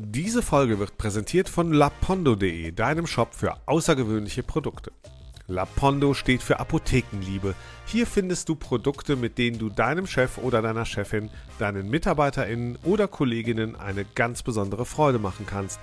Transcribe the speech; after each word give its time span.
Diese 0.00 0.42
Folge 0.42 0.78
wird 0.78 0.96
präsentiert 0.96 1.48
von 1.48 1.72
lapondo.de, 1.72 2.70
deinem 2.70 3.08
Shop 3.08 3.34
für 3.34 3.56
außergewöhnliche 3.66 4.44
Produkte. 4.44 4.92
Lapondo 5.48 6.14
steht 6.14 6.40
für 6.40 6.60
Apothekenliebe. 6.60 7.56
Hier 7.84 8.06
findest 8.06 8.48
du 8.48 8.54
Produkte, 8.54 9.16
mit 9.16 9.38
denen 9.38 9.58
du 9.58 9.70
deinem 9.70 10.06
Chef 10.06 10.38
oder 10.38 10.62
deiner 10.62 10.84
Chefin, 10.84 11.30
deinen 11.58 11.90
MitarbeiterInnen 11.90 12.78
oder 12.84 13.08
Kolleginnen 13.08 13.74
eine 13.74 14.04
ganz 14.04 14.44
besondere 14.44 14.86
Freude 14.86 15.18
machen 15.18 15.46
kannst. 15.46 15.80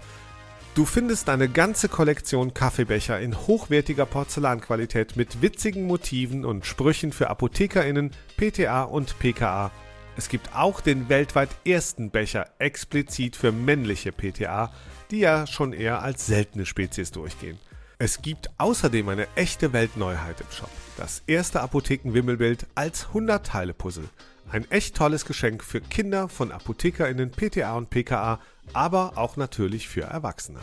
Du 0.76 0.86
findest 0.86 1.28
eine 1.28 1.50
ganze 1.50 1.90
Kollektion 1.90 2.54
Kaffeebecher 2.54 3.20
in 3.20 3.36
hochwertiger 3.36 4.06
Porzellanqualität 4.06 5.18
mit 5.18 5.42
witzigen 5.42 5.88
Motiven 5.88 6.46
und 6.46 6.66
Sprüchen 6.66 7.12
für 7.12 7.30
ApothekerInnen, 7.30 8.12
PTA 8.38 8.84
und 8.84 9.20
PKA. 9.20 9.74
Es 10.18 10.30
gibt 10.30 10.56
auch 10.56 10.80
den 10.80 11.10
weltweit 11.10 11.50
ersten 11.66 12.10
Becher 12.10 12.50
explizit 12.58 13.36
für 13.36 13.52
männliche 13.52 14.14
PTA, 14.14 14.72
die 15.12 15.20
ja 15.20 15.46
schon 15.46 15.74
eher 15.74 16.02
als 16.02 16.26
seltene 16.26 16.66
Spezies 16.66 17.12
durchgehen. 17.12 17.60
Es 17.98 18.22
gibt 18.22 18.50
außerdem 18.58 19.10
eine 19.10 19.28
echte 19.36 19.74
Weltneuheit 19.74 20.40
im 20.40 20.52
Shop. 20.52 20.70
Das 20.96 21.22
erste 21.28 21.62
Apothekenwimmelbild 21.62 22.66
als 22.76 23.08
100-Teile-Puzzle. 23.08 24.08
Ein 24.50 24.70
echt 24.72 24.96
tolles 24.96 25.26
Geschenk 25.26 25.64
für 25.64 25.82
Kinder 25.82 26.30
von 26.30 26.52
ApothekerInnen, 26.52 27.32
PTA 27.32 27.76
und 27.76 27.90
PKA, 27.90 28.40
aber 28.72 29.18
auch 29.18 29.36
natürlich 29.36 29.90
für 29.90 30.04
Erwachsene. 30.04 30.60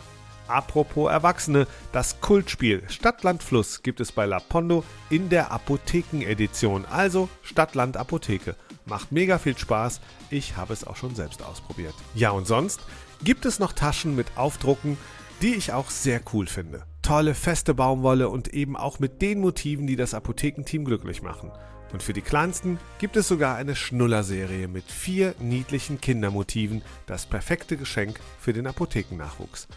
Apropos 0.47 1.11
Erwachsene, 1.11 1.67
das 1.91 2.19
Kultspiel 2.21 2.83
Stadtland 2.89 3.43
Fluss 3.43 3.81
gibt 3.83 3.99
es 3.99 4.11
bei 4.11 4.25
Lapondo 4.25 4.83
in 5.09 5.29
der 5.29 5.51
Apotheken-Edition, 5.51 6.85
also 6.85 7.29
Stadtland 7.43 7.97
Apotheke. 7.97 8.55
Macht 8.85 9.11
mega 9.11 9.37
viel 9.37 9.57
Spaß, 9.57 10.01
ich 10.29 10.57
habe 10.57 10.73
es 10.73 10.85
auch 10.85 10.95
schon 10.95 11.15
selbst 11.15 11.41
ausprobiert. 11.41 11.95
Ja 12.15 12.31
und 12.31 12.47
sonst 12.47 12.81
gibt 13.23 13.45
es 13.45 13.59
noch 13.59 13.73
Taschen 13.73 14.15
mit 14.15 14.27
Aufdrucken, 14.35 14.97
die 15.41 15.55
ich 15.55 15.73
auch 15.73 15.89
sehr 15.89 16.21
cool 16.33 16.47
finde 16.47 16.83
tolle, 17.03 17.35
feste 17.35 17.75
Baumwolle 17.75 18.29
und 18.29 18.47
eben 18.47 18.75
auch 18.75 18.97
mit 18.97 19.21
den 19.21 19.41
Motiven, 19.41 19.85
die 19.85 19.95
das 19.95 20.15
Apothekenteam 20.15 20.85
glücklich 20.85 21.21
machen. 21.21 21.51
Und 21.91 22.01
für 22.01 22.13
die 22.13 22.21
Kleinsten 22.21 22.79
gibt 22.97 23.17
es 23.17 23.27
sogar 23.27 23.55
eine 23.55 23.75
Schnullerserie 23.75 24.67
mit 24.67 24.85
vier 24.85 25.35
niedlichen 25.39 26.01
Kindermotiven, 26.01 26.81
das 27.05 27.27
perfekte 27.27 27.77
Geschenk 27.77 28.19
für 28.39 28.53
den 28.53 28.65
Apothekennachwuchs. 28.65 29.67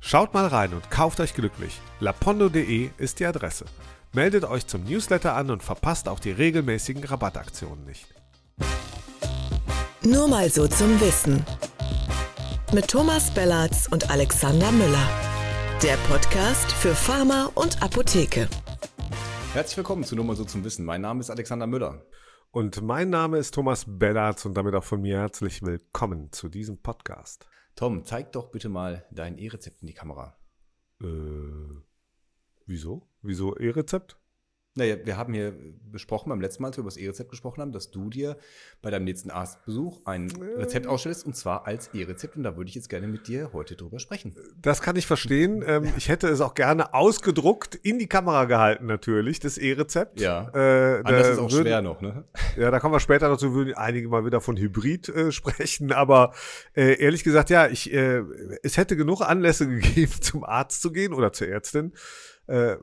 Schaut 0.00 0.32
mal 0.32 0.46
rein 0.46 0.72
und 0.72 0.90
kauft 0.90 1.20
euch 1.20 1.34
glücklich. 1.34 1.78
lapondo.de 2.00 2.90
ist 2.96 3.20
die 3.20 3.26
Adresse. 3.26 3.66
Meldet 4.14 4.44
euch 4.44 4.66
zum 4.66 4.84
Newsletter 4.84 5.34
an 5.34 5.50
und 5.50 5.62
verpasst 5.62 6.08
auch 6.08 6.20
die 6.20 6.30
regelmäßigen 6.30 7.04
Rabattaktionen 7.04 7.84
nicht. 7.84 8.17
Nur 10.04 10.28
mal 10.28 10.48
so 10.48 10.68
zum 10.68 11.00
Wissen. 11.00 11.44
Mit 12.72 12.86
Thomas 12.86 13.34
Bellatz 13.34 13.88
und 13.90 14.10
Alexander 14.10 14.70
Müller. 14.70 15.08
Der 15.82 15.96
Podcast 16.08 16.70
für 16.70 16.94
Pharma 16.94 17.50
und 17.56 17.82
Apotheke. 17.82 18.48
Herzlich 19.54 19.76
willkommen 19.76 20.04
zu 20.04 20.14
Nummer 20.14 20.36
so 20.36 20.44
zum 20.44 20.62
Wissen. 20.62 20.84
Mein 20.84 21.00
Name 21.00 21.18
ist 21.18 21.30
Alexander 21.30 21.66
Müller. 21.66 22.06
Und 22.52 22.80
mein 22.80 23.10
Name 23.10 23.38
ist 23.38 23.54
Thomas 23.54 23.86
Bellatz 23.88 24.44
und 24.44 24.54
damit 24.54 24.74
auch 24.76 24.84
von 24.84 25.00
mir 25.02 25.18
herzlich 25.18 25.62
willkommen 25.62 26.30
zu 26.30 26.48
diesem 26.48 26.80
Podcast. 26.80 27.48
Tom, 27.74 28.04
zeig 28.04 28.30
doch 28.30 28.52
bitte 28.52 28.68
mal 28.68 29.04
dein 29.10 29.36
E-Rezept 29.36 29.80
in 29.82 29.88
die 29.88 29.94
Kamera. 29.94 30.38
Äh, 31.02 31.06
wieso? 32.66 33.08
Wieso 33.22 33.56
E-Rezept? 33.56 34.17
Naja, 34.78 34.96
wir 35.04 35.16
haben 35.16 35.34
hier 35.34 35.54
besprochen 35.90 36.28
beim 36.28 36.40
letzten 36.40 36.62
Mal, 36.62 36.68
als 36.68 36.76
wir 36.76 36.82
über 36.82 36.90
das 36.90 36.96
E-Rezept 36.96 37.30
gesprochen 37.30 37.60
haben, 37.60 37.72
dass 37.72 37.90
du 37.90 38.10
dir 38.10 38.36
bei 38.80 38.90
deinem 38.90 39.04
nächsten 39.04 39.30
Arztbesuch 39.30 40.00
ein 40.04 40.30
Rezept 40.56 40.86
ausstellst 40.86 41.26
und 41.26 41.34
zwar 41.34 41.66
als 41.66 41.88
E-Rezept. 41.94 42.36
Und 42.36 42.44
da 42.44 42.56
würde 42.56 42.68
ich 42.68 42.76
jetzt 42.76 42.88
gerne 42.88 43.08
mit 43.08 43.26
dir 43.26 43.50
heute 43.52 43.74
drüber 43.74 43.98
sprechen. 43.98 44.36
Das 44.62 44.80
kann 44.80 44.94
ich 44.94 45.06
verstehen. 45.06 45.64
Ähm, 45.66 45.92
ich 45.96 46.08
hätte 46.08 46.28
es 46.28 46.40
auch 46.40 46.54
gerne 46.54 46.94
ausgedruckt, 46.94 47.74
in 47.74 47.98
die 47.98 48.06
Kamera 48.06 48.44
gehalten 48.44 48.86
natürlich, 48.86 49.40
das 49.40 49.58
E-Rezept. 49.58 50.20
Ja. 50.20 50.48
Äh, 50.54 51.02
Anders 51.02 51.28
ist 51.30 51.38
auch 51.38 51.50
würden, 51.50 51.64
schwer 51.64 51.82
noch, 51.82 52.00
ne? 52.00 52.24
Ja, 52.56 52.70
da 52.70 52.78
kommen 52.78 52.94
wir 52.94 53.00
später 53.00 53.28
dazu, 53.28 53.54
würden 53.54 53.74
einige 53.74 54.08
mal 54.08 54.24
wieder 54.24 54.40
von 54.40 54.56
Hybrid 54.56 55.08
äh, 55.08 55.32
sprechen. 55.32 55.90
Aber 55.90 56.32
äh, 56.76 57.02
ehrlich 57.02 57.24
gesagt, 57.24 57.50
ja, 57.50 57.66
ich, 57.66 57.92
äh, 57.92 58.22
es 58.62 58.76
hätte 58.76 58.96
genug 58.96 59.22
Anlässe 59.22 59.66
gegeben, 59.68 60.12
zum 60.20 60.44
Arzt 60.44 60.82
zu 60.82 60.92
gehen 60.92 61.12
oder 61.12 61.32
zur 61.32 61.48
Ärztin. 61.48 61.92
Äh, 62.48 62.76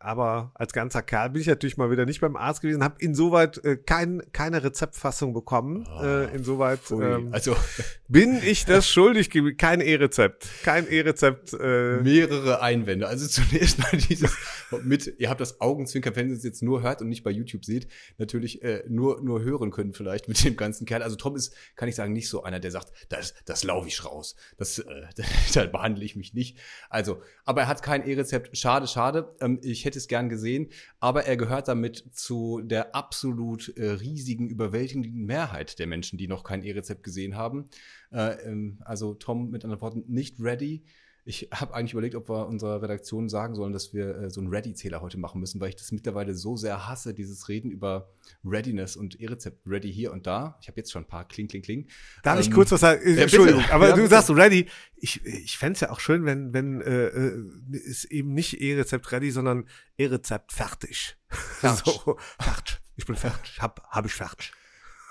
aber 0.00 0.50
als 0.54 0.72
ganzer 0.72 1.00
Kerl 1.00 1.30
bin 1.30 1.42
ich 1.42 1.46
natürlich 1.46 1.76
mal 1.76 1.92
wieder 1.92 2.04
nicht 2.06 2.20
beim 2.20 2.34
Arzt 2.34 2.60
gewesen, 2.60 2.82
habe 2.82 2.96
insoweit 2.98 3.64
äh, 3.64 3.76
kein, 3.76 4.20
keine 4.32 4.64
Rezeptfassung 4.64 5.32
bekommen. 5.32 5.86
Oh, 5.96 6.02
äh, 6.02 6.34
insoweit 6.34 6.80
ähm, 6.90 7.28
also 7.30 7.56
bin 8.08 8.40
ich 8.42 8.64
das 8.64 8.88
schuldig 8.88 9.30
gewesen. 9.30 9.56
Kein 9.56 9.80
E-Rezept. 9.80 10.48
Kein 10.64 10.90
E-Rezept. 10.90 11.52
Äh. 11.52 11.98
Mehrere 12.02 12.62
Einwände. 12.62 13.06
Also 13.06 13.28
zunächst 13.28 13.78
mal 13.78 13.90
dieses 14.08 14.36
mit, 14.82 15.14
ihr 15.18 15.30
habt 15.30 15.40
das 15.40 15.60
Augenzwinkern, 15.60 16.16
wenn 16.16 16.28
ihr 16.28 16.34
es 16.34 16.42
jetzt 16.42 16.62
nur 16.62 16.82
hört 16.82 17.00
und 17.00 17.08
nicht 17.08 17.22
bei 17.22 17.30
YouTube 17.30 17.64
seht, 17.64 17.86
natürlich 18.18 18.62
äh, 18.64 18.82
nur, 18.88 19.22
nur 19.22 19.42
hören 19.42 19.70
können 19.70 19.92
vielleicht 19.92 20.26
mit 20.26 20.42
dem 20.44 20.56
ganzen 20.56 20.84
Kerl. 20.84 21.04
Also 21.04 21.14
Tom 21.14 21.36
ist, 21.36 21.54
kann 21.76 21.88
ich 21.88 21.94
sagen, 21.94 22.12
nicht 22.12 22.28
so 22.28 22.42
einer, 22.42 22.58
der 22.58 22.72
sagt, 22.72 22.92
das, 23.08 23.34
das 23.44 23.62
laufe 23.62 23.86
ich 23.86 24.04
raus. 24.04 24.34
Das, 24.56 24.80
äh, 24.80 24.84
da 25.54 25.66
behandle 25.66 26.04
ich 26.04 26.16
mich 26.16 26.34
nicht. 26.34 26.58
Also, 26.90 27.22
aber 27.44 27.62
er 27.62 27.68
hat 27.68 27.84
kein 27.84 28.04
E-Rezept. 28.04 28.56
Schade, 28.56 28.88
schade 28.88 29.11
schade. 29.12 29.34
Ähm, 29.40 29.58
ich 29.62 29.84
hätte 29.84 29.98
es 29.98 30.08
gern 30.08 30.28
gesehen, 30.28 30.68
aber 31.00 31.24
er 31.24 31.36
gehört 31.36 31.68
damit 31.68 32.04
zu 32.12 32.60
der 32.62 32.94
absolut 32.94 33.76
äh, 33.76 33.90
riesigen, 33.90 34.48
überwältigenden 34.48 35.24
Mehrheit 35.24 35.78
der 35.78 35.86
Menschen, 35.86 36.18
die 36.18 36.28
noch 36.28 36.44
kein 36.44 36.62
E-Rezept 36.62 37.02
gesehen 37.02 37.36
haben. 37.36 37.68
Äh, 38.10 38.48
ähm, 38.48 38.78
also 38.84 39.14
Tom 39.14 39.50
mit 39.50 39.64
anderen 39.64 39.82
Worten 39.82 40.04
nicht 40.08 40.40
ready. 40.40 40.84
Ich 41.24 41.50
habe 41.54 41.72
eigentlich 41.74 41.92
überlegt, 41.92 42.16
ob 42.16 42.28
wir 42.28 42.48
unserer 42.48 42.82
Redaktion 42.82 43.28
sagen 43.28 43.54
sollen, 43.54 43.72
dass 43.72 43.94
wir 43.94 44.16
äh, 44.16 44.30
so 44.30 44.40
einen 44.40 44.50
Ready-Zähler 44.50 45.00
heute 45.00 45.18
machen 45.18 45.40
müssen, 45.40 45.60
weil 45.60 45.68
ich 45.68 45.76
das 45.76 45.92
mittlerweile 45.92 46.34
so 46.34 46.56
sehr 46.56 46.88
hasse, 46.88 47.14
dieses 47.14 47.48
Reden 47.48 47.70
über 47.70 48.10
Readiness 48.44 48.96
und 48.96 49.20
E-Rezept, 49.20 49.64
Ready 49.64 49.92
hier 49.92 50.12
und 50.12 50.26
da. 50.26 50.58
Ich 50.60 50.66
habe 50.66 50.78
jetzt 50.78 50.90
schon 50.90 51.02
ein 51.02 51.08
paar 51.08 51.28
Kling, 51.28 51.46
Kling, 51.46 51.62
Kling. 51.62 51.88
Darf 52.24 52.36
ähm, 52.36 52.42
ich 52.42 52.50
kurz 52.50 52.72
was 52.72 52.80
sagen? 52.80 53.00
Äh, 53.04 53.22
Entschuldigung, 53.22 53.64
aber 53.70 53.90
ja, 53.90 53.96
du 53.96 54.06
sagst 54.08 54.30
Ready. 54.30 54.66
Ich, 54.96 55.24
ich 55.24 55.58
fände 55.58 55.74
es 55.74 55.80
ja 55.80 55.90
auch 55.90 56.00
schön, 56.00 56.24
wenn, 56.24 56.52
wenn 56.52 56.80
äh, 56.80 57.06
äh, 57.06 57.44
es 57.72 58.04
eben 58.04 58.34
nicht 58.34 58.60
E-Rezept 58.60 59.12
Ready, 59.12 59.30
sondern 59.30 59.68
E-Rezept 59.98 60.52
fertig. 60.52 61.16
Fertig. 61.28 61.84
so, 62.04 62.16
fertig. 62.40 62.80
Ich 62.96 63.06
bin 63.06 63.14
fertig. 63.14 63.60
Hab, 63.60 63.86
hab 63.88 64.06
ich 64.06 64.12
fertig. 64.12 64.52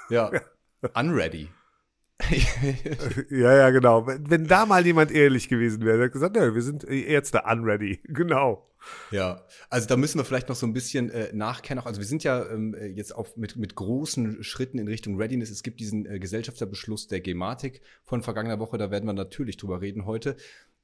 Ja. 0.09 0.29
Unready. 0.93 1.49
ja, 3.29 3.55
ja, 3.55 3.69
genau. 3.69 4.07
Wenn, 4.07 4.45
da 4.47 4.65
mal 4.65 4.85
jemand 4.85 5.11
ehrlich 5.11 5.49
gewesen 5.49 5.83
wäre, 5.83 5.97
der 5.97 6.05
hat 6.07 6.13
gesagt, 6.13 6.35
ja, 6.35 6.53
wir 6.53 6.61
sind 6.61 6.83
Ärzte 6.83 7.43
unready. 7.49 7.99
Genau. 8.21 8.67
Ja, 9.11 9.45
also 9.69 9.87
da 9.87 9.95
müssen 9.95 10.17
wir 10.17 10.25
vielleicht 10.25 10.49
noch 10.49 10.55
so 10.55 10.65
ein 10.65 10.73
bisschen 10.73 11.09
äh, 11.11 11.31
nachkehren. 11.33 11.79
Also 11.83 12.01
wir 12.01 12.07
sind 12.07 12.23
ja 12.23 12.49
ähm, 12.49 12.75
jetzt 12.95 13.15
auf, 13.15 13.37
mit, 13.37 13.55
mit 13.55 13.75
großen 13.75 14.43
Schritten 14.43 14.79
in 14.79 14.87
Richtung 14.87 15.17
Readiness. 15.17 15.51
Es 15.51 15.63
gibt 15.63 15.79
diesen 15.79 16.05
äh, 16.05 16.19
Gesellschafterbeschluss 16.19 17.07
der 17.07 17.21
Gematik 17.21 17.81
von 18.03 18.23
vergangener 18.23 18.59
Woche, 18.59 18.77
da 18.77 18.89
werden 18.89 19.05
wir 19.05 19.13
natürlich 19.13 19.57
drüber 19.57 19.81
reden 19.81 20.05
heute. 20.05 20.35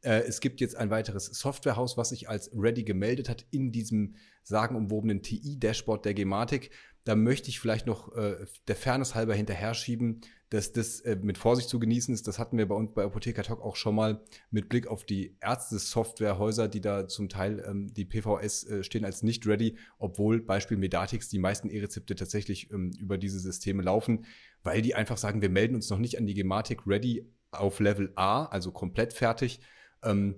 Äh, 0.01 0.21
es 0.27 0.39
gibt 0.41 0.61
jetzt 0.61 0.75
ein 0.75 0.89
weiteres 0.89 1.25
Softwarehaus, 1.25 1.97
was 1.97 2.09
sich 2.09 2.29
als 2.29 2.51
Ready 2.55 2.83
gemeldet 2.83 3.29
hat 3.29 3.45
in 3.51 3.71
diesem 3.71 4.15
sagenumwobenen 4.43 5.23
TI-Dashboard 5.23 6.05
der 6.05 6.13
Gematik. 6.13 6.71
Da 7.03 7.15
möchte 7.15 7.49
ich 7.49 7.59
vielleicht 7.59 7.87
noch 7.87 8.15
äh, 8.15 8.45
der 8.67 8.75
Fairness 8.75 9.15
halber 9.15 9.33
hinterher 9.33 9.73
schieben 9.73 10.21
dass 10.49 10.71
das 10.71 11.01
äh, 11.01 11.17
mit 11.21 11.37
Vorsicht 11.37 11.67
zu 11.67 11.79
genießen 11.79 12.13
ist. 12.13 12.27
Das 12.27 12.39
hatten 12.39 12.57
wir 12.57 12.67
bei 12.67 12.75
uns 12.75 12.93
bei 12.93 13.03
Apotheker 13.03 13.43
Talk 13.43 13.61
auch 13.61 13.75
schon 13.75 13.95
mal 13.95 14.21
mit 14.49 14.69
Blick 14.69 14.87
auf 14.87 15.03
die 15.03 15.35
Ärzte-Softwarehäuser, 15.41 16.67
die 16.67 16.79
da 16.81 17.07
zum 17.07 17.27
Teil 17.27 17.63
ähm, 17.67 17.93
die 17.93 18.05
PVS 18.05 18.63
äh, 18.65 18.83
stehen 18.83 19.03
als 19.03 19.23
nicht 19.23 19.45
ready, 19.45 19.77
obwohl 19.99 20.41
Beispiel 20.41 20.77
Medatix 20.77 21.27
die 21.27 21.39
meisten 21.39 21.69
E-Rezepte 21.69 22.15
tatsächlich 22.15 22.71
ähm, 22.71 22.91
über 22.97 23.17
diese 23.17 23.39
Systeme 23.39 23.83
laufen, 23.83 24.25
weil 24.63 24.81
die 24.81 24.95
einfach 24.95 25.17
sagen, 25.17 25.41
wir 25.41 25.49
melden 25.49 25.75
uns 25.75 25.89
noch 25.89 25.99
nicht 25.99 26.17
an 26.17 26.25
die 26.25 26.33
Gematik 26.33 26.87
ready 26.87 27.29
auf 27.51 27.79
Level 27.79 28.11
A, 28.15 28.45
also 28.45 28.71
komplett 28.71 29.13
fertig, 29.13 29.59
ähm, 30.03 30.35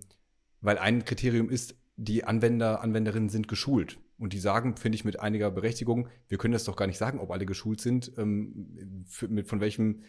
weil 0.61 0.77
ein 0.77 1.05
Kriterium 1.05 1.49
ist, 1.49 1.75
die 1.97 2.23
Anwender, 2.23 2.81
Anwenderinnen 2.81 3.29
sind 3.29 3.47
geschult. 3.47 3.99
Und 4.19 4.33
die 4.33 4.39
sagen, 4.39 4.75
finde 4.75 4.97
ich, 4.97 5.05
mit 5.05 5.19
einiger 5.19 5.49
Berechtigung, 5.49 6.09
wir 6.27 6.37
können 6.37 6.51
das 6.51 6.65
doch 6.65 6.75
gar 6.75 6.87
nicht 6.87 6.97
sagen, 6.97 7.19
ob 7.19 7.31
alle 7.31 7.45
geschult 7.45 7.79
sind, 7.81 8.11
ähm, 8.17 9.05
für, 9.07 9.29
mit, 9.29 9.47
von 9.47 9.61
welchem 9.61 10.01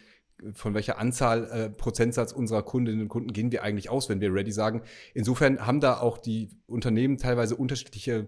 von 0.53 0.73
welcher 0.73 0.97
Anzahl 0.97 1.45
äh, 1.51 1.69
Prozentsatz 1.69 2.31
unserer 2.31 2.63
Kundinnen 2.63 3.01
und 3.01 3.09
Kunden 3.09 3.31
gehen 3.31 3.51
wir 3.51 3.63
eigentlich 3.63 3.89
aus, 3.89 4.09
wenn 4.09 4.21
wir 4.21 4.33
ready 4.33 4.51
sagen. 4.51 4.81
Insofern 5.13 5.65
haben 5.65 5.79
da 5.79 5.99
auch 5.99 6.17
die 6.17 6.49
Unternehmen 6.65 7.17
teilweise 7.17 7.55
unterschiedliche, 7.55 8.27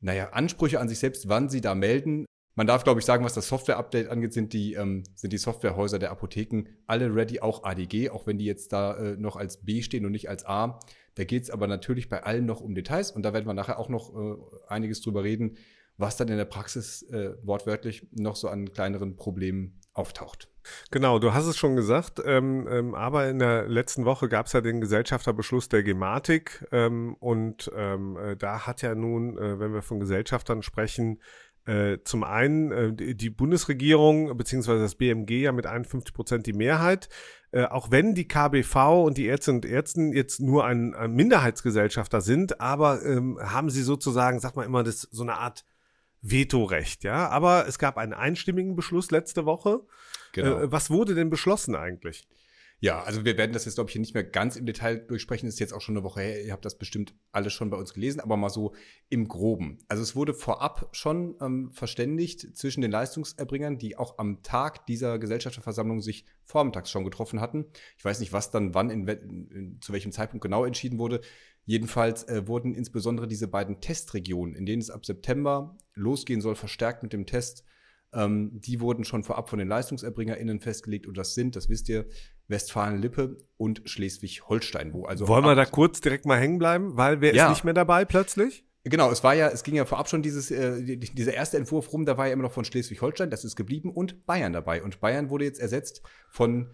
naja, 0.00 0.30
Ansprüche 0.30 0.80
an 0.80 0.88
sich 0.88 0.98
selbst, 0.98 1.28
wann 1.28 1.48
sie 1.48 1.60
da 1.60 1.74
melden. 1.74 2.24
Man 2.56 2.66
darf, 2.66 2.84
glaube 2.84 3.00
ich, 3.00 3.06
sagen, 3.06 3.24
was 3.24 3.34
das 3.34 3.48
Software-Update 3.48 4.08
angeht, 4.08 4.32
sind 4.32 4.52
die, 4.52 4.74
ähm, 4.74 5.02
sind 5.14 5.32
die 5.32 5.38
Softwarehäuser 5.38 5.98
der 5.98 6.12
Apotheken 6.12 6.64
alle 6.86 7.14
ready, 7.14 7.40
auch 7.40 7.64
ADG, 7.64 8.10
auch 8.10 8.26
wenn 8.26 8.38
die 8.38 8.44
jetzt 8.44 8.72
da 8.72 8.96
äh, 8.96 9.16
noch 9.16 9.36
als 9.36 9.64
B 9.64 9.82
stehen 9.82 10.06
und 10.06 10.12
nicht 10.12 10.28
als 10.28 10.46
A. 10.46 10.78
Da 11.14 11.24
geht 11.24 11.44
es 11.44 11.50
aber 11.50 11.66
natürlich 11.66 12.08
bei 12.08 12.22
allen 12.22 12.46
noch 12.46 12.60
um 12.60 12.74
Details 12.74 13.10
und 13.10 13.22
da 13.22 13.32
werden 13.32 13.46
wir 13.46 13.54
nachher 13.54 13.78
auch 13.78 13.88
noch 13.88 14.14
äh, 14.14 14.36
einiges 14.68 15.00
drüber 15.00 15.22
reden, 15.22 15.56
was 15.96 16.16
dann 16.16 16.28
in 16.28 16.36
der 16.36 16.44
Praxis 16.44 17.02
äh, 17.02 17.34
wortwörtlich 17.42 18.08
noch 18.12 18.36
so 18.36 18.48
an 18.48 18.72
kleineren 18.72 19.16
Problemen 19.16 19.80
auftaucht. 19.92 20.48
Genau, 20.90 21.18
du 21.18 21.34
hast 21.34 21.46
es 21.46 21.56
schon 21.56 21.76
gesagt, 21.76 22.20
ähm, 22.24 22.66
ähm, 22.68 22.94
aber 22.94 23.28
in 23.28 23.38
der 23.38 23.68
letzten 23.68 24.04
Woche 24.04 24.28
gab 24.28 24.46
es 24.46 24.54
ja 24.54 24.60
den 24.60 24.80
Gesellschafterbeschluss 24.80 25.68
der 25.68 25.82
Gematik 25.82 26.66
ähm, 26.72 27.14
und 27.20 27.70
ähm, 27.76 28.16
äh, 28.16 28.36
da 28.36 28.66
hat 28.66 28.82
ja 28.82 28.94
nun, 28.94 29.38
äh, 29.38 29.60
wenn 29.60 29.72
wir 29.72 29.82
von 29.82 30.00
Gesellschaftern 30.00 30.62
sprechen, 30.62 31.20
äh, 31.66 31.98
zum 32.04 32.24
einen 32.24 32.72
äh, 32.72 33.14
die 33.14 33.30
Bundesregierung 33.30 34.36
bzw. 34.36 34.78
das 34.80 34.96
BMG 34.96 35.42
ja 35.42 35.52
mit 35.52 35.66
51 35.66 36.14
Prozent 36.14 36.46
die 36.46 36.52
Mehrheit, 36.52 37.08
äh, 37.54 37.66
auch 37.66 37.92
wenn 37.92 38.16
die 38.16 38.26
KBV 38.26 39.04
und 39.04 39.16
die 39.16 39.28
Ärztinnen 39.28 39.58
und 39.58 39.64
Ärzten 39.64 40.12
jetzt 40.12 40.40
nur 40.40 40.64
ein, 40.64 40.92
ein 40.92 41.12
Minderheitsgesellschafter 41.12 42.20
sind, 42.20 42.60
aber 42.60 43.04
ähm, 43.04 43.38
haben 43.40 43.70
sie 43.70 43.82
sozusagen, 43.82 44.40
sag 44.40 44.56
mal 44.56 44.64
immer, 44.64 44.82
das 44.82 45.02
so 45.12 45.22
eine 45.22 45.34
Art 45.34 45.64
Vetorecht, 46.20 47.04
ja. 47.04 47.28
Aber 47.28 47.68
es 47.68 47.78
gab 47.78 47.96
einen 47.96 48.12
einstimmigen 48.12 48.74
Beschluss 48.74 49.12
letzte 49.12 49.46
Woche. 49.46 49.82
Genau. 50.32 50.62
Äh, 50.62 50.72
was 50.72 50.90
wurde 50.90 51.14
denn 51.14 51.30
beschlossen 51.30 51.76
eigentlich? 51.76 52.26
Ja, 52.84 53.02
also 53.02 53.24
wir 53.24 53.38
werden 53.38 53.54
das 53.54 53.64
jetzt, 53.64 53.76
glaube 53.76 53.88
ich, 53.88 53.92
hier 53.92 54.00
nicht 54.02 54.12
mehr 54.12 54.24
ganz 54.24 54.56
im 54.56 54.66
Detail 54.66 54.98
durchsprechen. 54.98 55.46
Das 55.46 55.54
ist 55.54 55.58
jetzt 55.58 55.72
auch 55.72 55.80
schon 55.80 55.96
eine 55.96 56.04
Woche 56.04 56.20
her. 56.20 56.44
Ihr 56.44 56.52
habt 56.52 56.66
das 56.66 56.76
bestimmt 56.76 57.14
alles 57.32 57.54
schon 57.54 57.70
bei 57.70 57.78
uns 57.78 57.94
gelesen, 57.94 58.20
aber 58.20 58.36
mal 58.36 58.50
so 58.50 58.74
im 59.08 59.26
Groben. 59.26 59.78
Also 59.88 60.02
es 60.02 60.14
wurde 60.14 60.34
vorab 60.34 60.90
schon 60.92 61.34
ähm, 61.40 61.70
verständigt 61.72 62.54
zwischen 62.58 62.82
den 62.82 62.90
Leistungserbringern, 62.90 63.78
die 63.78 63.96
auch 63.96 64.18
am 64.18 64.42
Tag 64.42 64.84
dieser 64.84 65.18
Gesellschafterversammlung 65.18 66.02
sich 66.02 66.26
vormittags 66.42 66.90
schon 66.90 67.04
getroffen 67.04 67.40
hatten. 67.40 67.64
Ich 67.96 68.04
weiß 68.04 68.20
nicht, 68.20 68.34
was 68.34 68.50
dann 68.50 68.74
wann, 68.74 68.90
in, 68.90 69.08
in, 69.08 69.78
zu 69.80 69.94
welchem 69.94 70.12
Zeitpunkt 70.12 70.42
genau 70.42 70.66
entschieden 70.66 70.98
wurde. 70.98 71.22
Jedenfalls 71.64 72.24
äh, 72.24 72.46
wurden 72.46 72.74
insbesondere 72.74 73.26
diese 73.26 73.48
beiden 73.48 73.80
Testregionen, 73.80 74.54
in 74.54 74.66
denen 74.66 74.82
es 74.82 74.90
ab 74.90 75.06
September 75.06 75.78
losgehen 75.94 76.42
soll, 76.42 76.54
verstärkt 76.54 77.02
mit 77.02 77.14
dem 77.14 77.24
Test, 77.24 77.64
ähm, 78.14 78.50
die 78.54 78.80
wurden 78.80 79.04
schon 79.04 79.22
vorab 79.22 79.48
von 79.48 79.58
den 79.58 79.68
LeistungserbringerInnen 79.68 80.60
festgelegt 80.60 81.06
und 81.06 81.16
das 81.16 81.34
sind, 81.34 81.56
das 81.56 81.68
wisst 81.68 81.88
ihr, 81.88 82.06
Westfalen-Lippe 82.48 83.38
und 83.56 83.82
Schleswig-Holstein. 83.84 84.92
Wo 84.92 85.04
also 85.04 85.28
Wollen 85.28 85.44
wir 85.44 85.54
da 85.54 85.64
kurz 85.64 86.00
direkt 86.00 86.26
mal 86.26 86.38
hängen 86.38 86.58
bleiben, 86.58 86.96
weil 86.96 87.20
wer 87.20 87.34
ja. 87.34 87.44
ist 87.44 87.50
nicht 87.50 87.64
mehr 87.64 87.74
dabei 87.74 88.04
plötzlich? 88.04 88.64
Genau, 88.84 89.10
es 89.10 89.24
war 89.24 89.34
ja, 89.34 89.48
es 89.48 89.62
ging 89.62 89.76
ja 89.76 89.86
vorab 89.86 90.10
schon 90.10 90.20
dieses, 90.20 90.50
äh, 90.50 90.96
dieser 90.98 91.32
erste 91.32 91.56
Entwurf 91.56 91.92
rum, 91.92 92.04
da 92.04 92.18
war 92.18 92.26
ja 92.26 92.34
immer 92.34 92.42
noch 92.42 92.52
von 92.52 92.66
Schleswig-Holstein, 92.66 93.30
das 93.30 93.44
ist 93.44 93.56
geblieben 93.56 93.90
und 93.90 94.26
Bayern 94.26 94.52
dabei. 94.52 94.82
Und 94.82 95.00
Bayern 95.00 95.30
wurde 95.30 95.46
jetzt 95.46 95.58
ersetzt 95.58 96.02
von 96.28 96.70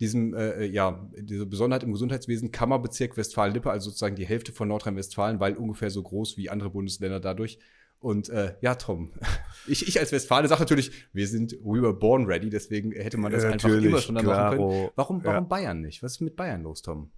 diesem, 0.00 0.32
äh, 0.32 0.64
ja, 0.64 1.06
diese 1.18 1.44
Besonderheit 1.44 1.82
im 1.82 1.92
Gesundheitswesen, 1.92 2.50
Kammerbezirk 2.50 3.18
Westfalen-Lippe, 3.18 3.70
also 3.70 3.90
sozusagen 3.90 4.16
die 4.16 4.24
Hälfte 4.24 4.52
von 4.52 4.68
Nordrhein-Westfalen, 4.68 5.38
weil 5.38 5.54
ungefähr 5.56 5.90
so 5.90 6.02
groß 6.02 6.38
wie 6.38 6.48
andere 6.48 6.70
Bundesländer 6.70 7.20
dadurch. 7.20 7.58
Und 8.00 8.30
äh, 8.30 8.54
ja, 8.62 8.74
Tom, 8.74 9.12
ich, 9.66 9.86
ich 9.86 10.00
als 10.00 10.10
Westfale 10.10 10.48
sage 10.48 10.62
natürlich, 10.62 11.08
wir 11.12 11.28
sind 11.28 11.52
we 11.62 11.82
were 11.82 11.94
born 11.94 12.26
ready, 12.26 12.48
deswegen 12.48 12.92
hätte 12.92 13.18
man 13.18 13.30
das 13.30 13.44
einfach 13.44 13.68
immer 13.68 14.00
schon 14.00 14.14
dann 14.14 14.26
machen 14.26 14.58
können. 14.58 14.90
Warum, 14.96 15.22
warum 15.24 15.24
ja. 15.24 15.40
Bayern 15.40 15.80
nicht? 15.82 16.02
Was 16.02 16.12
ist 16.12 16.20
mit 16.20 16.34
Bayern 16.34 16.62
los, 16.62 16.82
Tom? 16.82 17.12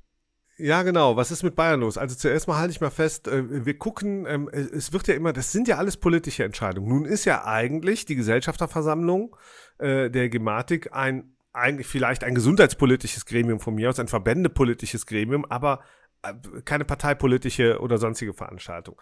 Ja, 0.59 0.83
genau. 0.83 1.17
Was 1.17 1.31
ist 1.31 1.43
mit 1.43 1.55
Bayern 1.55 1.81
los? 1.81 1.97
Also 1.97 2.15
zuerst 2.15 2.47
mal 2.47 2.59
halte 2.59 2.73
ich 2.73 2.81
mal 2.81 2.91
fest, 2.91 3.27
äh, 3.27 3.65
wir 3.65 3.79
gucken, 3.79 4.27
ähm, 4.27 4.49
es 4.49 4.93
wird 4.93 5.09
ja 5.09 5.15
immer, 5.15 5.33
das 5.33 5.53
sind 5.53 5.67
ja 5.67 5.79
alles 5.79 5.97
politische 5.97 6.45
Entscheidungen. 6.45 6.89
Nun 6.89 7.05
ist 7.05 7.25
ja 7.25 7.45
eigentlich 7.47 8.05
die 8.05 8.17
Gesellschafterversammlung 8.17 9.37
äh, 9.79 10.11
der 10.11 10.29
Gematik 10.29 10.93
ein 10.93 11.37
eigentlich 11.55 11.87
vielleicht 11.87 12.25
ein 12.25 12.35
gesundheitspolitisches 12.35 13.27
Gremium 13.27 13.61
von 13.61 13.75
mir 13.75 13.91
aus, 13.91 13.99
ein 13.99 14.09
verbändepolitisches 14.09 15.07
Gremium, 15.07 15.45
aber 15.45 15.81
äh, 16.23 16.33
keine 16.65 16.85
parteipolitische 16.85 17.81
oder 17.81 17.99
sonstige 17.99 18.33
Veranstaltung. 18.33 19.01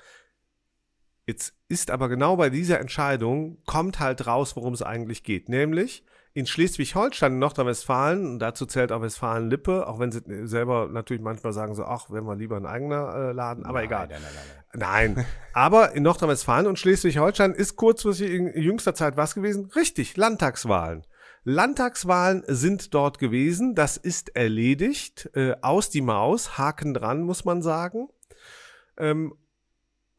Jetzt 1.30 1.54
ist 1.68 1.92
aber 1.92 2.08
genau 2.08 2.34
bei 2.34 2.50
dieser 2.50 2.80
Entscheidung, 2.80 3.58
kommt 3.64 4.00
halt 4.00 4.26
raus, 4.26 4.56
worum 4.56 4.72
es 4.72 4.82
eigentlich 4.82 5.22
geht. 5.22 5.48
Nämlich 5.48 6.04
in 6.32 6.44
Schleswig-Holstein, 6.44 7.38
Nordrhein-Westfalen, 7.38 8.26
und 8.26 8.38
dazu 8.40 8.66
zählt 8.66 8.90
auch 8.90 9.00
Westfalen-Lippe, 9.00 9.86
auch 9.86 10.00
wenn 10.00 10.10
sie 10.10 10.22
selber 10.48 10.88
natürlich 10.90 11.22
manchmal 11.22 11.52
sagen 11.52 11.76
so, 11.76 11.84
ach, 11.84 12.10
wären 12.10 12.24
wir 12.24 12.34
lieber 12.34 12.56
ein 12.56 12.66
eigener 12.66 13.14
äh, 13.14 13.32
Laden, 13.32 13.64
aber 13.64 13.78
nein, 13.78 13.84
egal. 13.86 14.08
Nein, 14.08 14.20
nein, 14.72 15.14
nein. 15.14 15.26
aber 15.52 15.92
in 15.92 16.02
Nordrhein-Westfalen 16.02 16.66
und 16.66 16.80
Schleswig-Holstein 16.80 17.52
ist 17.52 17.76
kurzfristig 17.76 18.32
in 18.32 18.52
jüngster 18.60 18.96
Zeit 18.96 19.16
was 19.16 19.36
gewesen? 19.36 19.70
Richtig, 19.76 20.16
Landtagswahlen. 20.16 21.06
Landtagswahlen 21.44 22.42
sind 22.48 22.92
dort 22.92 23.20
gewesen, 23.20 23.76
das 23.76 23.96
ist 23.96 24.34
erledigt, 24.34 25.30
äh, 25.34 25.54
aus 25.62 25.90
die 25.90 26.02
Maus, 26.02 26.58
Haken 26.58 26.92
dran, 26.92 27.22
muss 27.22 27.44
man 27.44 27.62
sagen. 27.62 28.08
Ähm, 28.98 29.34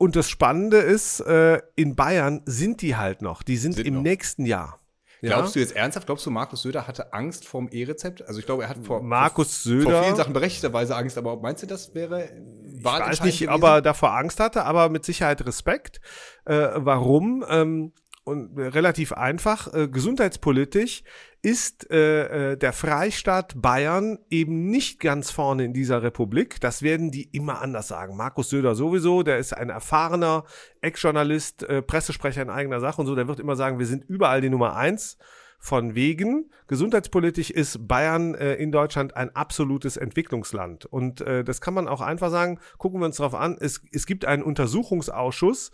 und 0.01 0.15
das 0.15 0.29
Spannende 0.29 0.77
ist, 0.77 1.19
äh, 1.19 1.61
in 1.75 1.95
Bayern 1.95 2.41
sind 2.45 2.81
die 2.81 2.95
halt 2.95 3.21
noch. 3.21 3.43
Die 3.43 3.55
sind, 3.55 3.73
sind 3.73 3.85
im 3.85 3.95
noch. 3.95 4.01
nächsten 4.01 4.47
Jahr. 4.47 4.79
Ja? 5.21 5.35
Glaubst 5.35 5.55
du 5.55 5.59
jetzt 5.59 5.75
ernsthaft? 5.75 6.07
Glaubst 6.07 6.25
du, 6.25 6.31
Markus 6.31 6.63
Söder 6.63 6.87
hatte 6.87 7.13
Angst 7.13 7.47
vorm 7.47 7.69
E-Rezept? 7.71 8.27
Also 8.27 8.39
ich 8.39 8.47
glaube, 8.47 8.63
er 8.63 8.69
hat 8.69 8.79
vor, 8.83 9.03
Markus 9.03 9.61
vor, 9.61 9.71
Söder, 9.71 9.91
vor 9.91 10.03
vielen 10.03 10.15
Sachen 10.15 10.33
berechtigterweise 10.33 10.95
Angst, 10.95 11.19
aber 11.19 11.39
meinst 11.39 11.61
du, 11.61 11.67
das 11.67 11.93
wäre 11.93 12.23
Ich 12.23 12.83
weiß 12.83 13.21
nicht, 13.21 13.41
gewesen? 13.41 13.53
ob 13.53 13.63
er 13.63 13.81
davor 13.83 14.17
Angst 14.17 14.39
hatte, 14.39 14.63
aber 14.65 14.89
mit 14.89 15.05
Sicherheit 15.05 15.45
Respekt. 15.45 16.01
Äh, 16.45 16.69
warum? 16.77 17.45
Ähm, 17.47 17.93
und 18.31 18.57
relativ 18.57 19.11
einfach, 19.11 19.73
äh, 19.73 19.87
gesundheitspolitisch 19.89 21.03
ist 21.41 21.91
äh, 21.91 22.51
äh, 22.53 22.57
der 22.57 22.71
Freistaat 22.71 23.61
Bayern 23.61 24.19
eben 24.29 24.69
nicht 24.69 24.99
ganz 24.99 25.31
vorne 25.31 25.65
in 25.65 25.73
dieser 25.73 26.01
Republik. 26.01 26.61
Das 26.61 26.81
werden 26.81 27.11
die 27.11 27.23
immer 27.35 27.61
anders 27.61 27.89
sagen. 27.89 28.15
Markus 28.15 28.49
Söder 28.49 28.73
sowieso, 28.73 29.21
der 29.21 29.37
ist 29.37 29.53
ein 29.53 29.69
erfahrener 29.69 30.45
Ex-Journalist, 30.81 31.63
äh, 31.63 31.81
Pressesprecher 31.81 32.41
in 32.41 32.49
eigener 32.49 32.79
Sache 32.79 33.01
und 33.01 33.07
so, 33.07 33.15
der 33.15 33.27
wird 33.27 33.39
immer 33.39 33.55
sagen, 33.55 33.79
wir 33.79 33.85
sind 33.85 34.05
überall 34.07 34.41
die 34.41 34.49
Nummer 34.49 34.75
eins. 34.75 35.17
Von 35.63 35.93
wegen, 35.93 36.49
gesundheitspolitisch 36.65 37.51
ist 37.51 37.87
Bayern 37.87 38.33
äh, 38.33 38.55
in 38.55 38.71
Deutschland 38.71 39.15
ein 39.15 39.35
absolutes 39.35 39.95
Entwicklungsland. 39.95 40.85
Und 40.85 41.21
äh, 41.21 41.43
das 41.43 41.61
kann 41.61 41.75
man 41.75 41.87
auch 41.87 42.01
einfach 42.01 42.31
sagen, 42.31 42.59
gucken 42.79 42.99
wir 42.99 43.05
uns 43.05 43.17
darauf 43.17 43.35
an, 43.35 43.57
es, 43.59 43.79
es 43.91 44.07
gibt 44.07 44.25
einen 44.25 44.41
Untersuchungsausschuss, 44.41 45.69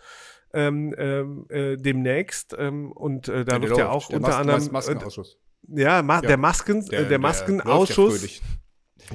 ähm, 0.53 0.93
ähm, 0.97 1.45
äh, 1.49 1.75
demnächst 1.77 2.55
ähm, 2.57 2.91
und 2.91 3.27
äh, 3.27 3.45
da 3.45 3.61
wird 3.61 3.77
ja 3.77 3.89
auch 3.89 4.09
unter 4.09 4.29
Mas 4.29 4.35
anderem 4.35 4.71
Maskenausschuss. 4.71 5.37
Äh, 5.69 5.81
ja, 5.81 6.01
ma 6.01 6.15
ja, 6.15 6.21
der 6.21 6.37
Masken 6.37 6.85
der, 6.85 7.03
der 7.03 7.19
Maskenausschuss. 7.19 8.23
ja 8.23 8.41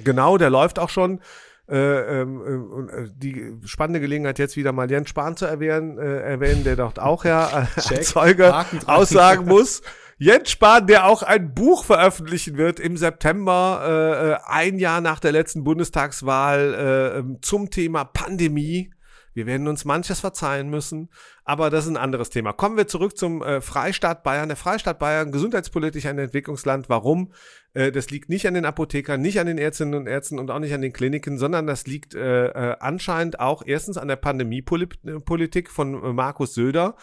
genau 0.04 0.38
der 0.38 0.50
läuft 0.50 0.78
auch 0.78 0.90
schon. 0.90 1.20
Äh, 1.68 2.20
ähm, 2.20 2.88
äh, 2.90 3.08
die 3.14 3.56
spannende 3.64 4.00
Gelegenheit 4.00 4.38
jetzt 4.38 4.56
wieder 4.56 4.72
mal 4.72 4.90
Jens 4.90 5.08
Spahn 5.08 5.36
zu 5.36 5.46
erwähnen, 5.46 5.96
äh, 5.96 6.20
erwähnen, 6.20 6.64
der 6.64 6.76
dort 6.76 6.98
auch 6.98 7.24
ja 7.24 7.46
als 7.46 8.02
Zeuge 8.08 8.52
aussagen 8.86 9.44
muss. 9.48 9.80
Jens 10.18 10.50
Spahn, 10.50 10.86
der 10.86 11.06
auch 11.06 11.22
ein 11.22 11.54
Buch 11.54 11.84
veröffentlichen 11.84 12.56
wird 12.56 12.80
im 12.80 12.96
September, 12.96 13.82
äh, 13.84 14.32
äh 14.32 14.36
ein 14.44 14.78
Jahr 14.78 15.00
nach 15.00 15.20
der 15.20 15.32
letzten 15.32 15.62
Bundestagswahl 15.62 16.74
äh, 16.74 17.18
ähm, 17.18 17.38
zum 17.42 17.70
Thema 17.70 18.04
Pandemie. 18.04 18.92
Wir 19.34 19.46
werden 19.46 19.68
uns 19.68 19.84
manches 19.84 20.20
verzeihen 20.20 20.68
müssen, 20.68 21.08
aber 21.44 21.70
das 21.70 21.84
ist 21.84 21.90
ein 21.90 21.96
anderes 21.96 22.30
Thema. 22.30 22.52
Kommen 22.52 22.76
wir 22.76 22.86
zurück 22.86 23.16
zum 23.16 23.42
äh, 23.42 23.60
Freistaat 23.60 24.22
Bayern. 24.22 24.48
Der 24.48 24.56
Freistaat 24.56 24.98
Bayern, 24.98 25.32
gesundheitspolitisch 25.32 26.06
ein 26.06 26.18
Entwicklungsland. 26.18 26.88
Warum? 26.88 27.32
Äh, 27.74 27.92
das 27.92 28.10
liegt 28.10 28.28
nicht 28.28 28.46
an 28.46 28.54
den 28.54 28.64
Apothekern, 28.64 29.20
nicht 29.20 29.40
an 29.40 29.46
den 29.46 29.58
Ärztinnen 29.58 29.94
und 29.94 30.06
Ärzten 30.06 30.38
und 30.38 30.50
auch 30.50 30.58
nicht 30.58 30.74
an 30.74 30.82
den 30.82 30.92
Kliniken, 30.92 31.38
sondern 31.38 31.66
das 31.66 31.86
liegt 31.86 32.14
äh, 32.14 32.46
äh, 32.46 32.76
anscheinend 32.80 33.40
auch 33.40 33.62
erstens 33.64 33.96
an 33.96 34.08
der 34.08 34.16
Pandemiepolitik 34.16 35.70
von 35.70 35.94
äh, 35.94 36.12
Markus 36.12 36.54
Söder 36.54 36.96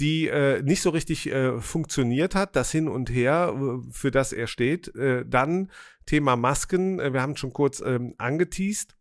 die 0.00 0.28
äh, 0.28 0.62
nicht 0.62 0.82
so 0.82 0.90
richtig 0.90 1.26
äh, 1.26 1.60
funktioniert 1.60 2.34
hat, 2.34 2.54
das 2.54 2.70
hin 2.70 2.88
und 2.88 3.10
her, 3.10 3.52
äh, 3.54 3.90
für 3.90 4.10
das 4.10 4.32
er 4.32 4.46
steht. 4.46 4.94
Äh, 4.94 5.24
dann 5.26 5.70
Thema 6.06 6.36
Masken, 6.36 7.00
äh, 7.00 7.12
wir 7.12 7.20
haben 7.20 7.36
schon 7.36 7.52
kurz 7.52 7.80
ähm, 7.80 8.14
angeteased 8.18 8.94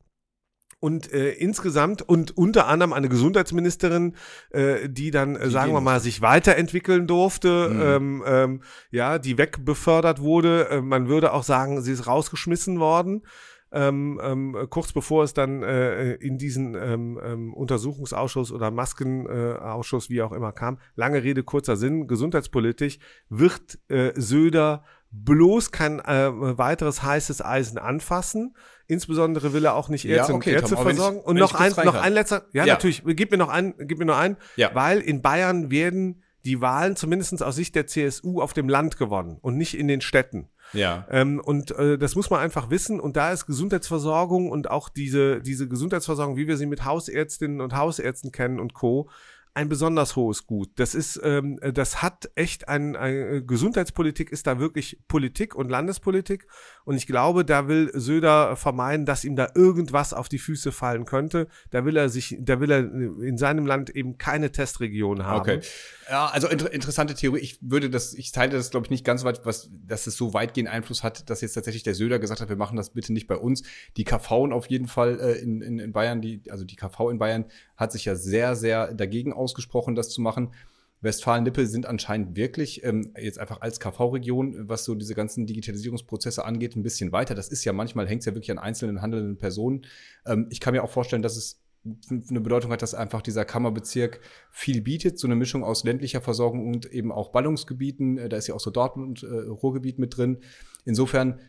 und 0.80 1.12
äh, 1.12 1.32
insgesamt 1.32 2.02
und 2.02 2.38
unter 2.38 2.68
anderem 2.68 2.94
eine 2.94 3.10
Gesundheitsministerin, 3.10 4.16
äh, 4.52 4.88
die 4.88 5.12
dann, 5.12 5.36
äh, 5.36 5.50
sagen 5.50 5.74
wir 5.74 5.82
mal, 5.82 6.00
sich 6.00 6.22
weiterentwickeln 6.22 7.08
durfte, 7.08 7.70
mhm. 7.70 7.82
ähm, 7.82 8.24
ähm, 8.26 8.62
ja, 8.92 9.18
die 9.18 9.38
wegbefördert 9.38 10.22
wurde. 10.22 10.70
Äh, 10.70 10.82
man 10.82 11.08
würde 11.08 11.34
auch 11.34 11.44
sagen, 11.44 11.82
sie 11.82 11.92
ist 11.92 12.06
rausgeschmissen 12.08 12.80
worden. 12.80 13.24
Ähm, 13.70 14.20
ähm, 14.24 14.56
kurz 14.70 14.94
bevor 14.94 15.26
es 15.26 15.34
dann 15.34 15.62
äh, 15.62 16.14
in 16.14 16.38
diesen 16.38 16.76
ähm, 16.76 17.20
ähm, 17.22 17.54
Untersuchungsausschuss 17.54 18.54
oder 18.54 18.72
Maskenausschuss, 18.72 20.06
äh, 20.06 20.10
wie 20.10 20.22
auch 20.22 20.32
immer 20.32 20.54
kam. 20.54 20.80
Lange 20.96 21.22
Rede, 21.22 21.44
kurzer 21.44 21.76
Sinn, 21.76 22.08
gesundheitspolitisch 22.08 23.00
wird 23.28 23.78
äh, 23.90 24.14
Söder 24.16 24.86
bloß 25.12 25.72
kein 25.72 26.00
äh, 26.00 26.30
weiteres 26.32 27.04
heißes 27.04 27.44
Eisen 27.44 27.78
anfassen. 27.78 28.56
Insbesondere 28.88 29.54
will 29.54 29.66
er 29.66 29.76
auch 29.76 29.90
nicht 29.90 30.06
Ärzte 30.06 30.32
ja, 30.32 30.38
okay, 30.38 30.50
und 30.52 30.56
Ärzte 30.56 30.76
Tom, 30.76 30.84
versorgen. 30.84 31.18
Ich, 31.20 31.26
und 31.26 31.38
noch 31.38 31.54
ein, 31.56 31.74
noch 31.86 31.96
ein 31.96 32.14
letzter, 32.14 32.46
ja, 32.54 32.66
ja, 32.66 32.74
natürlich, 32.74 33.04
gib 33.06 33.32
mir 33.32 33.38
noch 33.38 33.50
ein, 33.50 33.74
gib 33.80 34.00
mir 34.00 34.06
noch 34.06 34.18
ein, 34.18 34.38
ja. 34.56 34.72
weil 34.74 35.00
in 35.00 35.22
Bayern 35.22 35.72
werden 35.72 36.24
die 36.46 36.62
Wahlen 36.62 36.96
zumindest 36.96 37.44
aus 37.44 37.56
Sicht 37.56 37.76
der 37.76 37.88
CSU 37.88 38.42
auf 38.42 38.54
dem 38.54 38.70
Land 38.70 38.98
gewonnen 38.98 39.38
und 39.42 39.58
nicht 39.58 39.78
in 39.78 39.88
den 39.88 40.02
Städten. 40.02 40.50
Ja. 40.74 41.06
Ähm, 41.10 41.42
und 41.44 41.72
äh, 41.72 41.98
das 41.98 42.16
muss 42.16 42.30
man 42.30 42.40
einfach 42.40 42.70
wissen. 42.70 43.00
Und 43.00 43.18
da 43.18 43.32
ist 43.32 43.46
Gesundheitsversorgung 43.46 44.50
und 44.50 44.70
auch 44.70 44.90
diese, 44.90 45.42
diese 45.42 45.68
Gesundheitsversorgung, 45.68 46.38
wie 46.38 46.48
wir 46.48 46.58
sie 46.58 46.66
mit 46.66 46.86
Hausärztinnen 46.86 47.62
und 47.62 47.76
Hausärzten 47.76 48.32
kennen 48.32 48.60
und 48.60 48.74
Co., 48.74 49.10
ein 49.58 49.70
besonders 49.70 50.16
hohes 50.16 50.46
Gut. 50.46 50.70
Das 50.76 50.94
ist, 50.94 51.20
ähm, 51.24 51.60
das 51.74 52.04
hat 52.04 52.30
echt 52.36 52.70
ein, 52.70 52.96
ein 52.96 53.48
Gesundheitspolitik 53.48 54.32
ist 54.32 54.46
da 54.46 54.60
wirklich 54.60 55.00
Politik 55.08 55.56
und 55.56 55.70
Landespolitik. 55.70 56.46
Und 56.86 56.96
ich 56.96 57.08
glaube, 57.08 57.44
da 57.44 57.68
will 57.68 57.90
Söder 57.96 58.56
vermeiden, 58.56 59.08
dass 59.08 59.26
ihm 59.26 59.36
da 59.36 59.50
irgendwas 59.56 60.14
auf 60.14 60.30
die 60.30 60.38
Füße 60.38 60.72
fallen 60.72 61.06
könnte. 61.06 61.48
Da 61.72 61.86
will 61.86 61.98
er 61.98 62.10
sich, 62.10 62.38
da 62.40 62.60
will 62.60 62.72
er 62.72 62.80
in 62.80 63.40
seinem 63.40 63.66
Land 63.66 63.90
eben 63.90 64.20
keine 64.20 64.52
Testregion 64.52 65.26
haben. 65.26 65.40
Okay. 65.40 65.60
Ja, 66.08 66.28
also 66.28 66.48
inter 66.48 66.72
interessante 66.72 67.16
Theorie. 67.16 67.40
Ich 67.40 67.58
würde 67.62 67.90
das, 67.90 68.14
ich 68.14 68.32
teile 68.32 68.52
das, 68.52 68.70
glaube 68.70 68.86
ich, 68.86 68.92
nicht 68.92 69.04
ganz 69.04 69.24
weit, 69.24 69.44
was, 69.44 69.72
dass 69.72 70.06
es 70.06 70.16
so 70.18 70.36
weitgehend 70.36 70.70
Einfluss 70.70 71.02
hat, 71.02 71.32
dass 71.32 71.42
jetzt 71.42 71.54
tatsächlich 71.54 71.82
der 71.82 71.96
Söder 71.96 72.20
gesagt 72.20 72.42
hat, 72.42 72.50
wir 72.50 72.56
machen 72.58 72.78
das 72.78 72.92
bitte 72.92 73.12
nicht 73.12 73.26
bei 73.26 73.36
uns. 73.36 73.64
Die 73.98 74.04
KV 74.04 74.52
auf 74.52 74.68
jeden 74.68 74.88
Fall 74.88 75.20
äh, 75.20 75.40
in, 75.40 75.62
in, 75.62 75.80
in 75.80 75.92
Bayern, 75.92 76.22
die, 76.22 76.44
also 76.52 76.64
die 76.64 76.76
KV 76.76 77.10
in 77.10 77.18
Bayern 77.18 77.46
hat 77.78 77.92
sich 77.92 78.06
ja 78.06 78.16
sehr, 78.16 78.56
sehr 78.56 78.94
dagegen 78.94 79.32
ausgesprochen, 79.32 79.96
das 79.96 80.10
zu 80.10 80.22
machen. 80.22 80.52
Westfalen-Lippe 81.02 81.68
sind 81.68 81.86
anscheinend 81.86 82.36
wirklich 82.36 82.84
ähm, 82.84 83.14
jetzt 83.20 83.38
einfach 83.40 83.62
als 83.62 83.80
KV-Region, 83.80 84.68
was 84.68 84.84
so 84.84 84.96
diese 84.96 85.14
ganzen 85.14 85.46
Digitalisierungsprozesse 85.46 86.44
angeht, 86.44 86.76
ein 86.76 86.82
bisschen 86.82 87.12
weiter. 87.12 87.36
Das 87.36 87.50
ist 87.50 87.64
ja 87.66 87.74
manchmal, 87.74 88.08
hängt 88.08 88.22
es 88.22 88.26
ja 88.26 88.34
wirklich 88.34 88.52
an 88.52 88.58
einzelnen 88.58 89.02
handelnden 89.02 89.38
Personen. 89.38 89.86
Ähm, 90.26 90.48
ich 90.50 90.60
kann 90.60 90.74
mir 90.74 90.84
auch 90.84 90.90
vorstellen, 90.90 91.22
dass 91.22 91.38
es 91.38 91.62
eine 92.10 92.42
Bedeutung 92.42 92.72
hat, 92.72 92.82
dass 92.82 92.94
einfach 92.94 93.22
dieser 93.22 93.46
Kammerbezirk 93.46 94.20
viel 94.52 94.82
bietet, 94.82 95.20
so 95.20 95.28
eine 95.28 95.36
Mischung 95.36 95.64
aus 95.64 95.84
ländlicher 95.84 96.22
Versorgung 96.22 96.68
und 96.68 96.92
eben 96.92 97.12
auch 97.12 97.32
Ballungsgebieten. 97.32 98.18
Äh, 98.18 98.30
da 98.30 98.38
ist 98.38 98.48
ja 98.48 98.56
auch 98.56 98.60
so 98.60 98.72
Dortmund 98.72 99.24
äh, 99.24 99.28
Ruhrgebiet 99.28 100.00
mit 100.00 100.18
drin. 100.18 100.40
Insofern, 100.84 101.40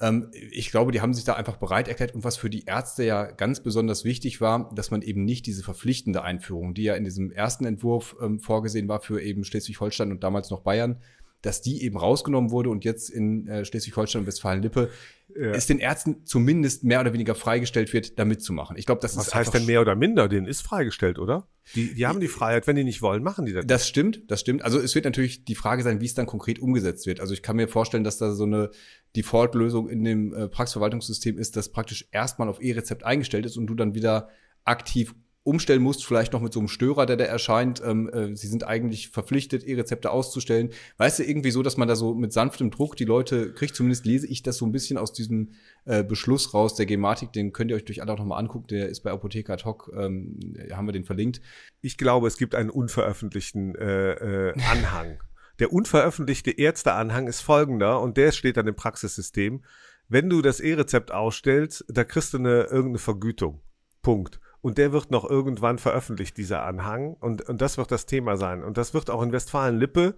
ähm, 0.00 0.30
ich 0.32 0.70
glaube, 0.70 0.92
die 0.92 1.00
haben 1.00 1.14
sich 1.14 1.24
da 1.24 1.34
einfach 1.34 1.56
bereit 1.56 1.88
erklärt. 1.88 2.14
Und 2.14 2.24
was 2.24 2.36
für 2.36 2.50
die 2.50 2.64
Ärzte 2.66 3.04
ja 3.04 3.24
ganz 3.24 3.60
besonders 3.60 4.04
wichtig 4.04 4.40
war, 4.40 4.70
dass 4.74 4.90
man 4.90 5.02
eben 5.02 5.24
nicht 5.24 5.46
diese 5.46 5.62
verpflichtende 5.62 6.22
Einführung, 6.22 6.74
die 6.74 6.84
ja 6.84 6.94
in 6.94 7.04
diesem 7.04 7.30
ersten 7.30 7.64
Entwurf 7.64 8.16
ähm, 8.22 8.40
vorgesehen 8.40 8.88
war 8.88 9.00
für 9.00 9.20
eben 9.20 9.44
Schleswig-Holstein 9.44 10.12
und 10.12 10.22
damals 10.22 10.50
noch 10.50 10.60
Bayern, 10.60 11.00
dass 11.42 11.62
die 11.62 11.82
eben 11.82 11.96
rausgenommen 11.96 12.50
wurde 12.50 12.70
und 12.70 12.84
jetzt 12.84 13.10
in 13.10 13.46
äh, 13.46 13.64
Schleswig-Holstein 13.64 14.22
und 14.22 14.26
Westfalen-Lippe 14.26 14.90
ja. 15.36 15.50
es 15.50 15.66
den 15.66 15.78
Ärzten 15.78 16.24
zumindest 16.24 16.84
mehr 16.84 17.00
oder 17.00 17.12
weniger 17.12 17.34
freigestellt 17.34 17.92
wird, 17.92 18.18
da 18.18 18.24
mitzumachen. 18.24 18.76
Ich 18.76 18.86
glaube, 18.86 19.00
das 19.00 19.16
Was 19.16 19.28
ist 19.28 19.34
heißt 19.34 19.54
denn 19.54 19.66
mehr 19.66 19.80
oder 19.80 19.94
minder? 19.94 20.28
Den 20.28 20.46
ist 20.46 20.62
freigestellt, 20.62 21.18
oder? 21.18 21.46
Die, 21.74 21.94
die 21.94 22.06
haben 22.06 22.20
die 22.20 22.28
Freiheit, 22.28 22.66
wenn 22.66 22.76
die 22.76 22.84
nicht 22.84 23.02
wollen, 23.02 23.22
machen 23.22 23.44
die 23.44 23.52
das. 23.52 23.66
Das 23.66 23.86
stimmt, 23.86 24.22
das 24.30 24.40
stimmt. 24.40 24.62
Also 24.62 24.78
es 24.78 24.94
wird 24.94 25.04
natürlich 25.04 25.44
die 25.44 25.54
Frage 25.54 25.82
sein, 25.82 26.00
wie 26.00 26.06
es 26.06 26.14
dann 26.14 26.26
konkret 26.26 26.58
umgesetzt 26.58 27.06
wird. 27.06 27.20
Also 27.20 27.34
ich 27.34 27.42
kann 27.42 27.56
mir 27.56 27.68
vorstellen, 27.68 28.04
dass 28.04 28.18
da 28.18 28.32
so 28.32 28.44
eine 28.44 28.70
Default-Lösung 29.16 29.88
in 29.88 30.02
dem 30.02 30.32
äh, 30.32 30.48
Praxisverwaltungssystem 30.48 31.38
ist, 31.38 31.56
das 31.56 31.70
praktisch 31.70 32.08
erstmal 32.10 32.48
auf 32.48 32.60
E-Rezept 32.60 33.04
eingestellt 33.04 33.46
ist 33.46 33.56
und 33.56 33.66
du 33.66 33.74
dann 33.74 33.94
wieder 33.94 34.28
aktiv 34.64 35.14
umstellen 35.48 35.82
musst, 35.82 36.04
vielleicht 36.04 36.32
noch 36.32 36.40
mit 36.40 36.52
so 36.52 36.60
einem 36.60 36.68
Störer, 36.68 37.06
der 37.06 37.16
da 37.16 37.24
erscheint. 37.24 37.82
Ähm, 37.84 38.08
äh, 38.08 38.36
sie 38.36 38.46
sind 38.46 38.64
eigentlich 38.64 39.08
verpflichtet, 39.08 39.64
E-Rezepte 39.64 40.10
auszustellen. 40.10 40.70
Weißt 40.98 41.18
du, 41.18 41.24
irgendwie 41.24 41.50
so, 41.50 41.62
dass 41.62 41.76
man 41.76 41.88
da 41.88 41.96
so 41.96 42.14
mit 42.14 42.32
sanftem 42.32 42.70
Druck 42.70 42.96
die 42.96 43.04
Leute 43.04 43.52
kriegt. 43.52 43.74
Zumindest 43.74 44.06
lese 44.06 44.26
ich 44.26 44.42
das 44.42 44.58
so 44.58 44.66
ein 44.66 44.72
bisschen 44.72 44.98
aus 44.98 45.12
diesem 45.12 45.52
äh, 45.86 46.04
Beschluss 46.04 46.54
raus, 46.54 46.74
der 46.74 46.86
Gematik. 46.86 47.32
Den 47.32 47.52
könnt 47.52 47.70
ihr 47.70 47.76
euch 47.76 47.84
durch 47.84 48.02
alle 48.02 48.12
auch 48.12 48.18
nochmal 48.18 48.38
angucken. 48.38 48.68
Der 48.68 48.88
ist 48.88 49.00
bei 49.00 49.10
Apotheker 49.10 49.56
hoc, 49.64 49.90
ähm, 49.96 50.38
haben 50.72 50.86
wir 50.86 50.92
den 50.92 51.04
verlinkt. 51.04 51.40
Ich 51.80 51.96
glaube, 51.96 52.28
es 52.28 52.36
gibt 52.36 52.54
einen 52.54 52.70
unveröffentlichten 52.70 53.74
äh, 53.74 54.50
äh, 54.50 54.54
Anhang. 54.70 55.18
der 55.58 55.72
unveröffentlichte 55.72 56.50
Ärzteanhang 56.50 57.26
ist 57.26 57.40
folgender 57.40 58.00
und 58.00 58.16
der 58.16 58.32
steht 58.32 58.56
dann 58.56 58.66
im 58.66 58.76
Praxissystem. 58.76 59.64
Wenn 60.08 60.30
du 60.30 60.42
das 60.42 60.60
E-Rezept 60.60 61.10
ausstellst, 61.10 61.84
da 61.88 62.04
kriegst 62.04 62.32
du 62.32 62.38
eine 62.38 62.64
irgendeine 62.64 62.98
Vergütung. 62.98 63.60
Punkt. 64.02 64.40
Und 64.60 64.78
der 64.78 64.92
wird 64.92 65.10
noch 65.10 65.28
irgendwann 65.28 65.78
veröffentlicht, 65.78 66.36
dieser 66.36 66.64
Anhang. 66.64 67.14
Und, 67.20 67.48
und 67.48 67.60
das 67.60 67.78
wird 67.78 67.92
das 67.92 68.06
Thema 68.06 68.36
sein. 68.36 68.64
Und 68.64 68.76
das 68.76 68.92
wird 68.94 69.10
auch 69.10 69.22
in 69.22 69.32
Westfalen-Lippe 69.32 70.14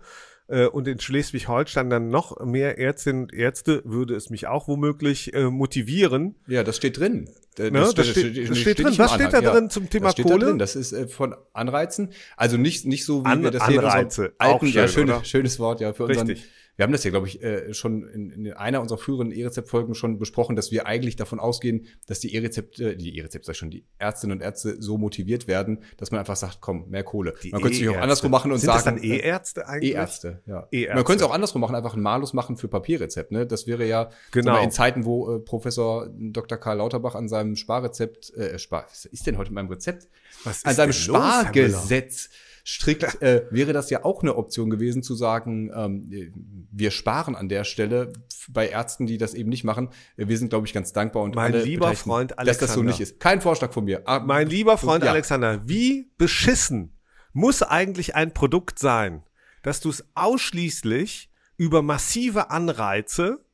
äh, 0.49 0.67
und 0.67 0.89
in 0.89 0.99
Schleswig-Holstein 0.99 1.91
dann 1.91 2.09
noch 2.09 2.45
mehr 2.45 2.79
Ärztinnen 2.79 3.25
und 3.25 3.35
Ärzte, 3.35 3.83
würde 3.85 4.15
es 4.15 4.31
mich 4.31 4.47
auch 4.47 4.67
womöglich 4.67 5.35
äh, 5.35 5.45
motivieren. 5.51 6.37
Ja, 6.47 6.65
das 6.65 6.77
steht 6.77 6.99
drin. 6.99 7.29
Das, 7.57 7.71
ne, 7.71 7.93
das, 7.95 8.09
steht, 8.09 8.33
steht, 8.33 8.51
das 8.51 8.59
steht, 8.59 8.79
drin. 8.79 8.95
Was 8.97 9.15
steht 9.15 9.33
da 9.33 9.41
drin 9.41 9.65
ja. 9.65 9.69
zum 9.69 9.91
Thema 9.91 10.13
das 10.13 10.25
Kohle? 10.25 10.47
Da 10.47 10.53
das 10.55 10.77
ist 10.77 10.93
äh, 10.93 11.07
von 11.07 11.35
Anreizen. 11.53 12.13
Also 12.37 12.57
nicht, 12.57 12.87
nicht 12.87 13.05
so 13.05 13.25
wie 13.25 13.29
An, 13.29 13.43
wir 13.43 13.51
das 13.51 13.67
hier 13.67 13.81
Anreize. 13.81 14.27
in 14.27 14.33
alten, 14.39 14.67
schön, 14.67 14.75
ja, 14.75 14.89
schön, 14.89 15.25
schönes 15.25 15.59
Wort, 15.59 15.81
ja, 15.81 15.93
für 15.93 16.05
unseren 16.07 16.29
Richtig 16.29 16.49
wir 16.81 16.85
haben 16.85 16.93
das 16.93 17.05
ja, 17.05 17.11
glaube 17.11 17.27
ich, 17.27 17.43
äh, 17.43 17.75
schon 17.75 18.09
in, 18.09 18.31
in 18.31 18.53
einer 18.55 18.81
unserer 18.81 18.97
früheren 18.97 19.33
E-Rezept-Folgen 19.33 19.95
schon 19.95 20.19
besprochen, 20.19 20.57
dass 20.57 20.73
wir 20.73 20.87
eigentlich 20.87 21.15
davon 21.15 21.39
ausgehen, 21.39 21.87
dass 22.07 22.21
die 22.21 22.35
E-Rezepte, 22.35 22.97
die 22.97 23.19
E-Rezepte, 23.19 23.45
sag 23.45 23.53
ich 23.53 23.59
schon, 23.59 23.69
die 23.69 23.85
Ärztinnen 23.99 24.39
und 24.39 24.43
Ärzte 24.43 24.81
so 24.81 24.97
motiviert 24.97 25.47
werden, 25.47 25.83
dass 25.99 26.11
man 26.11 26.21
einfach 26.21 26.37
sagt, 26.37 26.63
komm, 26.63 26.89
mehr 26.89 27.05
Kohle. 27.05 27.35
Die 27.43 27.51
man 27.51 27.61
könnte 27.61 27.85
es 27.85 27.87
auch 27.87 28.01
andersrum 28.01 28.31
machen 28.31 28.51
und 28.51 28.61
Sind 28.61 28.69
sagen. 28.69 28.77
Das 28.77 29.03
dann 29.03 29.05
E-Ärzte 29.05 29.69
eigentlich? 29.69 29.93
E-Ärzte, 29.93 30.43
ja. 30.47 30.69
E 30.71 30.87
man 30.87 31.05
könnte 31.05 31.23
es 31.23 31.29
auch 31.29 31.35
andersrum 31.35 31.61
machen, 31.61 31.77
einfach 31.77 31.93
ein 31.93 32.01
Malus 32.01 32.33
machen 32.33 32.57
für 32.57 32.69
Papierrezept. 32.69 33.31
Ne? 33.31 33.47
Das 33.47 33.67
wäre 33.67 33.85
ja 33.85 34.09
genau. 34.31 34.63
in 34.63 34.71
Zeiten, 34.71 35.05
wo 35.05 35.37
äh, 35.37 35.39
Professor 35.39 36.09
Dr. 36.11 36.57
Karl 36.57 36.79
Lauterbach 36.79 37.15
an 37.15 37.29
seinem 37.29 37.57
Sparrezept, 37.57 38.33
äh, 38.39 38.59
Spar, 38.59 38.87
was 38.89 39.05
ist 39.05 39.27
denn 39.27 39.37
heute 39.37 39.51
in 39.51 39.55
meinem 39.55 39.69
Rezept? 39.69 40.09
Was 40.45 40.65
an 40.65 40.75
seinem 40.75 40.95
Spargesetz 40.95 42.31
strikt 42.67 43.21
äh, 43.23 43.47
wäre 43.51 43.73
das 43.73 43.91
ja 43.91 44.05
auch 44.05 44.23
eine 44.23 44.37
Option 44.37 44.71
gewesen, 44.71 45.03
zu 45.03 45.15
sagen, 45.15 45.71
ähm, 45.75 46.33
wir 46.71 46.91
sparen 46.91 47.35
an 47.37 47.49
der 47.49 47.65
Stelle 47.65 48.13
bei 48.49 48.69
Ärzten, 48.69 49.07
die 49.07 49.19
das 49.19 49.35
eben 49.35 49.49
nicht 49.49 49.65
machen. 49.65 49.91
Wir 50.17 50.39
sind, 50.39 50.51
glaube 50.51 50.67
ich, 50.67 50.73
ganz 50.73 50.93
dankbar 50.93 51.23
und 51.23 51.35
mein 51.35 51.53
lieber 51.53 51.95
Freund 51.95 52.39
Alexander, 52.39 52.45
dass 52.45 52.59
das 52.59 52.75
so 52.75 52.83
nicht 52.83 53.01
ist. 53.01 53.21
Kein 53.21 53.41
Vorschlag 53.41 53.73
von 53.73 53.85
mir. 53.85 54.03
Ah, 54.07 54.21
mein 54.21 54.49
lieber 54.49 54.79
Freund 54.79 55.05
ja. 55.05 55.11
Alexander, 55.11 55.63
wie 55.67 56.11
beschissen 56.19 56.97
muss 57.33 57.63
eigentlich 57.63 58.15
ein 58.15 58.35
Produkt 58.35 58.79
sein, 58.79 59.25
dass 59.63 59.81
du 59.81 59.91
es 59.91 60.05
ausschließlich 60.15 61.31
über 61.57 61.83
massive 61.83 62.51
Anreize, 62.51 63.45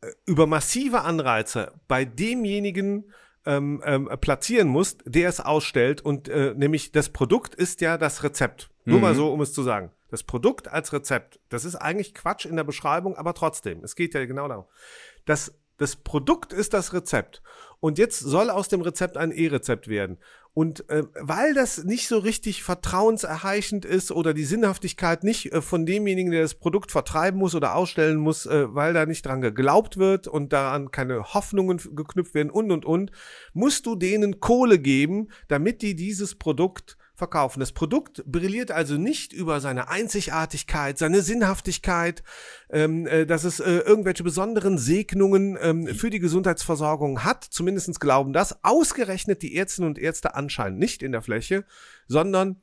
äh, 0.00 0.08
über 0.26 0.46
massive 0.46 1.02
Anreize 1.02 1.72
bei 1.88 2.04
demjenigen 2.04 3.12
ähm, 3.48 3.82
ähm, 3.84 4.10
platzieren 4.20 4.68
musst, 4.68 5.00
der 5.06 5.30
es 5.30 5.40
ausstellt. 5.40 6.02
Und 6.02 6.28
äh, 6.28 6.52
nämlich 6.54 6.92
das 6.92 7.08
Produkt 7.08 7.54
ist 7.54 7.80
ja 7.80 7.96
das 7.96 8.22
Rezept. 8.22 8.68
Nur 8.84 8.98
mhm. 8.98 9.02
mal 9.02 9.14
so, 9.14 9.32
um 9.32 9.40
es 9.40 9.54
zu 9.54 9.62
sagen. 9.62 9.90
Das 10.10 10.22
Produkt 10.22 10.68
als 10.68 10.92
Rezept. 10.92 11.40
Das 11.48 11.64
ist 11.64 11.74
eigentlich 11.74 12.14
Quatsch 12.14 12.44
in 12.44 12.56
der 12.56 12.64
Beschreibung, 12.64 13.16
aber 13.16 13.32
trotzdem. 13.34 13.82
Es 13.82 13.96
geht 13.96 14.14
ja 14.14 14.24
genau 14.26 14.48
darum. 14.48 14.66
Das, 15.24 15.54
das 15.78 15.96
Produkt 15.96 16.52
ist 16.52 16.74
das 16.74 16.92
Rezept. 16.92 17.42
Und 17.80 17.96
jetzt 17.98 18.20
soll 18.20 18.50
aus 18.50 18.68
dem 18.68 18.82
Rezept 18.82 19.16
ein 19.16 19.32
E-Rezept 19.32 19.88
werden. 19.88 20.18
Und 20.58 20.90
äh, 20.90 21.04
weil 21.14 21.54
das 21.54 21.84
nicht 21.84 22.08
so 22.08 22.18
richtig 22.18 22.64
vertrauenserheichend 22.64 23.84
ist 23.84 24.10
oder 24.10 24.34
die 24.34 24.42
Sinnhaftigkeit 24.42 25.22
nicht 25.22 25.52
äh, 25.52 25.62
von 25.62 25.86
demjenigen, 25.86 26.32
der 26.32 26.42
das 26.42 26.56
Produkt 26.56 26.90
vertreiben 26.90 27.38
muss 27.38 27.54
oder 27.54 27.76
ausstellen 27.76 28.16
muss, 28.16 28.44
äh, 28.44 28.66
weil 28.74 28.92
da 28.92 29.06
nicht 29.06 29.24
dran 29.24 29.40
geglaubt 29.40 29.98
wird 29.98 30.26
und 30.26 30.52
daran 30.52 30.90
keine 30.90 31.32
Hoffnungen 31.32 31.80
geknüpft 31.94 32.34
werden 32.34 32.50
und 32.50 32.72
und 32.72 32.84
und, 32.84 33.12
musst 33.52 33.86
du 33.86 33.94
denen 33.94 34.40
Kohle 34.40 34.80
geben, 34.80 35.28
damit 35.46 35.80
die 35.80 35.94
dieses 35.94 36.34
Produkt 36.34 36.97
verkaufen. 37.18 37.60
Das 37.60 37.72
Produkt 37.72 38.24
brilliert 38.24 38.70
also 38.70 38.94
nicht 38.94 39.32
über 39.32 39.60
seine 39.60 39.88
Einzigartigkeit, 39.88 40.96
seine 40.96 41.20
Sinnhaftigkeit, 41.20 42.22
ähm, 42.70 43.06
äh, 43.06 43.26
dass 43.26 43.44
es 43.44 43.60
äh, 43.60 43.78
irgendwelche 43.78 44.22
besonderen 44.22 44.78
Segnungen 44.78 45.58
ähm, 45.60 45.88
für 45.88 46.10
die 46.10 46.20
Gesundheitsversorgung 46.20 47.24
hat. 47.24 47.44
Zumindestens 47.44 48.00
glauben 48.00 48.32
das. 48.32 48.64
Ausgerechnet 48.64 49.42
die 49.42 49.56
Ärztinnen 49.56 49.90
und 49.90 49.98
Ärzte 49.98 50.34
anscheinend 50.34 50.78
nicht 50.78 51.02
in 51.02 51.12
der 51.12 51.20
Fläche, 51.20 51.64
sondern 52.06 52.60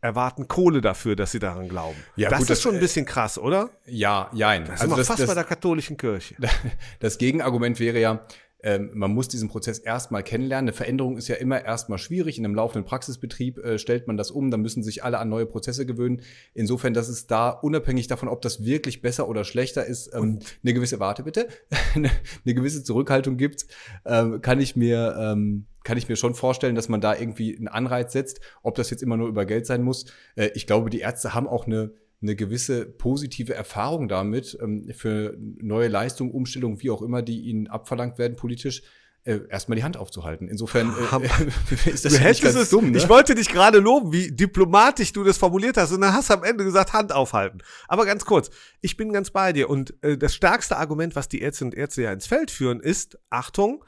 erwarten 0.00 0.48
Kohle 0.48 0.80
dafür, 0.80 1.14
dass 1.14 1.30
sie 1.30 1.38
daran 1.38 1.68
glauben. 1.68 1.96
Ja, 2.16 2.28
das 2.28 2.40
gut, 2.40 2.42
ist 2.42 2.50
das, 2.50 2.62
schon 2.62 2.74
ein 2.74 2.80
bisschen 2.80 3.06
krass, 3.06 3.38
oder? 3.38 3.70
Ja, 3.86 4.30
jein. 4.32 4.64
Das 4.64 4.76
ist 4.76 4.80
also 4.82 4.96
das, 4.96 5.06
fast 5.06 5.20
das, 5.20 5.28
bei 5.28 5.34
der 5.34 5.44
katholischen 5.44 5.96
Kirche. 5.96 6.34
Das 6.98 7.18
Gegenargument 7.18 7.78
wäre 7.78 8.00
ja, 8.00 8.26
ähm, 8.62 8.90
man 8.94 9.12
muss 9.12 9.28
diesen 9.28 9.48
Prozess 9.48 9.78
erstmal 9.78 10.22
kennenlernen. 10.22 10.68
Eine 10.68 10.76
Veränderung 10.76 11.16
ist 11.16 11.28
ja 11.28 11.34
immer 11.34 11.64
erstmal 11.64 11.98
schwierig. 11.98 12.38
In 12.38 12.44
einem 12.44 12.54
laufenden 12.54 12.84
Praxisbetrieb 12.84 13.58
äh, 13.58 13.78
stellt 13.78 14.06
man 14.06 14.16
das 14.16 14.30
um, 14.30 14.50
dann 14.50 14.62
müssen 14.62 14.82
sich 14.82 15.02
alle 15.02 15.18
an 15.18 15.28
neue 15.28 15.46
Prozesse 15.46 15.84
gewöhnen. 15.84 16.22
Insofern, 16.54 16.94
dass 16.94 17.08
es 17.08 17.26
da 17.26 17.50
unabhängig 17.50 18.06
davon, 18.06 18.28
ob 18.28 18.40
das 18.40 18.64
wirklich 18.64 19.02
besser 19.02 19.28
oder 19.28 19.44
schlechter 19.44 19.84
ist, 19.84 20.14
ähm, 20.14 20.38
eine 20.62 20.74
gewisse, 20.74 21.00
warte 21.00 21.24
bitte, 21.24 21.48
eine, 21.94 22.10
eine, 22.44 22.54
gewisse 22.54 22.84
Zurückhaltung 22.84 23.36
gibt, 23.36 23.66
ähm, 24.06 24.40
kann 24.40 24.60
ich 24.60 24.76
mir, 24.76 25.16
ähm, 25.18 25.66
kann 25.82 25.98
ich 25.98 26.08
mir 26.08 26.16
schon 26.16 26.34
vorstellen, 26.34 26.76
dass 26.76 26.88
man 26.88 27.00
da 27.00 27.16
irgendwie 27.16 27.56
einen 27.56 27.68
Anreiz 27.68 28.12
setzt. 28.12 28.40
Ob 28.62 28.76
das 28.76 28.90
jetzt 28.90 29.02
immer 29.02 29.16
nur 29.16 29.28
über 29.28 29.44
Geld 29.44 29.66
sein 29.66 29.82
muss. 29.82 30.06
Äh, 30.36 30.50
ich 30.54 30.68
glaube, 30.68 30.90
die 30.90 31.00
Ärzte 31.00 31.34
haben 31.34 31.48
auch 31.48 31.66
eine 31.66 31.90
eine 32.22 32.36
gewisse 32.36 32.86
positive 32.86 33.54
Erfahrung 33.54 34.08
damit, 34.08 34.56
ähm, 34.62 34.88
für 34.94 35.36
neue 35.38 35.88
Leistungen, 35.88 36.30
Umstellungen, 36.30 36.80
wie 36.82 36.90
auch 36.90 37.02
immer, 37.02 37.22
die 37.22 37.40
ihnen 37.42 37.66
abverlangt 37.66 38.18
werden 38.18 38.36
politisch, 38.36 38.82
äh, 39.24 39.40
erstmal 39.48 39.76
die 39.76 39.84
Hand 39.84 39.96
aufzuhalten. 39.96 40.48
Insofern 40.48 40.92
äh, 41.22 41.90
ist 41.90 42.04
das 42.04 42.14
du 42.14 42.24
nicht 42.24 42.42
ganz 42.42 42.56
es, 42.56 42.70
dumm. 42.70 42.90
Ne? 42.90 42.98
Ich 42.98 43.08
wollte 43.08 43.34
dich 43.34 43.48
gerade 43.48 43.78
loben, 43.78 44.12
wie 44.12 44.32
diplomatisch 44.32 45.12
du 45.12 45.22
das 45.22 45.38
formuliert 45.38 45.76
hast 45.76 45.92
und 45.92 46.00
dann 46.00 46.12
hast 46.12 46.30
du 46.30 46.34
am 46.34 46.44
Ende 46.44 46.64
gesagt, 46.64 46.92
Hand 46.92 47.12
aufhalten. 47.12 47.58
Aber 47.86 48.04
ganz 48.04 48.24
kurz, 48.24 48.50
ich 48.80 48.96
bin 48.96 49.12
ganz 49.12 49.30
bei 49.30 49.52
dir 49.52 49.70
und 49.70 49.94
äh, 50.02 50.18
das 50.18 50.34
stärkste 50.34 50.76
Argument, 50.76 51.14
was 51.14 51.28
die 51.28 51.40
Ärztinnen 51.40 51.72
und 51.72 51.78
Ärzte 51.78 52.02
ja 52.02 52.12
ins 52.12 52.26
Feld 52.26 52.50
führen, 52.50 52.80
ist, 52.80 53.18
Achtung, 53.30 53.84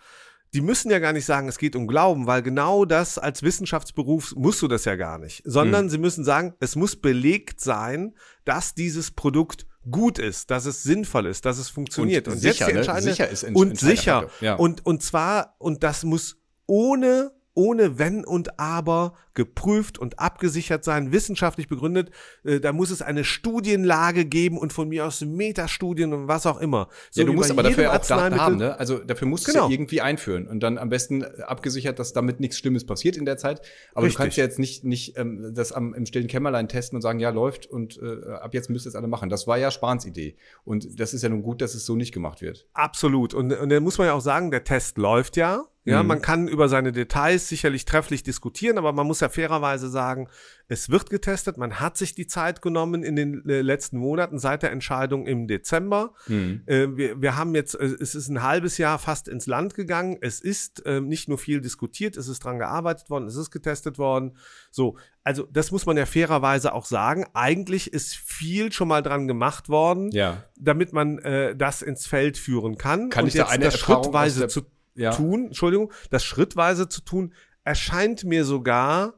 die 0.55 0.61
müssen 0.61 0.91
ja 0.91 1.01
gar 1.01 1.13
nicht 1.13 1.25
sagen, 1.25 1.49
es 1.49 1.59
geht 1.59 1.75
um 1.75 1.89
Glauben, 1.89 2.27
weil 2.29 2.41
genau 2.43 2.85
das 2.85 3.19
als 3.19 3.43
Wissenschaftsberuf 3.43 4.35
musst 4.37 4.63
du 4.63 4.69
das 4.69 4.85
ja 4.85 4.95
gar 4.95 5.19
nicht, 5.19 5.43
sondern 5.45 5.87
mhm. 5.87 5.91
sie 5.91 5.99
müssen 5.99 6.25
sagen, 6.25 6.55
es 6.61 6.77
muss 6.77 6.95
belegt 6.95 7.61
sein, 7.61 8.15
dass 8.45 8.75
dieses 8.75 9.11
Produkt 9.11 9.67
gut 9.91 10.19
ist, 10.19 10.51
dass 10.51 10.65
es 10.65 10.83
sinnvoll 10.85 11.27
ist, 11.27 11.45
dass 11.45 11.59
es 11.59 11.69
funktioniert. 11.69 12.29
Und, 12.29 12.35
und 12.35 12.41
sicher, 12.41 12.73
jetzt 12.73 12.89
die 12.89 12.93
ne? 12.93 13.03
sicher 13.03 13.29
ist 13.29 13.45
und 13.45 13.79
sicher. 13.79 14.31
Ja. 14.41 14.55
Und, 14.55 14.87
und 14.87 15.03
zwar, 15.03 15.57
und 15.59 15.83
das 15.83 16.05
muss 16.05 16.39
ohne 16.67 17.33
ohne 17.55 17.99
Wenn 17.99 18.25
und 18.25 18.59
Aber 18.59 19.15
geprüft 19.35 19.99
und 19.99 20.19
abgesichert 20.19 20.85
sein, 20.85 21.13
wissenschaftlich 21.13 21.69
begründet. 21.69 22.11
Äh, 22.45 22.61
da 22.61 22.73
muss 22.73 22.91
es 22.91 23.03
eine 23.03 23.25
Studienlage 23.25 24.25
geben 24.25 24.59
und 24.59 24.73
von 24.73 24.89
mir 24.89 25.07
aus 25.07 25.21
Metastudien 25.21 26.13
und 26.13 26.29
was 26.29 26.47
auch 26.47 26.61
immer. 26.61 26.89
So 27.11 27.23
ja, 27.23 27.27
du 27.27 27.33
musst 27.33 27.51
aber 27.51 27.65
dafür 27.65 27.93
auch 27.93 27.99
Daten 27.99 28.41
haben, 28.41 28.57
ne? 28.57 28.79
Also 28.79 28.99
dafür 28.99 29.29
musst 29.29 29.47
genau. 29.47 29.67
du 29.67 29.71
ja 29.71 29.75
irgendwie 29.75 30.01
einführen 30.01 30.47
und 30.47 30.61
dann 30.61 30.79
am 30.79 30.89
besten 30.89 31.25
abgesichert, 31.25 31.99
dass 31.99 32.13
damit 32.13 32.41
nichts 32.41 32.59
Schlimmes 32.59 32.87
passiert 32.87 33.17
in 33.17 33.25
der 33.25 33.37
Zeit. 33.37 33.61
Aber 33.93 34.07
Richtig. 34.07 34.17
du 34.17 34.23
kannst 34.23 34.37
ja 34.37 34.45
jetzt 34.45 34.59
nicht, 34.59 34.85
nicht 34.85 35.19
ähm, 35.19 35.53
das 35.55 35.73
am, 35.73 35.95
im 35.95 36.07
stillen 36.07 36.29
Kämmerlein 36.29 36.69
testen 36.69 36.97
und 36.97 37.03
sagen, 37.03 37.19
ja, 37.19 37.31
läuft 37.31 37.67
und 37.67 38.01
äh, 38.01 38.31
ab 38.35 38.55
jetzt 38.55 38.71
müsst 38.71 38.87
ihr 38.87 38.91
es 38.91 38.95
alle 38.95 39.09
machen. 39.09 39.29
Das 39.29 39.47
war 39.47 39.59
ja 39.59 39.71
Spahns 39.71 40.07
Idee. 40.07 40.37
Und 40.65 41.01
das 41.01 41.13
ist 41.15 41.23
ja 41.23 41.29
nun 41.29 41.43
gut, 41.43 41.61
dass 41.61 41.75
es 41.75 41.87
so 41.87 41.97
nicht 41.97 42.13
gemacht 42.13 42.41
wird. 42.41 42.67
Absolut. 42.73 43.35
Und, 43.35 43.53
und 43.53 43.69
dann 43.69 43.83
muss 43.83 43.99
man 43.99 44.07
ja 44.07 44.13
auch 44.13 44.21
sagen, 44.21 44.51
der 44.51 44.65
Test 44.65 44.99
läuft 44.99 45.37
ja. 45.37 45.65
Ja, 45.87 46.03
mhm. 46.03 46.09
man 46.09 46.23
kann 46.23 46.49
über 46.49 46.69
seine 46.69 46.93
Details 46.93 47.49
sicherlich 47.49 47.85
trefflich 47.85 48.23
diskutieren, 48.23 48.79
aber 48.79 48.93
man 48.93 49.07
muss 49.07 49.21
ja 49.21 49.29
fairerweise 49.29 49.91
sagen, 49.91 50.29
es 50.67 50.89
wird 50.89 51.11
getestet. 51.11 51.59
Man 51.59 51.79
hat 51.79 51.99
sich 51.99 52.15
die 52.15 52.27
Zeit 52.27 52.63
genommen 52.63 53.03
in 53.03 53.17
den 53.17 53.47
äh, 53.47 53.61
letzten 53.61 53.99
Monaten 53.99 54.39
seit 54.39 54.63
der 54.63 54.73
Entscheidung 54.73 55.27
im 55.27 55.47
Dezember. 55.47 56.15
Mhm. 56.27 56.63
Äh, 56.65 56.97
wir, 56.97 57.21
wir 57.21 57.37
haben 57.37 57.55
jetzt, 57.55 57.75
äh, 57.75 57.85
es 57.85 58.15
ist 58.15 58.29
ein 58.29 58.43
halbes 58.43 58.79
Jahr 58.79 58.99
fast 58.99 59.29
ins 59.29 59.47
Land 59.47 59.75
gegangen. 59.75 60.17
Es 60.23 60.41
ist 60.41 60.87
äh, 60.87 61.01
nicht 61.01 61.29
nur 61.29 61.37
viel 61.37 61.61
diskutiert, 61.61 62.17
es 62.17 62.29
ist 62.29 62.43
dran 62.45 62.59
gearbeitet 62.59 63.11
worden, 63.11 63.27
es 63.27 63.37
ist 63.37 63.51
getestet 63.51 63.99
worden. 63.99 64.39
So, 64.71 64.97
also 65.23 65.47
das 65.53 65.71
muss 65.71 65.85
man 65.85 65.99
ja 65.99 66.07
fairerweise 66.07 66.73
auch 66.73 66.87
sagen. 66.87 67.27
Eigentlich 67.35 67.93
ist 67.93 68.15
viel 68.15 68.73
schon 68.73 68.89
mal 68.89 69.03
dran 69.03 69.29
gemacht 69.29 69.69
worden, 69.69 70.11
ja. 70.13 70.45
damit 70.57 70.95
man 70.95 71.19
äh, 71.19 71.55
das 71.55 71.83
ins 71.83 72.07
Feld 72.07 72.39
führen 72.39 72.79
kann. 72.79 73.11
Kann 73.11 73.25
Und 73.25 73.29
ich 73.29 73.35
da 73.35 73.49
eine 73.49 73.67
Erfahrung 73.67 74.05
schrittweise 74.05 74.49
zu 74.49 74.63
ja. 74.95 75.11
tun, 75.11 75.47
Entschuldigung, 75.47 75.93
das 76.11 76.25
schrittweise 76.25 76.89
zu 76.89 77.03
tun, 77.03 77.35
erscheint 77.65 78.25
mir 78.25 78.45
sogar 78.45 79.15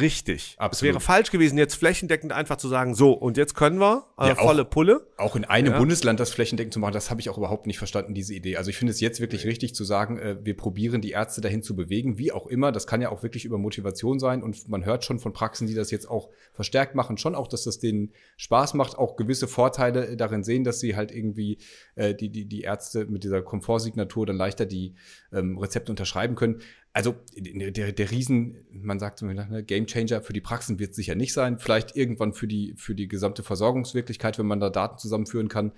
richtig. 0.00 0.54
Absolut. 0.58 0.74
Es 0.74 0.82
wäre 0.82 1.00
falsch 1.00 1.30
gewesen, 1.30 1.58
jetzt 1.58 1.74
flächendeckend 1.74 2.32
einfach 2.32 2.56
zu 2.56 2.68
sagen, 2.68 2.94
so, 2.94 3.12
und 3.12 3.36
jetzt 3.36 3.54
können 3.54 3.78
wir, 3.78 4.06
äh, 4.18 4.28
ja, 4.28 4.34
volle 4.34 4.64
Pulle. 4.64 5.06
Auch 5.16 5.36
in 5.36 5.44
einem 5.44 5.72
ja. 5.72 5.78
Bundesland 5.78 6.20
das 6.20 6.30
flächendeckend 6.30 6.72
zu 6.72 6.80
machen, 6.80 6.92
das 6.92 7.10
habe 7.10 7.20
ich 7.20 7.30
auch 7.30 7.38
überhaupt 7.38 7.66
nicht 7.66 7.78
verstanden, 7.78 8.14
diese 8.14 8.34
Idee. 8.34 8.56
Also 8.56 8.70
ich 8.70 8.76
finde 8.76 8.92
es 8.92 9.00
jetzt 9.00 9.20
wirklich 9.20 9.44
richtig 9.44 9.74
zu 9.74 9.84
sagen, 9.84 10.18
äh, 10.18 10.36
wir 10.42 10.56
probieren 10.56 11.00
die 11.00 11.10
Ärzte 11.10 11.40
dahin 11.40 11.62
zu 11.62 11.76
bewegen, 11.76 12.18
wie 12.18 12.32
auch 12.32 12.46
immer. 12.46 12.72
Das 12.72 12.86
kann 12.86 13.00
ja 13.00 13.10
auch 13.10 13.22
wirklich 13.22 13.44
über 13.44 13.58
Motivation 13.58 14.18
sein 14.18 14.42
und 14.42 14.68
man 14.68 14.84
hört 14.84 15.04
schon 15.04 15.18
von 15.18 15.32
Praxen, 15.32 15.66
die 15.66 15.74
das 15.74 15.90
jetzt 15.90 16.08
auch 16.08 16.30
verstärkt 16.52 16.94
machen, 16.94 17.18
schon 17.18 17.34
auch, 17.34 17.48
dass 17.48 17.64
das 17.64 17.78
denen 17.78 18.12
Spaß 18.36 18.74
macht, 18.74 18.98
auch 18.98 19.16
gewisse 19.16 19.48
Vorteile 19.48 20.16
darin 20.16 20.44
sehen, 20.44 20.64
dass 20.64 20.80
sie 20.80 20.96
halt 20.96 21.12
irgendwie 21.12 21.58
äh, 21.94 22.14
die, 22.14 22.30
die, 22.30 22.46
die 22.46 22.62
Ärzte 22.62 23.06
mit 23.06 23.24
dieser 23.24 23.42
Komfortsignatur 23.42 24.26
dann 24.26 24.36
leichter 24.36 24.66
die 24.66 24.94
ähm, 25.32 25.58
Rezepte 25.58 25.92
unterschreiben 25.92 26.34
können 26.34 26.60
also 26.94 27.16
der, 27.36 27.92
der 27.92 28.10
Riesen, 28.12 28.56
man 28.70 29.00
sagt 29.00 29.18
so, 29.18 29.26
ne, 29.26 29.64
Game 29.66 29.86
Changer 29.86 30.22
für 30.22 30.32
die 30.32 30.40
Praxen 30.40 30.78
wird 30.78 30.94
sicher 30.94 31.16
nicht 31.16 31.32
sein. 31.32 31.58
Vielleicht 31.58 31.96
irgendwann 31.96 32.32
für 32.32 32.46
die, 32.46 32.74
für 32.76 32.94
die 32.94 33.08
gesamte 33.08 33.42
Versorgungswirklichkeit, 33.42 34.38
wenn 34.38 34.46
man 34.46 34.60
da 34.60 34.70
Daten 34.70 34.96
zusammenführen 34.96 35.48
kann. 35.48 35.72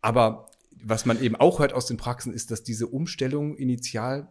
Aber 0.00 0.46
was 0.70 1.04
man 1.04 1.20
eben 1.20 1.34
auch 1.34 1.58
hört 1.58 1.72
aus 1.72 1.86
den 1.86 1.96
Praxen, 1.96 2.32
ist, 2.32 2.52
dass 2.52 2.62
diese 2.62 2.86
Umstellung 2.86 3.56
initial 3.56 4.30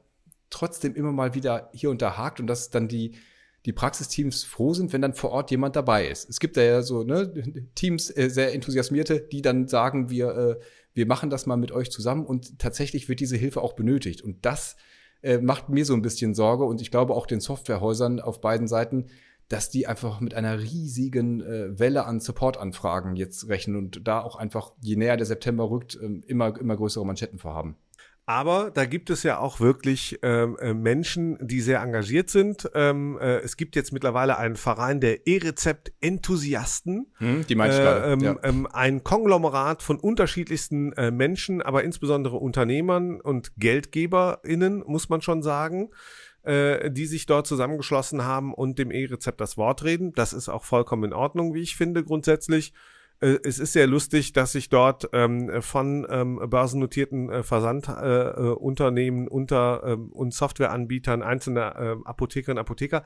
trotzdem 0.49 0.95
immer 0.95 1.11
mal 1.11 1.35
wieder 1.35 1.69
hier 1.73 1.89
und 1.89 2.01
da 2.01 2.15
hakt 2.15 2.39
und 2.39 2.47
dass 2.47 2.69
dann 2.69 2.87
die, 2.87 3.15
die 3.65 3.73
Praxisteams 3.73 4.45
froh 4.45 4.73
sind, 4.73 4.93
wenn 4.93 5.01
dann 5.01 5.13
vor 5.13 5.31
Ort 5.31 5.51
jemand 5.51 5.75
dabei 5.75 6.07
ist. 6.07 6.29
Es 6.29 6.39
gibt 6.39 6.55
da 6.55 6.61
ja 6.61 6.81
so 6.81 7.03
ne, 7.03 7.33
Teams, 7.75 8.09
äh, 8.09 8.29
sehr 8.29 8.53
enthusiasmierte, 8.53 9.19
die 9.19 9.41
dann 9.41 9.67
sagen, 9.67 10.09
wir, 10.09 10.29
äh, 10.29 10.59
wir 10.93 11.07
machen 11.07 11.29
das 11.29 11.45
mal 11.45 11.57
mit 11.57 11.73
euch 11.73 11.91
zusammen 11.91 12.25
und 12.25 12.57
tatsächlich 12.57 13.09
wird 13.09 13.19
diese 13.19 13.35
Hilfe 13.35 13.61
auch 13.61 13.73
benötigt. 13.73 14.21
Und 14.21 14.45
das 14.45 14.77
äh, 15.21 15.37
macht 15.37 15.69
mir 15.69 15.85
so 15.85 15.93
ein 15.93 16.01
bisschen 16.01 16.33
Sorge 16.33 16.63
und 16.63 16.81
ich 16.81 16.91
glaube 16.91 17.13
auch 17.13 17.25
den 17.25 17.39
Softwarehäusern 17.39 18.19
auf 18.19 18.41
beiden 18.41 18.67
Seiten, 18.67 19.07
dass 19.51 19.69
die 19.69 19.85
einfach 19.85 20.21
mit 20.21 20.33
einer 20.33 20.59
riesigen 20.59 21.41
äh, 21.41 21.77
Welle 21.77 22.05
an 22.05 22.19
Supportanfragen 22.21 23.15
jetzt 23.15 23.49
rechnen 23.49 23.75
und 23.75 24.07
da 24.07 24.21
auch 24.21 24.37
einfach, 24.37 24.71
je 24.81 24.95
näher 24.95 25.17
der 25.17 25.25
September 25.25 25.69
rückt, 25.69 25.95
äh, 25.95 26.21
immer, 26.27 26.57
immer 26.57 26.77
größere 26.77 27.05
Manschetten 27.05 27.37
vorhaben. 27.37 27.75
Aber 28.25 28.71
da 28.71 28.85
gibt 28.85 29.09
es 29.09 29.23
ja 29.23 29.39
auch 29.39 29.59
wirklich 29.59 30.19
ähm, 30.21 30.55
äh, 30.61 30.73
Menschen, 30.73 31.37
die 31.41 31.59
sehr 31.59 31.81
engagiert 31.81 32.29
sind. 32.29 32.69
Ähm, 32.73 33.17
äh, 33.19 33.39
es 33.39 33.57
gibt 33.57 33.75
jetzt 33.75 33.91
mittlerweile 33.91 34.37
einen 34.37 34.55
Verein 34.55 35.01
der 35.01 35.27
E-Rezept-Enthusiasten. 35.27 37.11
Hm, 37.17 37.45
die 37.47 37.55
meine 37.55 37.73
ich 37.73 37.79
äh. 37.79 38.13
Ähm, 38.13 38.19
ja. 38.21 38.37
ähm, 38.43 38.67
ein 38.71 39.03
Konglomerat 39.03 39.83
von 39.83 39.99
unterschiedlichsten 39.99 40.93
äh, 40.93 41.11
Menschen, 41.11 41.61
aber 41.61 41.83
insbesondere 41.83 42.37
Unternehmern 42.37 43.19
und 43.19 43.53
GeldgeberInnen, 43.57 44.83
muss 44.85 45.09
man 45.09 45.21
schon 45.21 45.43
sagen 45.43 45.89
äh, 46.43 46.89
die 46.91 47.05
sich 47.05 47.25
dort 47.25 47.47
zusammengeschlossen 47.47 48.23
haben 48.23 48.53
und 48.53 48.79
dem 48.79 48.91
E-Rezept 48.91 49.41
das 49.41 49.57
Wort 49.57 49.83
reden. 49.83 50.13
Das 50.13 50.33
ist 50.33 50.49
auch 50.49 50.63
vollkommen 50.63 51.05
in 51.05 51.13
Ordnung, 51.13 51.53
wie 51.53 51.61
ich 51.61 51.75
finde, 51.75 52.03
grundsätzlich. 52.03 52.73
Äh, 53.19 53.37
es 53.43 53.59
ist 53.59 53.73
sehr 53.73 53.87
lustig, 53.87 54.33
dass 54.33 54.51
sich 54.51 54.69
dort 54.69 55.09
ähm, 55.13 55.61
von 55.61 56.07
ähm, 56.09 56.41
börsennotierten 56.49 57.29
äh, 57.29 57.43
Versandunternehmen 57.43 59.23
äh, 59.23 59.27
äh, 59.27 59.29
unter 59.29 59.83
ähm, 59.85 60.11
und 60.11 60.33
Softwareanbietern 60.33 61.21
einzelne 61.21 61.75
äh, 61.75 62.07
Apothekerinnen 62.07 62.57
und 62.57 62.61
Apotheker, 62.61 63.05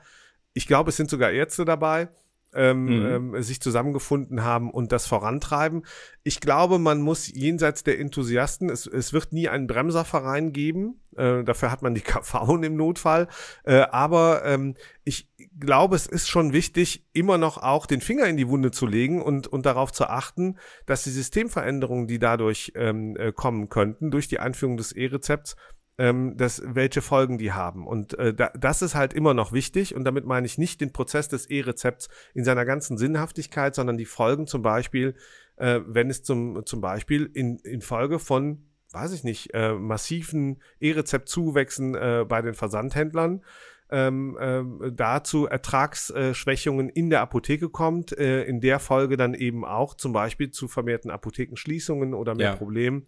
ich 0.54 0.66
glaube, 0.66 0.88
es 0.88 0.96
sind 0.96 1.10
sogar 1.10 1.32
Ärzte 1.32 1.66
dabei, 1.66 2.08
ähm, 2.56 2.84
mhm. 2.86 3.34
ähm, 3.34 3.42
sich 3.42 3.60
zusammengefunden 3.60 4.42
haben 4.42 4.70
und 4.70 4.90
das 4.90 5.06
vorantreiben. 5.06 5.84
Ich 6.22 6.40
glaube, 6.40 6.78
man 6.78 7.00
muss 7.02 7.32
jenseits 7.32 7.84
der 7.84 8.00
Enthusiasten, 8.00 8.70
es, 8.70 8.86
es 8.86 9.12
wird 9.12 9.32
nie 9.32 9.48
einen 9.48 9.66
Bremserverein 9.66 10.52
geben, 10.52 11.00
äh, 11.16 11.44
dafür 11.44 11.70
hat 11.70 11.82
man 11.82 11.94
die 11.94 12.00
KV 12.02 12.62
im 12.62 12.76
Notfall, 12.76 13.28
äh, 13.64 13.80
aber 13.90 14.44
ähm, 14.44 14.74
ich 15.04 15.28
glaube, 15.60 15.96
es 15.96 16.06
ist 16.06 16.28
schon 16.28 16.52
wichtig, 16.52 17.06
immer 17.12 17.38
noch 17.38 17.58
auch 17.58 17.86
den 17.86 18.00
Finger 18.00 18.26
in 18.26 18.36
die 18.36 18.48
Wunde 18.48 18.70
zu 18.70 18.86
legen 18.86 19.22
und, 19.22 19.46
und 19.46 19.66
darauf 19.66 19.92
zu 19.92 20.08
achten, 20.08 20.56
dass 20.86 21.04
die 21.04 21.10
Systemveränderungen, 21.10 22.06
die 22.06 22.18
dadurch 22.18 22.72
ähm, 22.74 23.16
äh, 23.16 23.32
kommen 23.32 23.68
könnten, 23.68 24.10
durch 24.10 24.28
die 24.28 24.40
Einführung 24.40 24.76
des 24.76 24.92
E-Rezepts, 24.92 25.56
ähm, 25.98 26.36
das, 26.36 26.62
welche 26.64 27.02
Folgen 27.02 27.38
die 27.38 27.52
haben. 27.52 27.86
Und 27.86 28.18
äh, 28.18 28.34
da, 28.34 28.50
das 28.58 28.82
ist 28.82 28.94
halt 28.94 29.14
immer 29.14 29.34
noch 29.34 29.52
wichtig. 29.52 29.94
Und 29.94 30.04
damit 30.04 30.24
meine 30.24 30.46
ich 30.46 30.58
nicht 30.58 30.80
den 30.80 30.92
Prozess 30.92 31.28
des 31.28 31.46
E-Rezepts 31.46 32.08
in 32.34 32.44
seiner 32.44 32.64
ganzen 32.64 32.98
Sinnhaftigkeit, 32.98 33.74
sondern 33.74 33.96
die 33.96 34.04
Folgen 34.04 34.46
zum 34.46 34.62
Beispiel, 34.62 35.14
äh, 35.56 35.80
wenn 35.86 36.10
es 36.10 36.22
zum, 36.22 36.64
zum 36.66 36.80
Beispiel 36.80 37.30
in, 37.32 37.58
in 37.58 37.80
Folge 37.80 38.18
von 38.18 38.62
weiß 38.92 39.12
ich 39.12 39.24
nicht, 39.24 39.52
äh, 39.52 39.74
massiven 39.74 40.62
E-Rezept-Zuwächsen 40.80 41.94
äh, 41.96 42.24
bei 42.26 42.40
den 42.40 42.54
Versandhändlern 42.54 43.42
ähm, 43.90 44.36
ähm, 44.40 44.92
dazu 44.94 45.46
Ertragsschwächungen 45.46 46.88
in 46.88 47.10
der 47.10 47.20
Apotheke 47.20 47.68
kommt, 47.68 48.16
äh, 48.16 48.44
in 48.44 48.60
der 48.60 48.80
Folge 48.80 49.16
dann 49.16 49.34
eben 49.34 49.64
auch 49.64 49.94
zum 49.94 50.12
Beispiel 50.12 50.50
zu 50.50 50.66
vermehrten 50.66 51.10
Apothekenschließungen 51.10 52.14
oder 52.14 52.34
mehr 52.34 52.50
ja. 52.50 52.56
Problemen. 52.56 53.06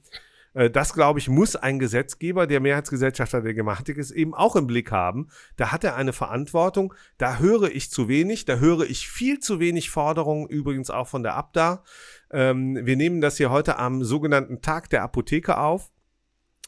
Äh, 0.54 0.70
das, 0.70 0.94
glaube 0.94 1.18
ich, 1.18 1.28
muss 1.28 1.56
ein 1.56 1.78
Gesetzgeber, 1.78 2.46
der 2.46 2.60
Mehrheitsgesellschafter 2.60 3.42
der 3.42 3.54
Gematik 3.54 3.96
ist, 3.96 4.10
eben 4.10 4.34
auch 4.34 4.56
im 4.56 4.66
Blick 4.66 4.90
haben. 4.90 5.28
Da 5.56 5.72
hat 5.72 5.84
er 5.84 5.96
eine 5.96 6.12
Verantwortung. 6.12 6.94
Da 7.16 7.38
höre 7.38 7.70
ich 7.70 7.90
zu 7.90 8.08
wenig. 8.08 8.44
Da 8.44 8.56
höre 8.56 8.88
ich 8.88 9.08
viel 9.08 9.38
zu 9.40 9.60
wenig 9.60 9.90
Forderungen, 9.90 10.48
übrigens 10.48 10.90
auch 10.90 11.08
von 11.08 11.22
der 11.22 11.34
Abda. 11.34 11.84
Ähm, 12.30 12.78
wir 12.82 12.96
nehmen 12.96 13.20
das 13.20 13.36
hier 13.36 13.50
heute 13.50 13.78
am 13.78 14.04
sogenannten 14.04 14.60
Tag 14.60 14.90
der 14.90 15.02
Apotheke 15.02 15.58
auf. 15.58 15.90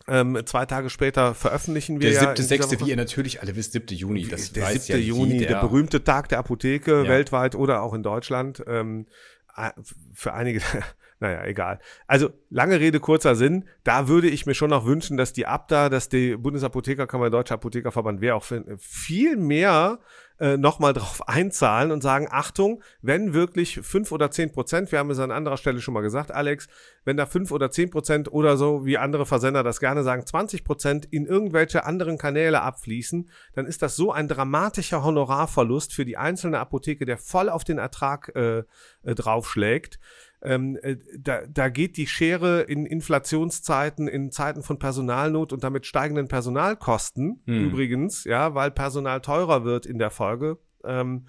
Ähm, 0.09 0.41
zwei 0.47 0.67
Tage 0.67 0.91
später 0.91 1.35
veröffentlichen 1.35 2.01
wir. 2.01 2.11
Der 2.11 2.21
siebte, 2.21 2.43
ja 2.43 2.49
sechste, 2.49 2.81
wie 2.81 2.91
ihr 2.91 2.97
natürlich 2.97 3.43
alle 3.43 3.55
wisst, 3.55 3.73
siebte 3.73 3.95
Juni. 3.95 4.27
Das 4.27 4.53
der 4.53 4.67
siebte 4.67 4.95
ja 4.95 4.99
Juni, 4.99 5.35
jeder. 5.35 5.47
der 5.47 5.61
berühmte 5.61 6.03
Tag 6.03 6.29
der 6.31 6.39
Apotheke, 6.39 7.05
ja. 7.05 7.09
weltweit 7.09 7.55
oder 7.55 7.83
auch 7.83 7.95
in 7.95 8.03
Deutschland. 8.03 8.63
Ähm, 8.67 9.07
für 10.15 10.33
einige 10.33 10.63
naja, 11.21 11.45
egal. 11.45 11.81
Also, 12.07 12.31
lange 12.49 12.81
Rede, 12.81 12.99
kurzer 12.99 13.35
Sinn. 13.35 13.69
Da 13.85 14.09
würde 14.09 14.29
ich 14.29 14.47
mir 14.47 14.55
schon 14.55 14.71
noch 14.71 14.87
wünschen, 14.87 15.19
dass 15.19 15.35
die 15.35 15.47
Abda, 15.47 15.91
dass 15.91 16.09
die 16.09 16.35
Bundesapothekerkammer, 16.37 17.29
Deutscher 17.29 17.57
Apothekerverband, 17.57 18.23
wer 18.23 18.37
auch 18.37 18.45
viel 18.79 19.37
mehr 19.37 19.99
äh, 20.39 20.57
nochmal 20.57 20.95
drauf 20.95 21.21
einzahlen 21.29 21.91
und 21.91 22.03
sagen, 22.03 22.27
Achtung, 22.31 22.83
wenn 23.03 23.35
wirklich 23.35 23.81
fünf 23.83 24.11
oder 24.13 24.31
zehn 24.31 24.51
Prozent, 24.51 24.91
wir 24.91 24.99
haben 24.99 25.11
es 25.11 25.19
an 25.19 25.31
anderer 25.31 25.59
Stelle 25.59 25.83
schon 25.83 25.93
mal 25.93 26.01
gesagt, 26.01 26.31
Alex, 26.33 26.69
wenn 27.05 27.19
da 27.19 27.27
fünf 27.27 27.53
oder 27.53 27.71
zehn 27.71 27.91
Prozent 27.91 28.33
oder 28.33 28.57
so, 28.57 28.87
wie 28.87 28.97
andere 28.97 29.27
Versender 29.27 29.63
das 29.63 29.79
gerne 29.79 30.03
sagen, 30.03 30.25
20 30.25 30.65
Prozent 30.65 31.05
in 31.05 31.27
irgendwelche 31.27 31.85
anderen 31.85 32.17
Kanäle 32.17 32.63
abfließen, 32.63 33.29
dann 33.55 33.67
ist 33.67 33.83
das 33.83 33.95
so 33.95 34.11
ein 34.11 34.27
dramatischer 34.27 35.05
Honorarverlust 35.05 35.93
für 35.93 36.07
die 36.07 36.17
einzelne 36.17 36.59
Apotheke, 36.59 37.05
der 37.05 37.19
voll 37.19 37.51
auf 37.51 37.65
den 37.65 37.77
Ertrag 37.77 38.33
äh, 38.35 38.63
äh, 39.03 39.15
draufschlägt 39.15 39.99
ähm, 40.43 40.79
äh, 40.83 40.97
da, 41.19 41.43
da 41.47 41.69
geht 41.69 41.97
die 41.97 42.07
Schere 42.07 42.63
in 42.63 42.87
Inflationszeiten, 42.87 44.09
in 44.09 44.31
Zeiten 44.31 44.63
von 44.63 44.79
Personalnot 44.79 45.53
und 45.53 45.65
damit 45.65 45.87
steigenden 45.87 46.29
Personalkosten 46.29 47.43
Hm. 47.47 47.65
übrigens, 47.67 48.25
ja, 48.25 48.55
weil 48.55 48.71
Personal 48.71 49.21
teurer 49.21 49.65
wird 49.65 49.87
in 49.87 49.99
der 49.99 50.11
Folge. 50.11 50.59
Ähm, 50.85 51.27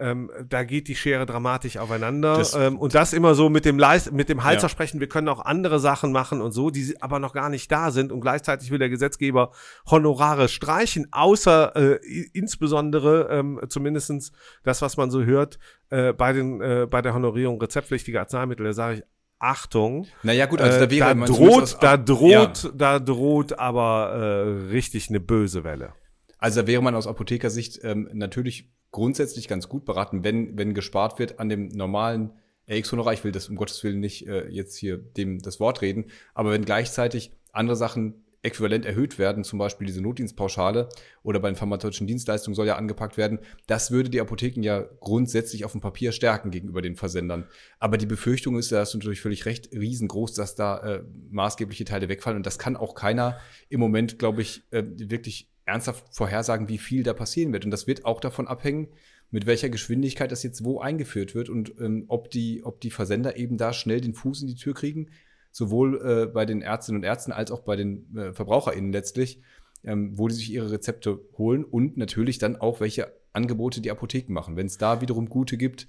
ähm, 0.00 0.30
da 0.48 0.64
geht 0.64 0.88
die 0.88 0.96
Schere 0.96 1.26
dramatisch 1.26 1.76
aufeinander. 1.76 2.36
Das- 2.38 2.54
ähm, 2.54 2.78
und 2.78 2.94
das 2.94 3.12
immer 3.12 3.34
so 3.34 3.48
mit 3.50 3.64
dem, 3.64 3.78
Leis 3.78 4.10
mit 4.10 4.28
dem 4.28 4.42
Hals 4.42 4.54
Ja. 4.56 4.60
versprechen, 4.60 4.98
wir 5.00 5.08
können 5.08 5.28
auch 5.28 5.40
andere 5.44 5.78
Sachen 5.78 6.10
machen 6.12 6.40
und 6.40 6.52
so, 6.52 6.70
die 6.70 6.94
aber 7.00 7.18
noch 7.18 7.32
gar 7.34 7.48
nicht 7.50 7.70
da 7.70 7.90
sind. 7.90 8.10
Und 8.10 8.20
gleichzeitig 8.20 8.70
will 8.70 8.78
der 8.78 8.88
Gesetzgeber 8.88 9.52
Honorare 9.90 10.48
streichen, 10.48 11.06
außer 11.12 11.76
äh, 11.76 12.00
insbesondere 12.32 13.28
ähm, 13.30 13.60
zumindestens 13.68 14.32
das, 14.64 14.82
was 14.82 14.96
man 14.96 15.10
so 15.10 15.22
hört, 15.22 15.58
äh, 15.90 16.12
bei, 16.12 16.32
den, 16.32 16.60
äh, 16.60 16.86
bei 16.90 17.02
der 17.02 17.14
Honorierung 17.14 17.60
rezeptpflichtiger 17.60 18.20
Arzneimittel. 18.20 18.66
Da 18.66 18.72
sage 18.72 18.96
ich, 18.98 19.02
Achtung, 19.38 20.06
Naja, 20.22 20.44
gut, 20.46 20.60
also 20.60 20.76
äh, 20.76 20.80
da 20.80 20.90
wäre 20.90 21.08
da 21.08 21.14
man 21.14 21.26
zumindest 21.26 21.74
droht, 21.74 21.82
da 21.82 21.96
droht, 21.96 22.72
da 22.74 22.98
droht 22.98 23.58
aber 23.58 24.12
äh, 24.12 24.70
richtig 24.70 25.08
eine 25.08 25.18
böse 25.20 25.64
Welle. 25.64 25.94
Also 26.38 26.60
da 26.62 26.66
wäre 26.66 26.82
man 26.82 26.94
aus 26.94 27.06
Apothekersicht 27.06 27.80
ähm, 27.82 28.08
natürlich 28.12 28.70
grundsätzlich 28.90 29.48
ganz 29.48 29.68
gut 29.68 29.84
beraten, 29.84 30.24
wenn, 30.24 30.58
wenn 30.58 30.74
gespart 30.74 31.18
wird 31.18 31.38
an 31.38 31.48
dem 31.48 31.68
normalen 31.68 32.32
RX-Honorar. 32.68 33.12
Ich 33.12 33.24
will 33.24 33.32
das 33.32 33.48
um 33.48 33.56
Gottes 33.56 33.82
Willen 33.84 34.00
nicht 34.00 34.26
äh, 34.26 34.48
jetzt 34.48 34.76
hier 34.76 34.98
dem 34.98 35.40
das 35.40 35.60
Wort 35.60 35.82
reden, 35.82 36.06
aber 36.34 36.50
wenn 36.52 36.64
gleichzeitig 36.64 37.32
andere 37.52 37.76
Sachen 37.76 38.24
äquivalent 38.42 38.86
erhöht 38.86 39.18
werden, 39.18 39.44
zum 39.44 39.58
Beispiel 39.58 39.86
diese 39.86 40.00
Notdienstpauschale 40.00 40.88
oder 41.22 41.40
bei 41.40 41.50
den 41.50 41.56
pharmazeutischen 41.56 42.06
Dienstleistungen 42.06 42.54
soll 42.54 42.66
ja 42.66 42.76
angepackt 42.76 43.16
werden, 43.16 43.40
das 43.66 43.90
würde 43.90 44.08
die 44.08 44.20
Apotheken 44.20 44.62
ja 44.62 44.82
grundsätzlich 45.00 45.64
auf 45.64 45.72
dem 45.72 45.80
Papier 45.80 46.12
stärken 46.12 46.50
gegenüber 46.50 46.80
den 46.80 46.96
Versendern. 46.96 47.46
Aber 47.78 47.98
die 47.98 48.06
Befürchtung 48.06 48.58
ist, 48.58 48.72
da 48.72 48.80
hast 48.80 48.94
du 48.94 48.98
natürlich 48.98 49.20
völlig 49.20 49.44
recht, 49.44 49.70
riesengroß, 49.72 50.32
dass 50.34 50.54
da 50.54 50.78
äh, 50.78 51.04
maßgebliche 51.30 51.84
Teile 51.84 52.08
wegfallen 52.08 52.38
und 52.38 52.46
das 52.46 52.58
kann 52.58 52.76
auch 52.76 52.94
keiner 52.94 53.38
im 53.68 53.80
Moment, 53.80 54.18
glaube 54.18 54.40
ich, 54.40 54.62
äh, 54.70 54.84
wirklich 54.96 55.50
ernsthaft 55.64 56.04
vorhersagen, 56.14 56.68
wie 56.68 56.78
viel 56.78 57.02
da 57.02 57.12
passieren 57.12 57.52
wird. 57.52 57.64
Und 57.64 57.70
das 57.70 57.86
wird 57.86 58.04
auch 58.04 58.20
davon 58.20 58.48
abhängen, 58.48 58.88
mit 59.30 59.46
welcher 59.46 59.68
Geschwindigkeit 59.68 60.32
das 60.32 60.42
jetzt 60.42 60.64
wo 60.64 60.80
eingeführt 60.80 61.34
wird 61.34 61.48
und 61.48 61.74
ähm, 61.80 62.04
ob, 62.08 62.30
die, 62.30 62.64
ob 62.64 62.80
die 62.80 62.90
Versender 62.90 63.36
eben 63.36 63.56
da 63.56 63.72
schnell 63.72 64.00
den 64.00 64.14
Fuß 64.14 64.42
in 64.42 64.48
die 64.48 64.56
Tür 64.56 64.74
kriegen, 64.74 65.10
sowohl 65.52 66.00
äh, 66.02 66.26
bei 66.26 66.46
den 66.46 66.62
Ärztinnen 66.62 67.00
und 67.00 67.04
Ärzten 67.04 67.32
als 67.32 67.50
auch 67.50 67.60
bei 67.60 67.76
den 67.76 68.16
äh, 68.16 68.32
VerbraucherInnen 68.32 68.92
letztlich, 68.92 69.40
ähm, 69.84 70.18
wo 70.18 70.28
die 70.28 70.34
sich 70.34 70.50
ihre 70.52 70.70
Rezepte 70.70 71.20
holen 71.38 71.64
und 71.64 71.96
natürlich 71.96 72.38
dann 72.38 72.56
auch, 72.56 72.80
welche 72.80 73.12
Angebote 73.32 73.80
die 73.80 73.90
Apotheken 73.90 74.32
machen. 74.32 74.56
Wenn 74.56 74.66
es 74.66 74.78
da 74.78 75.00
wiederum 75.00 75.28
gute 75.28 75.56
gibt, 75.56 75.88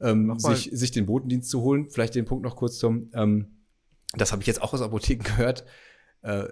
ähm, 0.00 0.38
sich, 0.38 0.70
sich 0.72 0.90
den 0.90 1.06
Botendienst 1.06 1.48
zu 1.48 1.62
holen, 1.62 1.88
vielleicht 1.88 2.14
den 2.14 2.26
Punkt 2.26 2.44
noch 2.44 2.56
kurz 2.56 2.78
zum, 2.78 3.10
ähm, 3.14 3.62
das 4.12 4.32
habe 4.32 4.42
ich 4.42 4.46
jetzt 4.46 4.62
auch 4.62 4.74
aus 4.74 4.82
Apotheken 4.82 5.24
gehört, 5.36 5.64
äh, 6.22 6.44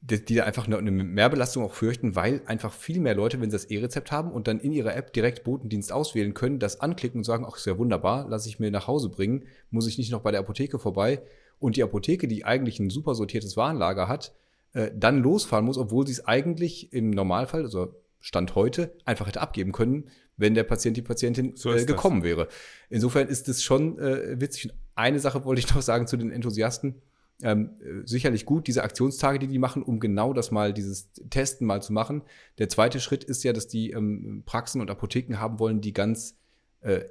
die, 0.00 0.24
die 0.24 0.34
da 0.36 0.44
einfach 0.44 0.66
eine, 0.66 0.78
eine 0.78 0.90
Mehrbelastung 0.90 1.64
auch 1.64 1.74
fürchten, 1.74 2.16
weil 2.16 2.42
einfach 2.46 2.72
viel 2.72 3.00
mehr 3.00 3.14
Leute, 3.14 3.40
wenn 3.40 3.50
sie 3.50 3.56
das 3.56 3.66
E-Rezept 3.66 4.10
haben 4.10 4.32
und 4.32 4.48
dann 4.48 4.60
in 4.60 4.72
ihrer 4.72 4.96
App 4.96 5.12
direkt 5.12 5.44
Botendienst 5.44 5.92
auswählen 5.92 6.34
können, 6.34 6.58
das 6.58 6.80
anklicken 6.80 7.20
und 7.20 7.24
sagen, 7.24 7.46
ach, 7.48 7.56
ist 7.56 7.66
ja 7.66 7.78
wunderbar, 7.78 8.28
lasse 8.28 8.48
ich 8.48 8.58
mir 8.58 8.70
nach 8.70 8.86
Hause 8.86 9.10
bringen, 9.10 9.44
muss 9.70 9.86
ich 9.86 9.98
nicht 9.98 10.10
noch 10.10 10.22
bei 10.22 10.30
der 10.30 10.40
Apotheke 10.40 10.78
vorbei. 10.78 11.22
Und 11.58 11.76
die 11.76 11.82
Apotheke, 11.82 12.28
die 12.28 12.44
eigentlich 12.44 12.78
ein 12.78 12.90
super 12.90 13.14
sortiertes 13.14 13.56
Warenlager 13.56 14.08
hat, 14.08 14.34
äh, 14.72 14.90
dann 14.94 15.18
losfahren 15.18 15.64
muss, 15.64 15.78
obwohl 15.78 16.06
sie 16.06 16.12
es 16.12 16.26
eigentlich 16.26 16.92
im 16.92 17.10
Normalfall, 17.10 17.62
also 17.62 17.94
Stand 18.20 18.54
heute, 18.54 18.94
einfach 19.04 19.26
hätte 19.26 19.40
abgeben 19.40 19.72
können, 19.72 20.08
wenn 20.36 20.54
der 20.54 20.64
Patient, 20.64 20.96
die 20.96 21.02
Patientin 21.02 21.56
So 21.56 21.70
äh, 21.70 21.76
ist 21.76 21.88
das. 21.88 21.96
gekommen 21.96 22.22
wäre. 22.22 22.48
Insofern 22.88 23.28
ist 23.28 23.48
es 23.48 23.62
schon 23.62 23.98
äh, 23.98 24.40
witzig. 24.40 24.66
Und 24.66 24.74
eine 24.94 25.20
Sache 25.20 25.44
wollte 25.44 25.60
ich 25.60 25.74
noch 25.74 25.82
sagen 25.82 26.06
zu 26.06 26.16
den 26.16 26.30
Enthusiasten. 26.30 27.02
Ähm, 27.42 27.70
äh, 27.80 28.06
sicherlich 28.06 28.46
gut, 28.46 28.66
diese 28.66 28.82
Aktionstage, 28.82 29.38
die 29.38 29.46
die 29.46 29.58
machen, 29.58 29.82
um 29.82 30.00
genau 30.00 30.32
das 30.32 30.50
mal, 30.50 30.72
dieses 30.72 31.12
Testen 31.30 31.66
mal 31.66 31.80
zu 31.80 31.92
machen. 31.92 32.22
Der 32.58 32.68
zweite 32.68 32.98
Schritt 32.98 33.22
ist 33.22 33.44
ja, 33.44 33.52
dass 33.52 33.68
die 33.68 33.92
ähm, 33.92 34.42
Praxen 34.44 34.80
und 34.80 34.90
Apotheken 34.90 35.36
haben 35.38 35.60
wollen, 35.60 35.80
die 35.80 35.92
ganz, 35.92 36.36
äh, 36.80 37.04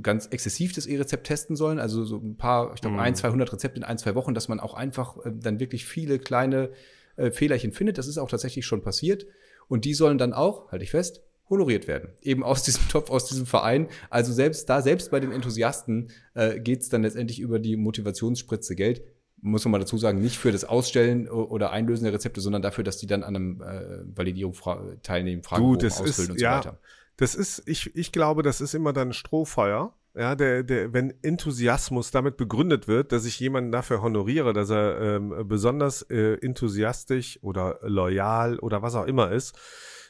ganz 0.00 0.26
exzessiv 0.26 0.74
das 0.74 0.86
E-Rezept 0.86 1.26
testen 1.26 1.56
sollen. 1.56 1.80
Also 1.80 2.04
so 2.04 2.18
ein 2.18 2.36
paar, 2.36 2.72
ich 2.74 2.80
glaube, 2.80 2.94
Mhm. 2.94 3.00
ein, 3.02 3.14
200 3.16 3.52
Rezepte 3.52 3.78
in 3.78 3.84
ein, 3.84 3.98
zwei 3.98 4.14
Wochen, 4.14 4.32
dass 4.32 4.48
man 4.48 4.60
auch 4.60 4.74
einfach 4.74 5.16
äh, 5.24 5.32
dann 5.34 5.58
wirklich 5.58 5.86
viele 5.86 6.20
kleine 6.20 6.70
äh, 7.16 7.32
Fehlerchen 7.32 7.72
findet. 7.72 7.98
Das 7.98 8.06
ist 8.06 8.18
auch 8.18 8.30
tatsächlich 8.30 8.64
schon 8.64 8.82
passiert. 8.82 9.26
Und 9.66 9.84
die 9.84 9.94
sollen 9.94 10.18
dann 10.18 10.32
auch, 10.32 10.70
halte 10.70 10.84
ich 10.84 10.92
fest, 10.92 11.20
honoriert 11.50 11.88
werden. 11.88 12.10
Eben 12.22 12.44
aus 12.44 12.62
diesem 12.62 12.86
Topf, 12.90 13.10
aus 13.10 13.26
diesem 13.26 13.46
Verein. 13.46 13.88
Also 14.08 14.32
selbst 14.32 14.68
da, 14.70 14.82
selbst 14.82 15.10
bei 15.10 15.18
den 15.18 15.32
Enthusiasten 15.32 16.12
äh, 16.34 16.60
geht 16.60 16.82
es 16.82 16.90
dann 16.90 17.02
letztendlich 17.02 17.40
über 17.40 17.58
die 17.58 17.76
Motivationsspritze 17.76 18.76
Geld. 18.76 19.02
Muss 19.40 19.64
man 19.64 19.72
mal 19.72 19.78
dazu 19.78 19.96
sagen, 19.98 20.20
nicht 20.20 20.36
für 20.38 20.50
das 20.50 20.64
Ausstellen 20.64 21.28
oder 21.28 21.70
Einlösen 21.70 22.04
der 22.04 22.12
Rezepte, 22.12 22.40
sondern 22.40 22.62
dafür, 22.62 22.82
dass 22.84 22.98
die 22.98 23.06
dann 23.06 23.22
an 23.22 23.36
einem 23.36 23.62
äh, 23.62 24.16
Validierung 24.16 24.52
fra- 24.54 24.82
teilnehmen, 25.02 25.42
Fragebogen 25.42 25.78
das 25.78 26.00
ist- 26.00 26.08
ausfüllen 26.10 26.30
und 26.32 26.38
so 26.38 26.44
ja. 26.44 26.58
weiter. 26.58 26.78
Das 27.16 27.34
ist, 27.34 27.62
ich, 27.66 27.94
ich 27.96 28.12
glaube, 28.12 28.42
das 28.42 28.60
ist 28.60 28.74
immer 28.74 28.92
dann 28.92 29.08
ein 29.08 29.12
Strohfeuer. 29.12 29.92
Ja, 30.16 30.34
der, 30.34 30.64
der, 30.64 30.92
wenn 30.92 31.14
Enthusiasmus 31.22 32.10
damit 32.10 32.36
begründet 32.36 32.88
wird, 32.88 33.12
dass 33.12 33.24
ich 33.24 33.38
jemanden 33.38 33.70
dafür 33.70 34.02
honoriere, 34.02 34.52
dass 34.52 34.70
er 34.70 35.00
ähm, 35.00 35.34
besonders 35.46 36.02
äh, 36.10 36.34
enthusiastisch 36.44 37.38
oder 37.42 37.78
loyal 37.82 38.58
oder 38.58 38.82
was 38.82 38.94
auch 38.96 39.06
immer 39.06 39.30
ist, 39.30 39.56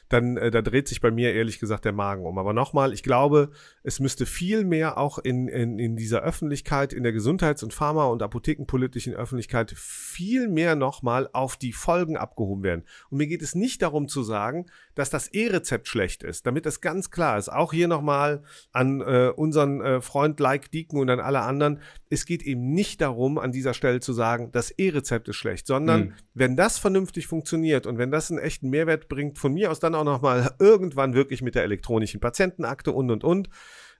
dann 0.09 0.37
äh, 0.37 0.51
da 0.51 0.61
dreht 0.61 0.87
sich 0.87 1.01
bei 1.01 1.11
mir 1.11 1.33
ehrlich 1.33 1.59
gesagt 1.59 1.85
der 1.85 1.93
Magen 1.93 2.25
um. 2.25 2.37
Aber 2.37 2.53
nochmal, 2.53 2.93
ich 2.93 3.03
glaube, 3.03 3.51
es 3.83 3.99
müsste 3.99 4.25
viel 4.25 4.65
mehr 4.65 4.97
auch 4.97 5.19
in, 5.19 5.47
in, 5.47 5.79
in 5.79 5.95
dieser 5.95 6.21
Öffentlichkeit, 6.21 6.93
in 6.93 7.03
der 7.03 7.13
Gesundheits- 7.13 7.63
und 7.63 7.73
Pharma- 7.73 8.07
und 8.07 8.21
apothekenpolitischen 8.23 9.13
Öffentlichkeit 9.13 9.71
viel 9.75 10.47
mehr 10.47 10.75
nochmal 10.75 11.29
auf 11.31 11.57
die 11.57 11.73
Folgen 11.73 12.17
abgehoben 12.17 12.63
werden. 12.63 12.83
Und 13.09 13.19
mir 13.19 13.27
geht 13.27 13.43
es 13.43 13.55
nicht 13.55 13.81
darum 13.81 14.07
zu 14.07 14.23
sagen, 14.23 14.65
dass 14.95 15.09
das 15.09 15.27
E-Rezept 15.27 15.87
schlecht 15.87 16.23
ist, 16.23 16.45
damit 16.45 16.65
das 16.65 16.81
ganz 16.81 17.11
klar 17.11 17.37
ist. 17.37 17.49
Auch 17.49 17.71
hier 17.71 17.87
nochmal 17.87 18.43
an 18.71 19.01
äh, 19.01 19.31
unseren 19.35 19.81
äh, 19.81 20.01
Freund 20.01 20.39
Like 20.39 20.71
Deacon 20.71 20.99
und 20.99 21.09
an 21.09 21.19
alle 21.19 21.41
anderen. 21.41 21.81
Es 22.09 22.25
geht 22.25 22.41
eben 22.43 22.71
nicht 22.73 23.01
darum, 23.01 23.37
an 23.37 23.51
dieser 23.51 23.73
Stelle 23.73 23.99
zu 23.99 24.13
sagen, 24.13 24.51
das 24.51 24.71
E-Rezept 24.71 25.27
ist 25.29 25.35
schlecht, 25.35 25.67
sondern 25.67 26.01
Mhm. 26.01 26.13
wenn 26.33 26.55
das 26.55 26.77
vernünftig 26.79 27.27
funktioniert 27.27 27.85
und 27.85 27.97
wenn 27.97 28.09
das 28.11 28.31
einen 28.31 28.39
echten 28.39 28.69
Mehrwert 28.69 29.09
bringt, 29.09 29.37
von 29.37 29.53
mir 29.53 29.69
aus 29.71 29.79
dann 29.79 29.95
auch 29.95 30.03
nochmal 30.03 30.55
irgendwann 30.59 31.13
wirklich 31.13 31.41
mit 31.41 31.55
der 31.55 31.63
elektronischen 31.63 32.19
Patientenakte 32.19 32.91
und 32.91 33.11
und 33.11 33.23
und. 33.23 33.49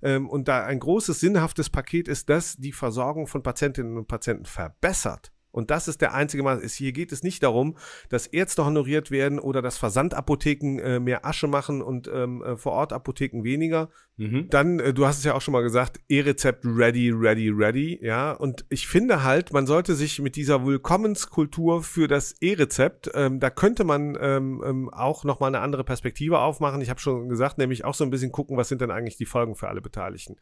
Ähm, 0.02 0.30
und 0.30 0.48
da 0.48 0.65
ein 0.65 0.80
großes 0.80 1.19
sinnhaftes 1.19 1.69
Paket 1.69 2.08
ist, 2.08 2.30
das 2.30 2.56
die 2.56 2.72
Versorgung 2.72 3.28
von 3.28 3.43
Patientinnen 3.43 3.98
und 3.98 4.08
Patienten 4.08 4.45
verbessert. 4.45 5.32
Und 5.51 5.71
das 5.71 5.88
ist 5.88 6.01
der 6.01 6.13
einzige 6.13 6.43
Mal. 6.43 6.62
Hier 6.62 6.91
geht 6.91 7.12
es 7.12 7.23
nicht 7.23 7.43
darum, 7.43 7.77
dass 8.09 8.27
Ärzte 8.27 8.65
honoriert 8.65 9.12
werden 9.12 9.39
oder 9.39 9.62
dass 9.62 9.77
Versandapotheken 9.77 10.79
äh, 10.79 10.99
mehr 10.99 11.25
Asche 11.25 11.47
machen 11.47 11.81
und 11.81 12.09
ähm, 12.13 12.43
äh, 12.43 12.55
Vorortapotheken 12.55 13.43
weniger. 13.43 13.89
Mhm. 14.17 14.49
Dann, 14.49 14.79
äh, 14.79 14.93
du 14.93 15.07
hast 15.07 15.19
es 15.19 15.23
ja 15.23 15.33
auch 15.33 15.41
schon 15.41 15.53
mal 15.53 15.63
gesagt, 15.63 16.01
E-Rezept 16.09 16.65
ready, 16.65 17.09
ready, 17.09 17.49
ready, 17.49 17.99
ja. 18.01 18.33
Und 18.33 18.65
ich 18.69 18.88
finde 18.88 19.23
halt, 19.23 19.53
man 19.53 19.65
sollte 19.65 19.95
sich 19.95 20.19
mit 20.19 20.35
dieser 20.35 20.65
Willkommenskultur 20.65 21.83
für 21.83 22.07
das 22.07 22.33
E-Rezept, 22.41 23.09
ähm, 23.13 23.39
da 23.39 23.49
könnte 23.49 23.85
man 23.85 24.17
ähm, 24.19 24.62
ähm, 24.65 24.89
auch 24.89 25.23
nochmal 25.23 25.47
eine 25.47 25.62
andere 25.62 25.85
Perspektive 25.85 26.39
aufmachen. 26.39 26.81
Ich 26.81 26.89
habe 26.89 26.99
schon 26.99 27.29
gesagt, 27.29 27.57
nämlich 27.57 27.85
auch 27.85 27.93
so 27.93 28.03
ein 28.03 28.09
bisschen 28.09 28.31
gucken, 28.31 28.57
was 28.57 28.67
sind 28.67 28.81
denn 28.81 28.91
eigentlich 28.91 29.17
die 29.17 29.25
Folgen 29.25 29.55
für 29.55 29.69
alle 29.69 29.81
Beteiligten. 29.81 30.35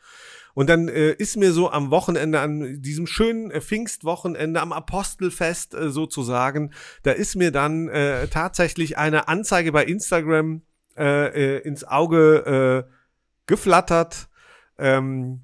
Und 0.57 0.71
dann 0.71 0.87
äh, 0.87 1.11
ist 1.11 1.37
mir 1.37 1.51
so 1.51 1.69
am 1.69 1.91
Wochenende, 1.91 2.39
an 2.39 2.81
diesem 2.81 3.05
schönen 3.05 3.51
äh, 3.51 3.61
Pfingstwochenende, 3.61 4.59
am 4.59 4.73
Apostelfest 4.73 5.75
äh, 5.75 5.91
sozusagen, 5.91 6.73
da 7.03 7.11
ist 7.11 7.35
mir 7.35 7.51
dann 7.51 7.89
äh, 7.89 8.27
tatsächlich 8.27 8.97
eine 8.97 9.27
Anzeige 9.27 9.71
bei 9.71 9.85
Instagram 9.85 10.63
äh, 10.97 11.57
äh, 11.57 11.59
ins 11.59 11.83
Auge 11.83 12.87
äh, 12.87 12.91
geflattert. 13.45 14.29
Ähm, 14.79 15.41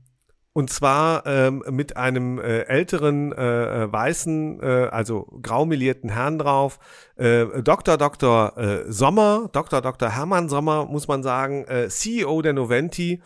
und 0.54 0.70
zwar 0.70 1.26
ähm, 1.26 1.64
mit 1.70 1.98
einem 1.98 2.40
äh, 2.40 2.62
älteren 2.62 3.32
äh, 3.32 3.84
äh, 3.84 3.92
weißen, 3.92 4.62
äh, 4.62 4.66
also 4.92 5.28
graumelierten 5.42 6.12
Herrn 6.12 6.38
drauf. 6.38 6.80
Äh, 7.16 7.64
Dr. 7.64 7.98
Dr. 7.98 8.58
Äh, 8.58 8.92
Sommer, 8.92 9.50
Dr. 9.52 9.82
Dr. 9.82 10.16
Hermann 10.16 10.50
Sommer, 10.50 10.86
muss 10.86 11.08
man 11.08 11.24
sagen, 11.24 11.66
äh, 11.66 11.90
CEO 11.90 12.44
der 12.44 12.54
Noventi, 12.54 13.22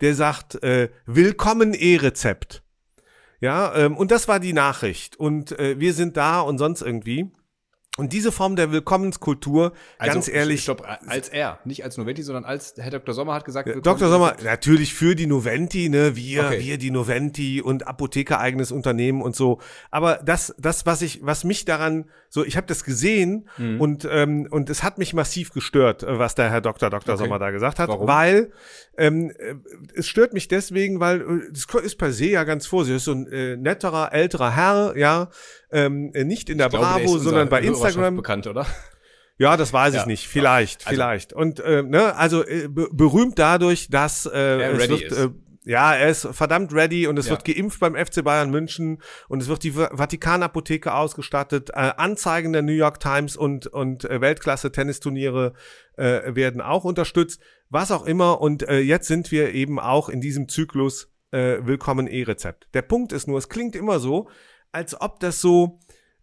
der 0.00 0.14
sagt, 0.14 0.62
äh, 0.62 0.88
willkommen 1.04 1.74
E-Rezept. 1.74 2.62
Ja, 3.40 3.74
ähm, 3.74 3.96
und 3.96 4.10
das 4.10 4.26
war 4.28 4.40
die 4.40 4.52
Nachricht. 4.52 5.16
Und 5.16 5.58
äh, 5.58 5.78
wir 5.78 5.92
sind 5.92 6.16
da 6.16 6.40
und 6.40 6.58
sonst 6.58 6.80
irgendwie. 6.80 7.30
Und 7.98 8.14
diese 8.14 8.32
Form 8.32 8.56
der 8.56 8.72
Willkommenskultur, 8.72 9.72
ganz 9.98 10.26
ehrlich, 10.26 10.60
Ich 10.60 10.64
glaube, 10.64 10.84
als 11.06 11.28
er, 11.28 11.58
nicht 11.66 11.84
als 11.84 11.98
Noventi, 11.98 12.22
sondern 12.22 12.46
als 12.46 12.74
Herr 12.78 12.90
Dr. 12.90 13.14
Sommer 13.14 13.34
hat 13.34 13.44
gesagt, 13.44 13.66
willkommen- 13.66 13.82
Dr. 13.98 14.08
Sommer, 14.08 14.34
natürlich 14.42 14.94
für 14.94 15.14
die 15.14 15.26
Noventi, 15.26 15.90
ne, 15.90 16.16
wir, 16.16 16.46
Okay. 16.46 16.60
wir 16.60 16.78
die 16.78 16.90
Noventi 16.90 17.60
und 17.60 17.86
Apotheker 17.86 18.40
eigenes 18.40 18.72
Unternehmen 18.72 19.20
und 19.20 19.36
so. 19.36 19.58
Aber 19.90 20.20
das, 20.24 20.54
das, 20.58 20.86
was 20.86 21.02
ich, 21.02 21.20
was 21.22 21.44
mich 21.44 21.66
daran 21.66 22.06
So, 22.34 22.42
ich 22.46 22.56
habe 22.56 22.66
das 22.66 22.82
gesehen 22.82 23.46
Mhm. 23.58 23.78
und, 23.78 24.08
ähm, 24.10 24.46
und 24.50 24.70
es 24.70 24.82
hat 24.82 24.96
mich 24.96 25.12
massiv 25.12 25.52
gestört, 25.52 26.02
äh, 26.02 26.18
was 26.18 26.34
der 26.34 26.48
Herr 26.48 26.62
Dr. 26.62 26.88
Dr. 26.88 27.12
Okay. 27.14 27.22
Sommer 27.24 27.38
da 27.38 27.50
gesagt 27.50 27.78
hat, 27.78 27.90
Warum? 27.90 28.08
weil 28.08 28.52
ähm, 28.96 29.30
äh, 29.38 29.54
es 29.94 30.08
stört 30.08 30.32
mich 30.32 30.48
deswegen, 30.48 30.98
weil 30.98 31.20
äh, 31.20 31.24
das 31.52 31.66
ist 31.84 31.96
per 31.96 32.10
se 32.10 32.24
ja 32.28 32.44
ganz 32.44 32.66
vorsichtig, 32.66 32.96
ist 32.96 33.04
so 33.04 33.12
ein 33.12 33.26
äh, 33.30 33.56
netterer, 33.58 34.14
älterer 34.14 34.56
Herr, 34.56 34.94
ja, 34.96 35.28
ähm, 35.72 36.10
äh, 36.14 36.24
nicht 36.24 36.48
in 36.48 36.56
der 36.56 36.68
Ich 36.68 36.70
glaube, 36.70 36.86
der 36.86 36.92
Bravo, 37.04 37.16
ist 37.16 37.22
sondern 37.24 37.50
bei 37.50 37.60
Instagram. 37.60 38.16
bekannt, 38.16 38.46
oder? 38.46 38.64
Ja, 39.36 39.58
das 39.58 39.74
weiß 39.74 39.92
ich 39.92 40.00
Ja. 40.00 40.06
nicht. 40.06 40.26
Vielleicht, 40.26 40.86
Also- 40.86 40.94
vielleicht. 40.94 41.32
Und 41.34 41.60
äh, 41.60 41.82
ne, 41.82 42.16
also 42.16 42.46
äh, 42.46 42.66
be 42.68 42.88
berühmt 42.92 43.38
dadurch, 43.38 43.88
dass 43.90 44.24
äh, 44.24 44.38
es 44.72 44.88
wird. 44.88 45.12
Äh, 45.12 45.28
ja, 45.64 45.94
er 45.94 46.08
ist 46.08 46.26
verdammt 46.32 46.72
ready 46.74 47.06
und 47.06 47.18
es 47.18 47.26
Ja. 47.26 47.32
wird 47.32 47.44
geimpft 47.44 47.78
beim 47.80 47.94
FC 47.94 48.22
Bayern 48.24 48.50
München 48.50 49.00
und 49.28 49.42
es 49.42 49.48
wird 49.48 49.62
die 49.62 49.76
Va- 49.76 49.90
Vatikanapotheke 49.92 50.92
ausgestattet, 50.94 51.70
äh, 51.70 51.92
Anzeigen 51.96 52.52
der 52.52 52.62
New 52.62 52.72
York 52.72 52.98
Times 53.00 53.36
und 53.36 53.66
und 53.68 54.04
äh, 54.04 54.20
Weltklasse 54.20 54.72
Tennisturniere 54.72 55.52
äh, 55.96 56.34
werden 56.34 56.60
auch 56.60 56.84
unterstützt, 56.84 57.40
was 57.68 57.90
auch 57.90 58.04
immer 58.06 58.40
und 58.40 58.68
äh, 58.68 58.80
jetzt 58.80 59.06
sind 59.08 59.30
wir 59.30 59.52
eben 59.54 59.78
auch 59.78 60.08
in 60.08 60.20
diesem 60.20 60.48
Zyklus 60.48 61.12
äh, 61.30 61.58
Willkommen 61.62 62.06
E-Rezept. 62.08 62.68
Der 62.74 62.82
Punkt 62.82 63.12
ist 63.12 63.26
nur, 63.28 63.38
es 63.38 63.48
klingt 63.48 63.74
immer 63.76 64.00
so, 64.00 64.28
als 64.72 65.00
ob 65.00 65.20
das 65.20 65.40
so 65.40 65.78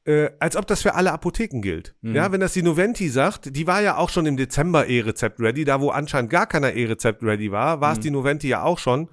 äh, 0.09 0.31
als 0.39 0.55
ob 0.55 0.65
das 0.65 0.81
für 0.81 0.95
alle 0.95 1.11
Apotheken 1.11 1.61
gilt. 1.61 1.93
Mhm. 2.01 2.15
Ja, 2.15 2.31
wenn 2.31 2.39
das 2.39 2.53
die 2.53 2.63
Noventi 2.63 3.09
sagt, 3.09 3.55
die 3.55 3.67
war 3.67 3.79
ja 3.81 3.97
auch 3.97 4.09
schon 4.09 4.25
im 4.25 4.37
Dezember 4.37 4.87
E-Rezept 4.87 5.39
ready, 5.39 5.65
da 5.65 5.81
wo 5.81 5.91
anscheinend 5.91 6.31
gar 6.31 6.47
keiner 6.47 6.73
E-Rezept 6.73 7.21
ready 7.21 7.51
war, 7.51 7.79
war 7.79 7.91
es 7.91 7.99
Mhm. 7.99 8.03
die 8.03 8.11
Noventi 8.11 8.47
ja 8.47 8.63
auch 8.63 8.79
schon. 8.79 9.09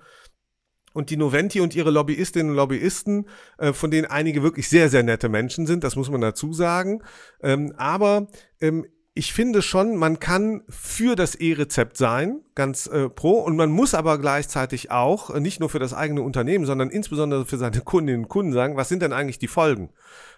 Und 0.95 1.11
die 1.11 1.19
Noventi 1.19 1.61
und 1.61 1.75
ihre 1.75 1.91
Lobbyistinnen 1.91 2.49
und 2.53 2.57
Lobbyisten, 2.57 3.29
äh, 3.59 3.75
von 3.75 3.91
denen 3.91 4.07
einige 4.07 4.43
wirklich 4.43 4.71
sehr, 4.71 4.89
sehr 4.89 5.03
nette 5.03 5.29
Menschen 5.29 5.67
sind, 5.67 5.85
das 5.85 5.97
muss 5.97 6.09
man 6.09 6.23
dazu 6.23 6.55
sagen. 6.55 7.03
Ähm, 7.43 7.75
aber 7.77 8.29
ähm, 8.63 8.87
ich 9.13 9.35
finde 9.35 9.61
schon, 9.61 9.97
man 9.97 10.21
kann 10.21 10.63
für 10.69 11.15
das 11.17 11.35
E-Rezept 11.35 11.99
sein, 11.99 12.41
ganz 12.55 12.87
äh, 12.87 13.11
pro, 13.11 13.41
und 13.41 13.57
man 13.57 13.71
muss 13.71 13.95
aber 13.95 14.19
gleichzeitig 14.19 14.91
auch, 14.91 15.29
äh, 15.29 15.41
nicht 15.41 15.61
nur 15.61 15.69
für 15.69 15.79
das 15.79 15.93
eigene 15.93 16.23
Unternehmen, 16.23 16.65
sondern 16.65 16.89
insbesondere 16.89 17.45
für 17.45 17.59
seine 17.59 17.81
Kundinnen 17.85 18.25
und 18.25 18.29
Kunden 18.29 18.55
sagen, 18.55 18.77
was 18.77 18.89
sind 18.89 19.03
denn 19.03 19.13
eigentlich 19.13 19.39
die 19.39 19.49
Folgen 19.49 19.91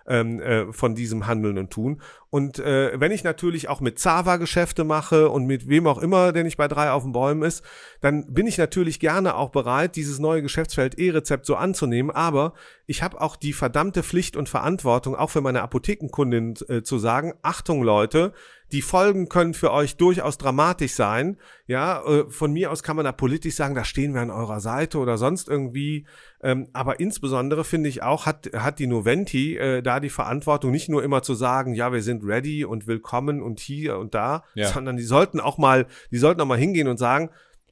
ähm, 0.08 0.40
äh, 0.40 0.72
von 0.72 0.94
diesem 0.94 1.26
Handeln 1.26 1.58
und 1.58 1.70
Tun? 1.70 2.02
Und 2.30 2.58
äh, 2.58 2.98
wenn 3.00 3.10
ich 3.10 3.24
natürlich 3.24 3.68
auch 3.68 3.80
mit 3.80 3.98
Zava 3.98 4.36
Geschäfte 4.36 4.84
mache 4.84 5.30
und 5.30 5.46
mit 5.46 5.68
wem 5.68 5.86
auch 5.86 5.98
immer, 5.98 6.32
der 6.32 6.44
nicht 6.44 6.58
bei 6.58 6.68
drei 6.68 6.90
auf 6.90 7.02
den 7.02 7.12
Bäumen 7.12 7.42
ist, 7.42 7.64
dann 8.00 8.32
bin 8.32 8.46
ich 8.46 8.58
natürlich 8.58 9.00
gerne 9.00 9.34
auch 9.34 9.48
bereit, 9.50 9.96
dieses 9.96 10.18
neue 10.18 10.42
Geschäftsfeld 10.42 10.98
E-Rezept 10.98 11.46
so 11.46 11.56
anzunehmen. 11.56 12.10
Aber 12.10 12.52
ich 12.86 13.02
habe 13.02 13.20
auch 13.20 13.36
die 13.36 13.54
verdammte 13.54 14.02
Pflicht 14.02 14.36
und 14.36 14.48
Verantwortung, 14.48 15.16
auch 15.16 15.30
für 15.30 15.40
meine 15.40 15.62
Apothekenkundin 15.62 16.54
äh, 16.68 16.82
zu 16.82 16.98
sagen, 16.98 17.32
Achtung 17.42 17.82
Leute, 17.82 18.34
die 18.72 18.82
Folgen 18.82 19.30
können 19.30 19.54
für 19.54 19.72
euch 19.72 19.96
durchaus 19.96 20.36
dramatisch 20.36 20.92
sein. 20.92 21.38
Ja, 21.66 22.04
äh, 22.04 22.30
von 22.30 22.52
mir 22.52 22.70
aus 22.70 22.82
kann 22.82 22.96
man 22.96 23.06
da 23.06 23.12
politisch 23.12 23.54
sagen, 23.54 23.74
da 23.74 23.84
stehen 23.84 24.12
wir 24.12 24.20
an 24.20 24.30
eurer 24.30 24.60
Seite 24.60 24.98
oder 24.98 25.16
sonst 25.16 25.48
irgendwie. 25.48 26.06
Ähm, 26.42 26.68
aber 26.72 27.00
insbesondere 27.00 27.64
finde 27.64 27.88
ich 27.88 28.02
auch, 28.02 28.24
hat, 28.26 28.50
hat 28.54 28.78
die 28.78 28.86
Noventi 28.86 29.56
äh, 29.56 29.82
da 29.82 29.98
die 29.98 30.10
Verantwortung, 30.10 30.70
nicht 30.70 30.88
nur 30.88 31.02
immer 31.02 31.22
zu 31.22 31.34
sagen, 31.34 31.74
ja, 31.74 31.92
wir 31.92 32.02
sind 32.02 32.22
ready 32.24 32.64
und 32.64 32.86
willkommen 32.86 33.42
und 33.42 33.58
hier 33.58 33.98
und 33.98 34.14
da, 34.14 34.44
Ja. 34.54 34.68
sondern 34.68 34.96
die 34.96 35.02
sollten 35.02 35.40
auch 35.40 35.58
mal, 35.58 35.86
die 36.12 36.18
sollten 36.18 36.40
auch 36.40 36.46
mal 36.46 36.58
hingehen 36.58 36.86
und 36.88 36.98
sagen, 36.98 37.30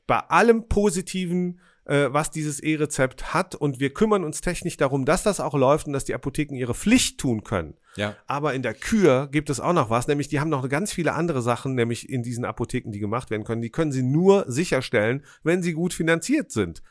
bei 0.08 0.18
allem 0.18 0.68
Positiven, 0.68 1.60
äh, 1.84 2.08
was 2.10 2.32
dieses 2.32 2.58
E-Rezept 2.58 3.32
hat 3.34 3.54
und 3.54 3.78
wir 3.78 3.94
kümmern 3.94 4.24
uns 4.24 4.40
technisch 4.40 4.76
darum, 4.76 5.04
dass 5.04 5.22
das 5.22 5.38
auch 5.38 5.54
läuft 5.54 5.86
und 5.86 5.92
dass 5.92 6.04
die 6.04 6.14
Apotheken 6.14 6.56
ihre 6.56 6.74
Pflicht 6.74 7.18
tun 7.18 7.44
können. 7.44 7.74
Ja. 7.94 8.16
Aber 8.26 8.52
in 8.54 8.62
der 8.62 8.74
Kür 8.74 9.28
gibt 9.30 9.48
es 9.48 9.60
auch 9.60 9.72
noch 9.72 9.90
was, 9.90 10.08
nämlich 10.08 10.26
die 10.28 10.40
haben 10.40 10.50
noch 10.50 10.68
ganz 10.68 10.92
viele 10.92 11.14
andere 11.14 11.40
Sachen, 11.40 11.74
nämlich 11.76 12.08
in 12.10 12.24
diesen 12.24 12.44
Apotheken, 12.44 12.90
die 12.90 12.98
gemacht 12.98 13.30
werden 13.30 13.44
können. 13.44 13.62
Die 13.62 13.70
können 13.70 13.92
sie 13.92 14.02
nur 14.02 14.44
sicherstellen, 14.48 15.22
wenn 15.44 15.62
sie 15.62 15.72
gut 15.72 15.94
finanziert 15.94 16.50
sind. 16.50 16.82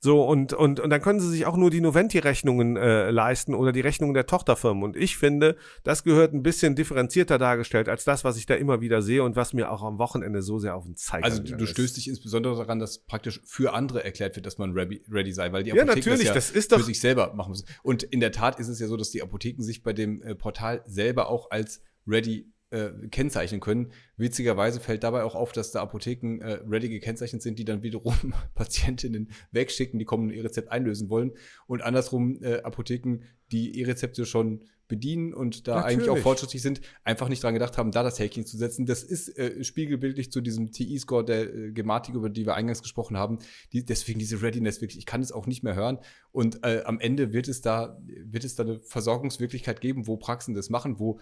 So, 0.00 0.24
und, 0.24 0.52
und, 0.52 0.78
und 0.78 0.90
dann 0.90 1.02
können 1.02 1.18
sie 1.18 1.28
sich 1.28 1.44
auch 1.44 1.56
nur 1.56 1.70
die 1.70 1.80
Noventi-Rechnungen 1.80 2.76
äh, 2.76 3.10
leisten 3.10 3.52
oder 3.52 3.72
die 3.72 3.80
Rechnungen 3.80 4.14
der 4.14 4.26
Tochterfirmen. 4.26 4.84
Und 4.84 4.96
ich 4.96 5.16
finde, 5.16 5.56
das 5.82 6.04
gehört 6.04 6.32
ein 6.34 6.44
bisschen 6.44 6.76
differenzierter 6.76 7.36
dargestellt 7.36 7.88
als 7.88 8.04
das, 8.04 8.22
was 8.22 8.36
ich 8.36 8.46
da 8.46 8.54
immer 8.54 8.80
wieder 8.80 9.02
sehe 9.02 9.24
und 9.24 9.34
was 9.34 9.52
mir 9.54 9.72
auch 9.72 9.82
am 9.82 9.98
Wochenende 9.98 10.40
so 10.42 10.60
sehr 10.60 10.76
auf 10.76 10.84
den 10.84 10.94
Zeiger 10.94 11.24
Also 11.24 11.42
du, 11.42 11.56
du 11.56 11.66
stößt 11.66 11.96
dich 11.96 12.06
insbesondere 12.08 12.56
daran, 12.56 12.78
dass 12.78 13.00
praktisch 13.04 13.40
für 13.44 13.72
andere 13.74 14.04
erklärt 14.04 14.36
wird, 14.36 14.46
dass 14.46 14.56
man 14.58 14.70
ready, 14.72 15.02
ready 15.10 15.32
sei, 15.32 15.50
weil 15.52 15.64
die 15.64 15.70
Ja, 15.70 15.82
Apotheken 15.82 15.98
natürlich, 16.10 16.18
das, 16.18 16.28
ja 16.28 16.34
das 16.34 16.50
ist 16.52 16.72
für 16.72 16.78
doch- 16.78 16.86
sich 16.86 17.00
selber 17.00 17.34
machen 17.34 17.50
müssen. 17.50 17.66
Und 17.82 18.04
in 18.04 18.20
der 18.20 18.30
Tat 18.30 18.60
ist 18.60 18.68
es 18.68 18.78
ja 18.78 18.86
so, 18.86 18.96
dass 18.96 19.10
die 19.10 19.20
Apotheken 19.22 19.62
sich 19.64 19.82
bei 19.82 19.92
dem 19.92 20.22
äh, 20.22 20.36
Portal 20.36 20.82
selber 20.86 21.28
auch 21.28 21.50
als 21.50 21.82
ready 22.06 22.52
äh, 22.70 22.90
kennzeichnen 23.10 23.60
können. 23.60 23.92
Witzigerweise 24.16 24.80
fällt 24.80 25.02
dabei 25.02 25.24
auch 25.24 25.34
auf, 25.34 25.52
dass 25.52 25.70
da 25.72 25.80
Apotheken 25.80 26.40
äh, 26.40 26.60
ready 26.68 26.88
gekennzeichnet 26.88 27.42
sind, 27.42 27.58
die 27.58 27.64
dann 27.64 27.82
wiederum 27.82 28.34
Patientinnen 28.54 29.30
wegschicken, 29.52 29.98
die 29.98 30.04
kommen 30.04 30.28
und 30.28 30.34
ihr 30.34 30.44
Rezept 30.44 30.70
einlösen 30.70 31.08
wollen. 31.08 31.32
Und 31.66 31.82
andersrum 31.82 32.42
äh, 32.42 32.60
Apotheken, 32.62 33.20
die 33.52 33.70
ihr 33.70 33.88
Rezepte 33.88 34.26
schon 34.26 34.64
bedienen 34.88 35.34
und 35.34 35.68
da 35.68 35.82
eigentlich 35.82 36.04
auch 36.04 36.14
Natürlich. 36.14 36.22
fortschrittlich 36.22 36.62
sind, 36.62 36.80
einfach 37.04 37.28
nicht 37.28 37.42
dran 37.42 37.52
gedacht 37.52 37.76
haben, 37.76 37.90
da 37.90 38.02
das 38.02 38.18
Häkchen 38.18 38.46
zu 38.46 38.56
setzen. 38.56 38.86
Das 38.86 39.02
ist 39.02 39.38
äh, 39.38 39.62
spiegelbildlich 39.62 40.32
zu 40.32 40.40
diesem 40.40 40.72
TI-Score 40.72 41.24
der 41.24 41.54
äh, 41.54 41.72
Gematik, 41.72 42.14
über 42.14 42.30
die 42.30 42.46
wir 42.46 42.54
eingangs 42.54 42.82
gesprochen 42.82 43.16
haben. 43.16 43.38
Die, 43.72 43.84
deswegen 43.84 44.18
diese 44.18 44.42
Readiness 44.42 44.80
wirklich, 44.80 44.98
ich 44.98 45.06
kann 45.06 45.20
es 45.20 45.30
auch 45.30 45.46
nicht 45.46 45.62
mehr 45.62 45.74
hören. 45.74 45.98
Und 46.32 46.64
äh, 46.64 46.82
am 46.84 47.00
Ende 47.00 47.32
wird 47.32 47.48
es 47.48 47.60
da, 47.60 47.98
wird 48.06 48.44
es 48.44 48.54
da 48.54 48.62
eine 48.62 48.80
Versorgungswirklichkeit 48.80 49.80
geben, 49.80 50.06
wo 50.06 50.16
Praxen 50.16 50.54
das 50.54 50.70
machen, 50.70 50.98
wo 50.98 51.20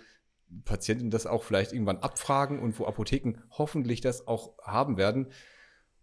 Patienten 0.64 1.10
das 1.10 1.26
auch 1.26 1.42
vielleicht 1.42 1.72
irgendwann 1.72 1.98
abfragen 1.98 2.58
und 2.60 2.78
wo 2.78 2.86
Apotheken 2.86 3.34
hoffentlich 3.50 4.00
das 4.00 4.26
auch 4.26 4.58
haben 4.62 4.96
werden. 4.96 5.28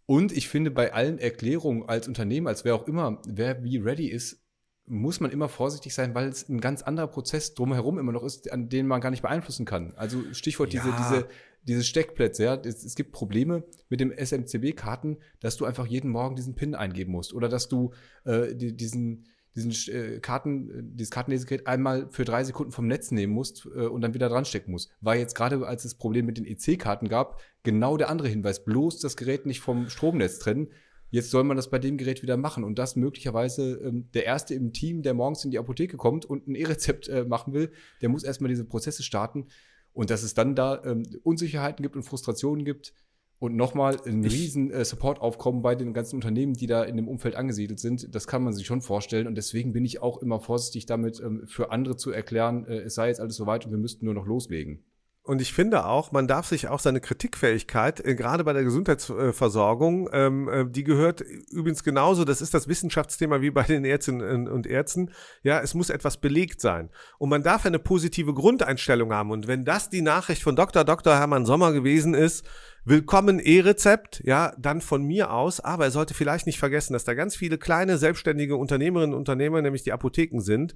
Und 0.06 0.32
ich 0.32 0.50
finde, 0.50 0.70
bei 0.70 0.94
allen 0.94 1.18
Erklärungen 1.18 1.88
als 1.88 2.08
Unternehmen, 2.08 2.48
als 2.48 2.66
wer 2.66 2.76
auch 2.76 2.88
immer, 2.88 3.22
wer 3.26 3.64
wie 3.64 3.78
ready 3.78 4.08
ist, 4.08 4.44
muss 4.86 5.22
man 5.22 5.32
immer 5.32 5.48
vorsichtig 5.48 5.94
sein, 5.94 6.14
weil 6.14 6.28
es 6.28 6.50
ein 6.50 6.60
ganz 6.60 6.82
anderer 6.82 7.08
Prozess 7.08 7.54
drumherum 7.54 7.98
immer 8.00 8.12
noch 8.12 8.24
ist, 8.24 8.52
an 8.52 8.68
den 8.68 8.86
man 8.86 9.00
gar 9.00 9.12
nicht 9.12 9.22
beeinflussen 9.22 9.66
kann. 9.66 9.94
Also 9.96 10.22
Stichwort 10.34 10.74
diese, 10.74 10.90
Ja. 10.90 10.98
diese, 10.98 11.28
diese 11.64 11.84
Steckplätze, 11.86 12.44
ja. 12.44 12.56
Es, 12.56 12.84
es 12.84 12.96
gibt 12.96 13.14
Probleme 13.14 13.64
mit 13.88 14.02
dem 14.02 14.12
SMCB-Karten, 14.12 15.20
dass 15.40 15.56
du 15.56 15.64
einfach 15.64 15.88
jeden 15.88 16.12
Morgen 16.12 16.36
diesen 16.36 16.56
PIN 16.56 16.76
eingeben 16.76 17.14
musst. 17.14 17.34
Oder 17.34 17.48
dass 17.48 17.70
du 17.70 17.94
äh, 18.26 18.54
die, 18.54 18.76
diesen, 18.76 19.30
diesen 19.56 19.94
äh, 19.94 20.20
Karten, 20.20 20.70
äh, 20.70 20.82
dieses 20.84 21.12
Kartenlesegerät 21.12 21.68
einmal 21.68 22.08
für 22.12 22.26
drei 22.26 22.44
Sekunden 22.44 22.72
vom 22.72 22.88
Netz 22.88 23.12
nehmen 23.12 23.34
musst 23.34 23.66
äh, 23.66 23.86
und 23.86 24.02
dann 24.02 24.14
wieder 24.14 24.30
dran 24.30 24.46
stecken 24.46 24.72
musst. 24.72 24.92
War 25.02 25.16
jetzt 25.16 25.36
gerade, 25.36 25.66
als 25.68 25.86
es 25.86 25.96
Problem 25.96 26.26
mit 26.26 26.38
den 26.38 26.46
EC-Karten 26.46 27.08
gab, 27.08 27.42
genau 27.64 27.98
der 27.98 28.10
andere 28.10 28.28
Hinweis. 28.28 28.64
Bloß 28.64 29.00
das 29.00 29.18
Gerät 29.18 29.46
nicht 29.46 29.60
vom 29.60 29.90
Stromnetz 29.90 30.40
trennen. 30.40 30.70
Jetzt 31.10 31.30
soll 31.30 31.44
man 31.44 31.58
das 31.58 31.70
bei 31.70 31.78
dem 31.78 31.98
Gerät 31.98 32.24
wieder 32.24 32.38
machen 32.38 32.64
und 32.64 32.80
das 32.80 32.96
möglicherweise 32.96 33.74
ähm, 33.84 34.10
der 34.16 34.26
Erste 34.26 34.56
im 34.56 34.74
Team, 34.74 35.04
der 35.04 35.14
morgens 35.14 35.46
in 35.46 35.52
die 35.52 35.60
Apotheke 35.60 35.96
kommt 35.96 36.26
und 36.26 36.48
ein 36.48 36.56
E-Rezept 36.56 37.08
äh, 37.08 37.24
machen 37.24 37.54
will, 37.54 37.72
der 38.02 38.10
muss 38.10 38.24
erstmal 38.24 38.50
diese 38.50 38.66
Prozesse 38.66 39.04
starten 39.04 39.48
und 39.94 40.10
dass 40.10 40.24
es 40.24 40.34
dann 40.34 40.56
da 40.56 40.84
ähm, 40.84 41.04
Unsicherheiten 41.22 41.84
gibt 41.84 41.96
und 41.96 42.02
Frustrationen 42.02 42.66
gibt 42.66 42.94
und 43.44 43.58
nochmal 43.58 44.00
ein 44.06 44.24
Ich- 44.24 44.32
riesen 44.32 44.72
äh, 44.72 44.86
Supportaufkommen 44.86 45.62
bei 45.62 45.76
den 45.76 45.94
ganzen 45.94 46.16
Unternehmen, 46.16 46.54
die 46.54 46.66
da 46.66 46.82
in 46.84 46.96
dem 46.96 47.10
Umfeld 47.10 47.36
angesiedelt 47.36 47.78
sind, 47.78 48.16
das 48.16 48.26
kann 48.26 48.42
man 48.42 48.54
sich 48.54 48.66
schon 48.66 48.80
vorstellen 48.82 49.28
und 49.28 49.36
deswegen 49.36 49.74
bin 49.74 49.84
ich 49.84 50.02
auch 50.02 50.22
immer 50.22 50.40
vorsichtig 50.40 50.86
damit, 50.86 51.20
ähm, 51.20 51.44
für 51.46 51.70
andere 51.70 51.98
zu 51.98 52.10
erklären, 52.12 52.66
äh, 52.68 52.78
es 52.84 52.96
sei 52.96 53.10
jetzt 53.10 53.20
alles 53.20 53.36
soweit 53.36 53.66
und 53.66 53.72
wir 53.72 53.78
müssten 53.78 54.06
nur 54.06 54.14
noch 54.14 54.26
loslegen. 54.26 54.80
Und 55.26 55.42
ich 55.42 55.54
finde 55.54 55.86
auch, 55.86 56.12
man 56.12 56.28
darf 56.28 56.48
sich 56.48 56.68
auch 56.68 56.80
seine 56.80 57.00
Kritikfähigkeit, 57.00 58.06
äh, 58.06 58.14
gerade 58.14 58.44
bei 58.44 58.52
der 58.52 58.66
Gesundheitsversorgung, 58.66 60.10
ähm, 60.12 60.50
äh, 60.50 60.66
die 60.68 60.84
gehört 60.84 61.22
übrigens 61.22 61.86
genauso, 61.86 62.26
das 62.26 62.42
ist 62.42 62.54
das 62.54 62.68
Wissenschaftsthema 62.68 63.40
wie 63.40 63.50
bei 63.50 63.64
den 63.64 63.86
Ärztinnen 63.86 64.50
und 64.50 64.68
Ärzten, 64.68 65.12
ja, 65.42 65.62
es 65.62 65.76
muss 65.76 65.90
etwas 65.90 66.18
belegt 66.18 66.60
sein. 66.60 66.90
Und 67.20 67.30
man 67.30 67.42
darf 67.42 67.66
eine 67.66 67.80
positive 67.80 68.34
Grundeinstellung 68.34 69.14
haben. 69.14 69.32
Und 69.32 69.48
wenn 69.48 69.64
das 69.64 69.90
die 69.90 70.02
Nachricht 70.02 70.44
von 70.44 70.58
Dr. 70.58 70.84
Dr. 70.84 71.16
Hermann 71.16 71.46
Sommer 71.46 71.72
gewesen 71.72 72.14
ist, 72.14 72.46
Willkommen 72.86 73.40
E-Rezept, 73.40 74.22
ja, 74.26 74.54
dann 74.58 74.82
von 74.82 75.04
mir 75.04 75.32
aus, 75.32 75.62
aber 75.62 75.86
er 75.86 75.92
sollte 75.92 76.14
vielleicht 76.14 76.46
nicht 76.46 76.60
vergessen, 76.60 76.92
dass 76.92 77.06
da 77.06 77.14
ganz 77.14 77.34
viele 77.34 77.58
kleine 77.58 77.98
selbstständige 77.98 78.58
Unternehmerinnen 78.58 79.14
und 79.14 79.20
Unternehmer, 79.20 79.62
nämlich 79.62 79.84
die 79.84 79.94
Apotheken 79.94 80.42
sind, 80.42 80.76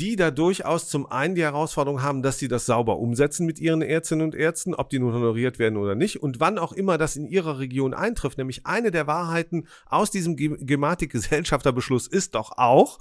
die 0.00 0.16
da 0.16 0.30
durchaus 0.30 0.88
zum 0.88 1.10
einen 1.10 1.34
die 1.34 1.42
Herausforderung 1.42 2.02
haben, 2.02 2.22
dass 2.22 2.38
sie 2.38 2.48
das 2.48 2.66
sauber 2.66 2.98
umsetzen 2.98 3.46
mit 3.46 3.58
ihren 3.58 3.82
Ärztinnen 3.82 4.24
und 4.24 4.34
Ärzten, 4.34 4.74
ob 4.74 4.90
die 4.90 4.98
nun 4.98 5.12
honoriert 5.12 5.58
werden 5.58 5.76
oder 5.76 5.94
nicht 5.94 6.22
und 6.22 6.38
wann 6.40 6.58
auch 6.58 6.72
immer 6.72 6.98
das 6.98 7.16
in 7.16 7.26
ihrer 7.26 7.58
Region 7.58 7.94
eintrifft. 7.94 8.38
Nämlich 8.38 8.64
eine 8.66 8.90
der 8.90 9.06
Wahrheiten 9.06 9.66
aus 9.86 10.10
diesem 10.10 10.36
Ge- 10.36 10.58
Gematik-Gesellschafterbeschluss 10.60 12.06
ist 12.06 12.34
doch 12.34 12.52
auch, 12.56 12.98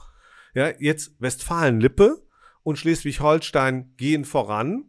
ja, 0.53 0.71
jetzt 0.79 1.11
Westfalen-Lippe 1.19 2.21
und 2.63 2.77
Schleswig-Holstein 2.77 3.93
gehen 3.97 4.25
voran. 4.25 4.85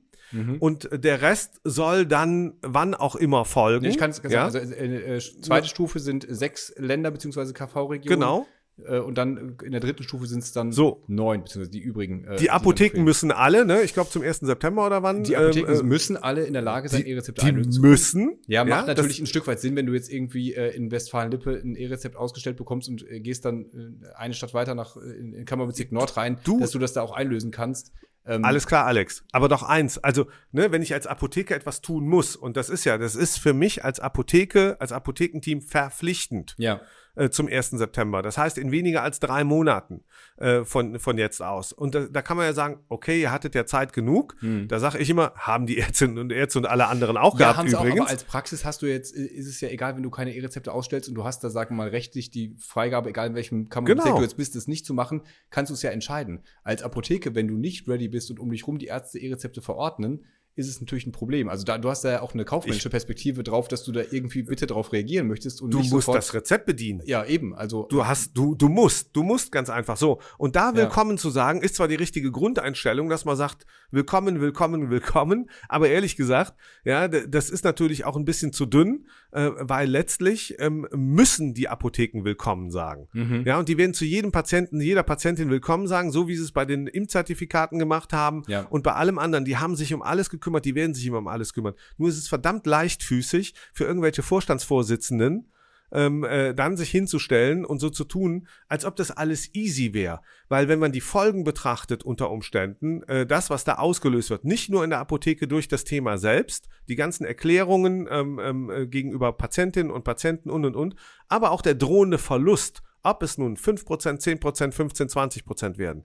Und 0.61 0.91
der 0.93 1.23
Rest 1.23 1.59
soll 1.65 2.05
dann 2.05 2.59
wann 2.61 2.95
auch 2.95 3.17
immer 3.17 3.47
folgen. 3.47 3.87
Ich 3.87 3.97
kann 3.97 4.11
es 4.11 4.21
ja? 4.29 4.51
sagen, 4.51 4.67
also 4.67 4.75
äh, 4.75 5.17
äh, 5.17 5.21
zweite 5.41 5.69
Stufe 5.69 6.01
sind 6.01 6.27
sechs 6.29 6.71
Länder 6.77 7.11
bzw. 7.11 7.55
KV-Regionen. 7.55 8.21
Genau. 8.21 8.47
Äh, 8.87 8.99
und 8.99 9.17
dann 9.19 9.57
in 9.65 9.73
der 9.73 9.81
dritten 9.81 10.03
Stufe 10.03 10.27
sind 10.27 10.43
es 10.43 10.53
dann 10.53 10.71
So. 10.73 11.03
neun, 11.09 11.43
beziehungsweise 11.43 11.71
die 11.71 11.81
übrigen. 11.81 12.25
äh, 12.25 12.37
Die 12.37 12.51
Apotheken 12.51 12.93
fehlen. 12.97 13.05
müssen 13.05 13.33
alle, 13.33 13.65
ne? 13.65 13.83
Ich 13.83 13.93
glaube 13.95 14.11
zum 14.11 14.23
1. 14.23 14.41
September 14.47 14.87
oder 14.87 15.03
wann? 15.03 15.25
Die 15.25 15.37
Apotheken 15.37 15.73
ähm, 15.73 15.81
äh, 15.81 15.83
müssen 15.83 16.17
alle 16.17 16.45
in 16.45 16.53
der 16.53 16.63
Lage 16.63 16.89
sein, 16.89 17.03
die, 17.05 17.11
E-Rezepte 17.11 17.41
die 17.43 17.49
einlösen 17.49 17.73
zu 17.73 17.81
können. 17.81 17.91
müssen. 17.91 18.39
Ja, 18.47 18.65
macht 18.65 18.83
das- 18.89 18.97
natürlich 18.97 19.21
ein 19.21 19.27
Stück 19.27 19.47
weit 19.47 19.61
Sinn, 19.61 19.75
wenn 19.77 19.87
du 19.87 19.95
jetzt 19.95 20.13
irgendwie 20.13 20.55
äh, 20.55 20.75
in 20.77 20.91
Westfalen-Lippe 20.91 21.61
ein 21.65 21.75
E-Rezept 21.75 22.17
ausgestellt 22.17 22.57
bekommst 22.57 22.89
und 22.89 23.09
äh, 23.11 23.21
gehst 23.21 23.45
dann 23.45 23.67
äh, 24.03 24.15
eine 24.17 24.35
Stadt 24.35 24.55
weiter 24.55 24.75
nach 24.75 24.97
äh, 24.97 25.01
in, 25.01 25.33
in 25.33 25.45
Kammerbezirk 25.45 25.91
Nord 25.93 26.17
rein, 26.17 26.39
Du- 26.45 26.61
dass 26.61 26.71
du 26.71 26.79
das 26.79 26.93
da 26.93 27.03
auch 27.03 27.13
einlösen 27.13 27.51
kannst. 27.51 27.93
Ähm, 28.27 28.45
Alles 28.45 28.67
klar, 28.67 28.85
Alex. 28.85 29.25
Aber 29.33 29.49
doch 29.49 29.63
eins. 29.63 29.97
Also, 29.97 30.27
ne, 30.53 30.71
wenn 30.71 30.83
ich 30.83 30.93
als 30.93 31.07
Apotheker 31.07 31.57
etwas 31.57 31.81
tun 31.81 32.07
muss, 32.07 32.37
und 32.37 32.59
das 32.59 32.69
ist 32.69 32.85
ja, 32.85 32.99
das 32.99 33.17
ist 33.17 33.39
für 33.39 33.55
mich 33.55 33.85
als 33.87 34.01
Apotheke, 34.01 34.77
als 34.81 34.93
Apothekenteam 34.93 35.63
verpflichtend 35.63 36.55
Ja. 36.59 36.83
Äh, 37.19 37.31
zum 37.31 37.49
1. 37.49 37.71
September. 37.71 38.23
Das 38.23 38.39
heißt, 38.39 38.59
in 38.59 38.71
weniger 38.71 39.03
als 39.03 39.21
drei 39.21 39.45
Monaten 39.45 40.05
äh, 40.37 40.65
von, 40.65 40.99
von 40.99 41.19
jetzt 41.19 41.43
aus. 41.43 41.73
Und 41.73 41.95
da, 41.95 42.07
da 42.07 42.23
kann 42.23 42.37
man 42.37 42.47
ja 42.47 42.53
sagen, 42.53 42.81
okay, 42.89 43.21
ihr 43.21 43.33
hattet 43.33 43.55
ja 43.55 43.67
Zeit 43.67 43.93
genug. 43.93 44.37
Da 44.69 44.79
sage 44.79 44.99
ich 44.99 45.11
immer, 45.11 45.33
haben 45.37 45.67
die 45.67 45.79
Ärztinnen 45.79 46.19
und 46.19 46.33
Ärzte 46.33 46.59
und 46.61 46.67
alle 46.67 46.87
anderen 46.87 47.17
auch 47.17 47.35
Hm. 47.35 47.41
Ja, 47.41 47.53
gehabt 47.53 47.69
sie 47.71 47.77
auch, 47.77 47.81
übrigens. 47.83 48.01
aber 48.03 48.11
als 48.11 48.25
Praxis 48.25 48.65
hast 48.65 48.83
du 48.83 48.87
jetzt, 48.87 49.13
ist 49.15 49.47
es 49.49 49.61
ja 49.61 49.69
egal, 49.69 49.97
wenn 49.97 50.03
du 50.03 50.11
keine 50.11 50.35
E-Rezepte 50.35 50.73
ausstellst 50.73 51.09
und 51.09 51.15
du 51.15 51.25
hast 51.25 51.43
da, 51.45 51.51
sagen 51.51 51.75
wir 51.77 51.85
mal, 51.85 51.89
rechtlich 51.89 52.31
die 52.31 52.55
Freigabe, 52.59 53.11
egal 53.11 53.29
in 53.29 53.35
welchem 53.35 53.69
Kammerbezirk 53.69 54.05
Genau. 54.07 54.17
du 54.19 54.23
jetzt 54.23 54.37
bist, 54.37 54.55
das 54.55 54.67
nicht 54.69 54.87
zu 54.87 54.95
machen, 54.95 55.23
kannst 55.51 55.71
du 55.71 55.75
es 55.75 55.83
ja 55.83 55.91
entscheiden. 55.91 56.41
Als 56.63 56.83
Apotheke, 56.83 57.35
wenn 57.35 57.49
du 57.49 57.57
nicht 57.57 57.89
ready 57.89 58.09
bist 58.09 58.31
und 58.31 58.39
um 58.41 58.51
dich 58.51 58.67
rum 58.67 58.79
die 58.79 58.87
Ärzte 58.87 59.19
E-Rezepte 59.19 59.61
verordnen, 59.63 60.25
ist 60.59 60.69
es 60.69 60.81
natürlich 60.81 61.07
ein 61.07 61.13
Problem. 61.13 61.49
Also 61.49 61.65
da, 61.65 61.79
du 61.79 61.89
hast 61.89 62.05
da 62.05 62.11
ja 62.11 62.23
auch 62.23 62.35
eine 62.35 62.45
kaufmännische 62.45 62.91
Perspektive 62.91 63.43
drauf, 63.45 63.69
dass 63.69 63.85
du 63.85 63.93
da 63.93 64.01
irgendwie 64.11 64.43
bitte 64.43 64.67
drauf 64.67 64.93
reagieren 64.93 65.29
möchtest 65.29 65.63
und 65.63 65.73
du 65.73 65.79
musst 65.79 65.91
sofort, 65.91 66.19
das 66.19 66.35
Rezept 66.35 66.67
bedienen. 66.67 67.01
Ja, 67.07 67.25
eben. 67.25 67.55
Also 67.55 67.87
Du 67.89 68.05
hast, 68.05 68.37
du, 68.37 68.55
du 68.57 68.69
musst, 68.69 69.11
du 69.15 69.23
musst 69.23 69.53
ganz 69.53 69.71
einfach 69.71 69.97
so. 69.97 70.21
Und 70.37 70.57
da 70.57 70.71
Ja. 70.71 70.75
willkommen 70.77 71.17
zu 71.17 71.31
sagen, 71.31 71.63
ist 71.63 71.77
zwar 71.77 71.87
die 71.89 71.95
richtige 71.95 72.33
Grundeinstellung, 72.33 73.09
dass 73.09 73.25
man 73.25 73.37
sagt, 73.37 73.67
willkommen, 73.93 74.41
willkommen, 74.41 74.91
willkommen, 74.91 75.49
aber 75.69 75.89
ehrlich 75.89 76.17
gesagt, 76.17 76.55
ja, 76.85 77.07
das 77.09 77.51
ist 77.51 77.65
natürlich 77.65 78.05
auch 78.05 78.17
ein 78.17 78.25
bisschen 78.25 78.53
zu 78.53 78.67
dünn, 78.67 79.07
äh, 79.33 79.51
weil 79.59 79.89
letztlich 79.89 80.57
ähm, 80.59 80.87
müssen 80.95 81.55
die 81.55 81.69
Apotheken 81.69 82.25
willkommen 82.25 82.71
sagen. 82.71 83.09
Mhm. 83.13 83.43
Ja, 83.47 83.59
und 83.59 83.69
die 83.69 83.77
werden 83.77 83.95
zu 83.95 84.05
jedem 84.05 84.33
Patienten, 84.33 84.81
jeder 84.81 85.03
Patientin 85.03 85.51
willkommen 85.51 85.87
sagen, 85.87 86.11
so 86.11 86.29
wie 86.29 86.37
sie 86.37 86.43
es 86.45 86.53
bei 86.53 86.65
den 86.65 86.87
Impfzertifikaten 86.87 87.79
gemacht 87.79 88.13
haben 88.13 88.43
Ja. 88.47 88.63
und 88.71 88.83
bei 88.83 88.93
allem 88.95 89.19
anderen. 89.19 89.45
Die 89.45 89.57
haben 89.59 89.77
sich 89.77 89.93
um 89.93 90.03
alles 90.03 90.31
gekümmert, 90.31 90.65
die 90.65 90.75
werden 90.75 90.95
sich 90.95 91.07
immer 91.07 91.19
um 91.19 91.29
alles 91.29 91.53
kümmern. 91.53 91.75
Nur 91.97 92.09
ist 92.09 92.17
es 92.19 92.29
verdammt 92.29 92.67
leichtfüßig 92.67 93.55
für 93.75 93.85
irgendwelche 93.85 94.23
Vorstandsvorsitzenden, 94.23 95.49
ähm, 95.93 96.25
äh, 96.25 96.55
dann 96.55 96.77
sich 96.77 96.91
hinzustellen 96.91 97.65
und 97.65 97.81
so 97.81 97.91
zu 97.91 98.05
tun, 98.05 98.47
als 98.69 98.85
ob 98.85 98.97
das 98.97 99.11
alles 99.11 99.55
easy 99.55 99.95
wäre. 99.95 100.21
Weil 100.49 100.69
wenn 100.69 100.79
man 100.79 100.93
die 100.93 101.01
Folgen 101.01 101.45
betrachtet 101.45 102.03
unter 102.03 102.31
Umständen, 102.31 103.03
äh, 103.05 103.27
das, 103.27 103.51
was 103.51 103.65
da 103.65 103.75
ausgelöst 103.75 104.31
wird, 104.31 104.45
nicht 104.45 104.71
nur 104.71 104.85
in 104.85 104.91
der 104.91 104.99
Apotheke 105.01 105.49
durch 105.49 105.69
das 105.69 105.85
Thema 105.85 106.19
selbst, 106.19 106.69
die 106.89 106.97
ganzen 106.97 107.25
Erklärungen 107.25 108.09
ähm, 108.11 108.39
ähm, 108.43 108.71
äh, 108.71 108.87
gegenüber 108.87 109.33
Patientinnen 109.33 109.93
und 109.93 110.05
Patienten 110.05 110.51
und 110.51 110.65
und 110.65 110.77
und, 110.77 110.95
aber 111.29 111.51
auch 111.51 111.63
der 111.63 111.75
drohende 111.75 112.19
Verlust, 112.19 112.83
ob 113.03 113.23
es 113.23 113.39
nun 113.39 113.57
5%, 113.57 113.85
10%, 113.87 114.73
15, 114.73 115.09
20% 115.09 115.79
werden 115.79 116.05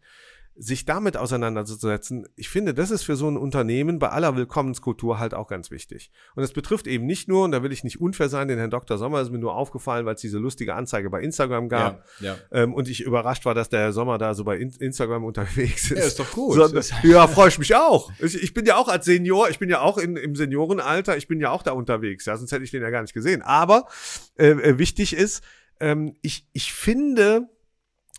sich 0.56 0.86
damit 0.86 1.18
auseinanderzusetzen, 1.18 2.28
ich 2.36 2.50
finde, 2.50 2.74
das 2.74 2.92
ist 2.92 3.04
für 3.04 3.16
so 3.16 3.28
ein 3.28 3.38
Unternehmen 3.38 3.98
bei 3.98 4.10
aller 4.10 4.36
Willkommenskultur 4.36 5.18
halt 5.18 5.34
auch 5.34 5.48
ganz 5.48 5.72
wichtig. 5.72 6.12
Und 6.36 6.44
es 6.44 6.54
betrifft 6.54 6.86
eben 6.86 7.06
nicht 7.06 7.28
nur, 7.28 7.46
und 7.46 7.52
da 7.52 7.64
will 7.64 7.72
ich 7.72 7.84
nicht 7.84 8.00
unfair 8.00 8.30
sein, 8.30 8.48
den 8.48 8.60
Herrn 8.60 8.70
Dr. 8.70 8.98
Sommer 8.98 9.22
ist 9.22 9.32
mir 9.32 9.40
nur 9.40 9.56
aufgefallen, 9.56 10.06
weil 10.06 10.16
es 10.16 10.22
diese 10.22 10.38
lustige 10.38 10.76
Anzeige 10.76 11.10
bei 11.10 11.22
Instagram 11.22 11.70
gab. 11.70 12.06
Ja, 12.20 12.34
ja. 12.34 12.38
Ähm, 12.52 12.74
und 12.74 12.88
ich 12.88 13.02
überrascht 13.02 13.46
war, 13.46 13.56
dass 13.56 13.70
der 13.70 13.80
Herr 13.80 13.94
Sommer 13.94 14.18
da 14.18 14.36
so 14.36 14.44
bei 14.44 14.58
In 14.58 14.70
Instagram 14.70 15.24
unterwegs 15.24 15.90
ist. 15.92 15.98
Ja, 15.98 16.06
ist 16.06 16.20
doch 16.20 16.32
gut. 16.32 16.56
Sondern, 16.56 16.84
ja, 17.04 17.28
freue 17.28 17.50
ich 17.50 17.58
mich 17.58 17.76
auch. 17.76 18.12
Ich, 18.20 18.42
ich 18.42 18.54
bin 18.54 18.66
ja 18.66 18.78
auch 18.78 18.88
als 18.88 19.06
Senior, 19.06 19.50
ich 19.50 19.58
bin 19.58 19.70
ja 19.70 19.82
auch 19.82 19.98
in, 19.98 20.16
im 20.18 20.36
Seniorenalter, 20.36 21.18
ich 21.18 21.28
bin 21.28 21.40
ja 21.40 21.50
auch 21.50 21.64
da 21.64 21.72
unterwegs. 21.72 22.26
Ja, 22.26 22.38
sonst 22.38 22.52
hätte 22.52 22.64
ich 22.64 22.72
den 22.72 22.84
ja 22.84 22.92
gar 22.92 23.02
nicht 23.02 23.14
gesehen. 23.14 23.42
Aber 23.42 23.88
äh, 24.38 24.50
äh, 24.50 24.78
wichtig 24.78 25.16
ist, 25.16 25.44
ähm, 25.80 26.16
ich, 26.22 26.48
ich 26.54 26.74
finde, 26.74 27.50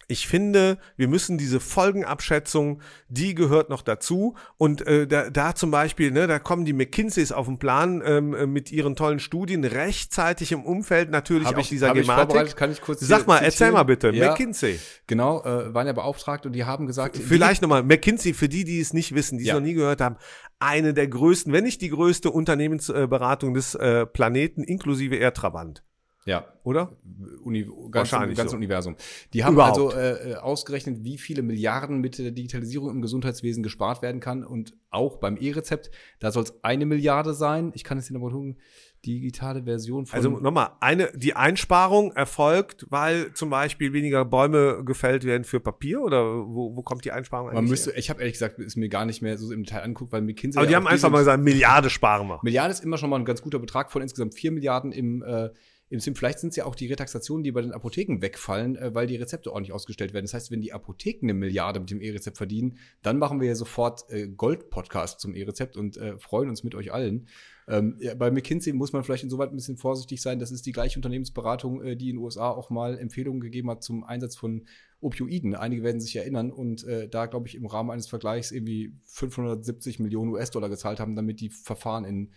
ich 0.08 0.26
finde, 0.28 0.78
wir 0.96 1.08
müssen 1.08 1.38
diese 1.38 1.60
Folgenabschätzung, 1.60 2.80
die 3.08 3.34
gehört 3.34 3.70
noch 3.70 3.82
dazu. 3.82 4.34
Und 4.58 4.86
äh, 4.86 5.06
da, 5.06 5.30
da 5.30 5.54
zum 5.54 5.70
Beispiel, 5.70 6.10
ne, 6.10 6.26
da 6.26 6.38
kommen 6.38 6.64
die 6.64 6.72
McKinseys 6.72 7.32
auf 7.32 7.46
den 7.46 7.58
Plan 7.58 8.02
ähm, 8.04 8.34
äh, 8.34 8.46
mit 8.46 8.70
ihren 8.72 8.96
tollen 8.96 9.18
Studien 9.18 9.64
rechtzeitig 9.64 10.52
im 10.52 10.64
Umfeld 10.64 11.10
natürlich 11.10 11.48
Hab 11.48 11.54
auch 11.56 11.60
ich- 11.60 11.68
dieser 11.68 11.88
ich 11.94 12.02
Gematik. 12.02 12.26
vorbereitet, 12.28 12.56
kann 12.56 12.70
ich 12.70 12.80
kurz 12.80 13.00
Sag 13.00 13.26
mal, 13.26 13.36
erzähl 13.36 13.50
zitieren? 13.52 13.74
mal 13.74 13.82
bitte, 13.84 14.10
Ja. 14.10 14.30
McKinsey. 14.30 14.78
Genau, 15.06 15.42
äh, 15.44 15.72
waren 15.74 15.86
ja 15.86 15.92
beauftragt 15.92 16.46
und 16.46 16.52
die 16.52 16.64
haben 16.64 16.86
gesagt, 16.86 17.16
Vielleicht 17.16 17.62
nochmal, 17.62 17.82
McKinsey, 17.82 18.34
für 18.34 18.48
die, 18.48 18.64
die 18.64 18.80
es 18.80 18.92
nicht 18.92 19.14
wissen, 19.14 19.38
die 19.38 19.44
es 19.44 19.48
Ja. 19.48 19.54
noch 19.54 19.60
nie 19.62 19.74
gehört 19.74 20.00
haben, 20.00 20.16
eine 20.58 20.94
der 20.94 21.08
größten, 21.08 21.52
wenn 21.52 21.64
nicht 21.64 21.80
die 21.80 21.90
größte 21.90 22.30
Unternehmensberatung 22.30 23.54
des 23.54 23.74
äh, 23.74 24.06
Planeten, 24.06 24.62
inklusive 24.64 25.16
Erdtrabant, 25.16 25.82
ja, 26.26 26.46
oder? 26.62 26.96
Uni 27.42 27.64
ganz 27.64 28.12
Wahrscheinlich 28.12 28.38
ganzen 28.38 28.52
so. 28.52 28.56
Universum. 28.56 28.96
Die 29.34 29.44
haben 29.44 29.54
Überhaupt. 29.54 29.78
also 29.78 29.92
äh, 29.92 30.30
äh, 30.30 30.34
ausgerechnet, 30.36 31.04
wie 31.04 31.18
viele 31.18 31.42
Milliarden 31.42 32.00
mit 32.00 32.18
der 32.18 32.30
Digitalisierung 32.30 32.88
im 32.90 33.02
Gesundheitswesen 33.02 33.62
gespart 33.62 34.00
werden 34.00 34.20
kann 34.20 34.42
und 34.42 34.74
auch 34.90 35.18
beim 35.18 35.36
E-Rezept. 35.36 35.90
Da 36.20 36.32
soll 36.32 36.44
es 36.44 36.64
eine 36.64 36.86
Milliarde 36.86 37.34
sein. 37.34 37.72
Ich 37.74 37.84
kann 37.84 37.98
es 37.98 38.08
hier 38.08 38.14
nochmal 38.14 38.30
tun. 38.30 38.56
Digitale 39.04 39.64
Version 39.64 40.06
von. 40.06 40.16
Also 40.16 40.30
nochmal, 40.30 40.70
eine, 40.80 41.10
die 41.14 41.36
Einsparung 41.36 42.12
erfolgt, 42.12 42.86
weil 42.88 43.34
zum 43.34 43.50
Beispiel 43.50 43.92
weniger 43.92 44.24
Bäume 44.24 44.82
gefällt 44.82 45.24
werden 45.24 45.44
für 45.44 45.60
Papier 45.60 46.00
oder 46.00 46.24
wo, 46.24 46.74
wo 46.74 46.80
kommt 46.80 47.04
die 47.04 47.12
Einsparung 47.12 47.48
man 47.48 47.56
eigentlich 47.58 47.70
müsste, 47.70 47.90
her? 47.90 47.98
ich 47.98 48.08
habe 48.08 48.20
ehrlich 48.20 48.32
gesagt, 48.32 48.58
ist 48.60 48.76
mir 48.76 48.88
gar 48.88 49.04
nicht 49.04 49.20
mehr 49.20 49.36
so 49.36 49.52
im 49.52 49.64
Detail 49.64 49.82
anguckt, 49.82 50.10
weil 50.12 50.22
McKinsey. 50.22 50.58
Aber 50.58 50.66
die 50.66 50.72
ja 50.72 50.78
haben 50.78 50.86
einfach 50.86 51.10
mal 51.10 51.18
gesagt, 51.18 51.42
Milliarde 51.42 51.90
sparen 51.90 52.28
wir. 52.28 52.40
Milliarde 52.42 52.72
ist 52.72 52.82
immer 52.82 52.96
schon 52.96 53.10
mal 53.10 53.18
ein 53.18 53.26
ganz 53.26 53.42
guter 53.42 53.58
Betrag 53.58 53.92
von 53.92 54.00
insgesamt 54.00 54.32
4 54.32 54.52
Milliarden 54.52 54.90
im, 54.90 55.22
äh, 55.22 55.50
im 55.90 56.00
Sim. 56.00 56.14
Vielleicht 56.14 56.38
sind 56.38 56.50
es 56.50 56.56
ja 56.56 56.64
auch 56.64 56.74
die 56.74 56.86
Retaxationen, 56.86 57.44
die 57.44 57.52
bei 57.52 57.60
den 57.60 57.72
Apotheken 57.72 58.20
wegfallen, 58.20 58.76
äh, 58.76 58.94
weil 58.94 59.06
die 59.06 59.16
Rezepte 59.16 59.52
ordentlich 59.52 59.72
ausgestellt 59.72 60.14
werden. 60.14 60.24
Das 60.24 60.34
heißt, 60.34 60.50
wenn 60.50 60.60
die 60.60 60.72
Apotheken 60.72 61.26
eine 61.26 61.34
Milliarde 61.34 61.80
mit 61.80 61.90
dem 61.90 62.00
E-Rezept 62.00 62.36
verdienen, 62.36 62.78
dann 63.02 63.18
machen 63.18 63.40
wir 63.40 63.48
ja 63.48 63.54
sofort 63.54 64.08
äh, 64.10 64.28
Gold-Podcast 64.28 65.20
zum 65.20 65.34
E-Rezept 65.34 65.76
und 65.76 65.96
äh, 65.96 66.18
freuen 66.18 66.48
uns 66.48 66.64
mit 66.64 66.74
euch 66.74 66.92
allen. 66.92 67.28
Ähm, 67.66 67.96
ja, 68.00 68.14
bei 68.14 68.30
McKinsey 68.30 68.72
muss 68.72 68.92
man 68.92 69.04
vielleicht 69.04 69.24
insoweit 69.24 69.50
ein 69.50 69.56
bisschen 69.56 69.76
vorsichtig 69.76 70.20
sein. 70.20 70.38
Das 70.38 70.50
ist 70.50 70.66
die 70.66 70.72
gleiche 70.72 70.98
Unternehmensberatung, 70.98 71.82
äh, 71.82 71.96
die 71.96 72.10
in 72.10 72.16
den 72.16 72.22
USA 72.22 72.50
auch 72.50 72.70
mal 72.70 72.98
Empfehlungen 72.98 73.40
gegeben 73.40 73.70
hat 73.70 73.82
zum 73.82 74.04
Einsatz 74.04 74.36
von 74.36 74.66
Opioiden. 75.00 75.54
Einige 75.54 75.82
werden 75.82 76.00
sich 76.00 76.16
erinnern 76.16 76.50
und 76.50 76.84
äh, 76.84 77.08
da, 77.08 77.26
glaube 77.26 77.46
ich, 77.48 77.54
im 77.54 77.66
Rahmen 77.66 77.90
eines 77.90 78.06
Vergleichs 78.06 78.52
irgendwie 78.52 78.94
570 79.04 79.98
Millionen 79.98 80.30
US-Dollar 80.30 80.68
gezahlt 80.68 80.98
haben, 80.98 81.14
damit 81.14 81.40
die 81.40 81.50
Verfahren 81.50 82.04
in 82.04 82.32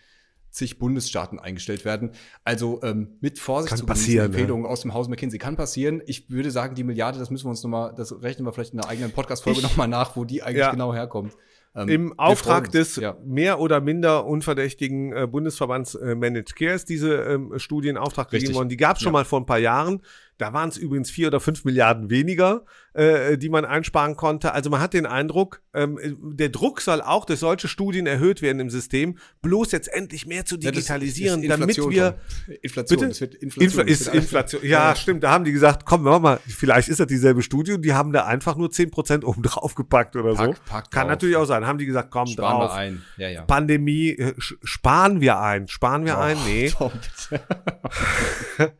zig 0.57 0.79
Bundesstaaten 0.79 1.39
eingestellt 1.39 1.85
werden. 1.85 2.11
Also 2.43 2.81
ähm, 2.83 3.17
mit 3.21 3.39
Vorsicht 3.39 3.69
Kann 3.69 3.77
zu 3.79 3.85
passieren, 3.85 4.31
ne? 4.31 4.37
Empfehlungen 4.37 4.65
aus 4.65 4.81
dem 4.81 4.93
Haus 4.93 5.07
McKinsey 5.07 5.39
kann 5.39 5.55
passieren. 5.55 6.01
Ich 6.05 6.29
würde 6.29 6.51
sagen, 6.51 6.75
die 6.75 6.83
Milliarde, 6.83 7.19
das 7.19 7.29
müssen 7.29 7.45
wir 7.45 7.51
uns 7.51 7.63
nochmal, 7.63 7.93
das 7.95 8.21
rechnen 8.21 8.45
wir 8.45 8.51
vielleicht 8.51 8.73
in 8.73 8.79
einer 8.79 8.89
eigenen 8.89 9.11
Podcast-Folge 9.11 9.61
nochmal 9.61 9.87
nach, 9.87 10.15
wo 10.15 10.25
die 10.25 10.43
eigentlich 10.43 10.57
Ja. 10.57 10.71
genau 10.71 10.93
herkommt. 10.93 11.33
Ähm, 11.75 11.89
Im 11.89 12.19
Auftrag 12.19 12.71
des 12.71 12.95
ja. 12.95 13.17
mehr 13.23 13.59
oder 13.59 13.81
minder 13.81 14.25
unverdächtigen 14.25 15.13
äh, 15.13 15.27
Bundesverbands 15.27 15.93
äh, 15.93 16.15
Managed 16.15 16.55
Care 16.55 16.73
ist 16.73 16.89
diese 16.89 17.13
ähm, 17.17 17.53
Studie 17.57 17.89
in 17.89 17.97
Auftrag 17.97 18.31
gegeben 18.31 18.55
worden. 18.55 18.69
Die 18.69 18.77
gab 18.77 18.95
es 18.95 19.03
schon 19.03 19.09
Ja. 19.13 19.19
mal 19.19 19.25
vor 19.25 19.39
ein 19.39 19.45
paar 19.45 19.59
Jahren. 19.59 20.01
Da 20.39 20.53
waren 20.53 20.69
es 20.69 20.77
übrigens 20.77 21.11
vier 21.11 21.27
oder 21.27 21.39
fünf 21.39 21.65
Milliarden 21.65 22.09
weniger, 22.09 22.65
äh, 22.93 23.37
die 23.37 23.49
man 23.49 23.63
einsparen 23.65 24.15
konnte. 24.15 24.53
Also 24.53 24.71
man 24.71 24.79
hat 24.79 24.93
den 24.93 25.05
Eindruck, 25.05 25.61
ähm, 25.77 25.99
der 26.35 26.49
Druck 26.49 26.81
soll 26.81 27.01
auch 27.01 27.23
durch 27.25 27.39
solche 27.39 27.67
Studien 27.67 28.07
erhöht 28.07 28.41
werden 28.41 28.59
im 28.59 28.69
System, 28.69 29.17
bloß 29.41 29.71
jetzt 29.71 29.87
endlich 29.93 30.25
mehr 30.25 30.45
zu 30.45 30.55
Ja, 30.57 30.71
digitalisieren, 30.71 31.43
ist 31.43 31.49
damit 31.49 31.77
wir. 31.77 32.17
Inflation, 32.61 32.99
Bitte? 32.99 33.11
es 33.11 33.21
wird 33.21 33.35
Inflation. 33.35 33.85
Infl 33.85 33.89
ist 33.91 34.07
Inflation. 34.07 34.61
Ja, 34.65 34.95
stimmt. 34.95 35.23
Da 35.23 35.31
haben 35.31 35.43
die 35.45 35.51
gesagt, 35.51 35.85
komm, 35.85 36.03
machen 36.03 36.15
wir 36.15 36.19
mal, 36.19 36.39
vielleicht 36.47 36.89
ist 36.89 36.99
das 36.99 37.07
dieselbe 37.07 37.41
Studie 37.41 37.73
und 37.73 37.83
die 37.83 37.93
haben 37.93 38.11
da 38.11 38.25
einfach 38.25 38.55
nur 38.57 38.69
10% 38.69 39.23
oben 39.23 39.41
drauf 39.43 39.75
gepackt 39.75 40.15
oder 40.15 40.31
so. 40.35 40.37
Pack- 40.43 40.65
pack 40.65 40.91
Kann 40.91 41.03
drauf. 41.03 41.09
natürlich 41.11 41.35
auch 41.35 41.45
sein. 41.45 41.65
Haben 41.65 41.77
die 41.77 41.85
gesagt, 41.85 42.09
komm, 42.11 42.27
Sparen 42.27 42.59
drauf. 42.59 42.71
wir 42.71 42.75
ein. 42.75 43.01
Ja, 43.17 43.29
ja. 43.29 43.41
Pandemie, 43.43 44.09
äh, 44.09 44.33
sparen 44.37 45.21
wir 45.21 45.39
ein. 45.39 45.67
Sparen 45.67 46.05
wir 46.05 46.17
ein? 46.17 46.37
Nee. 46.45 46.71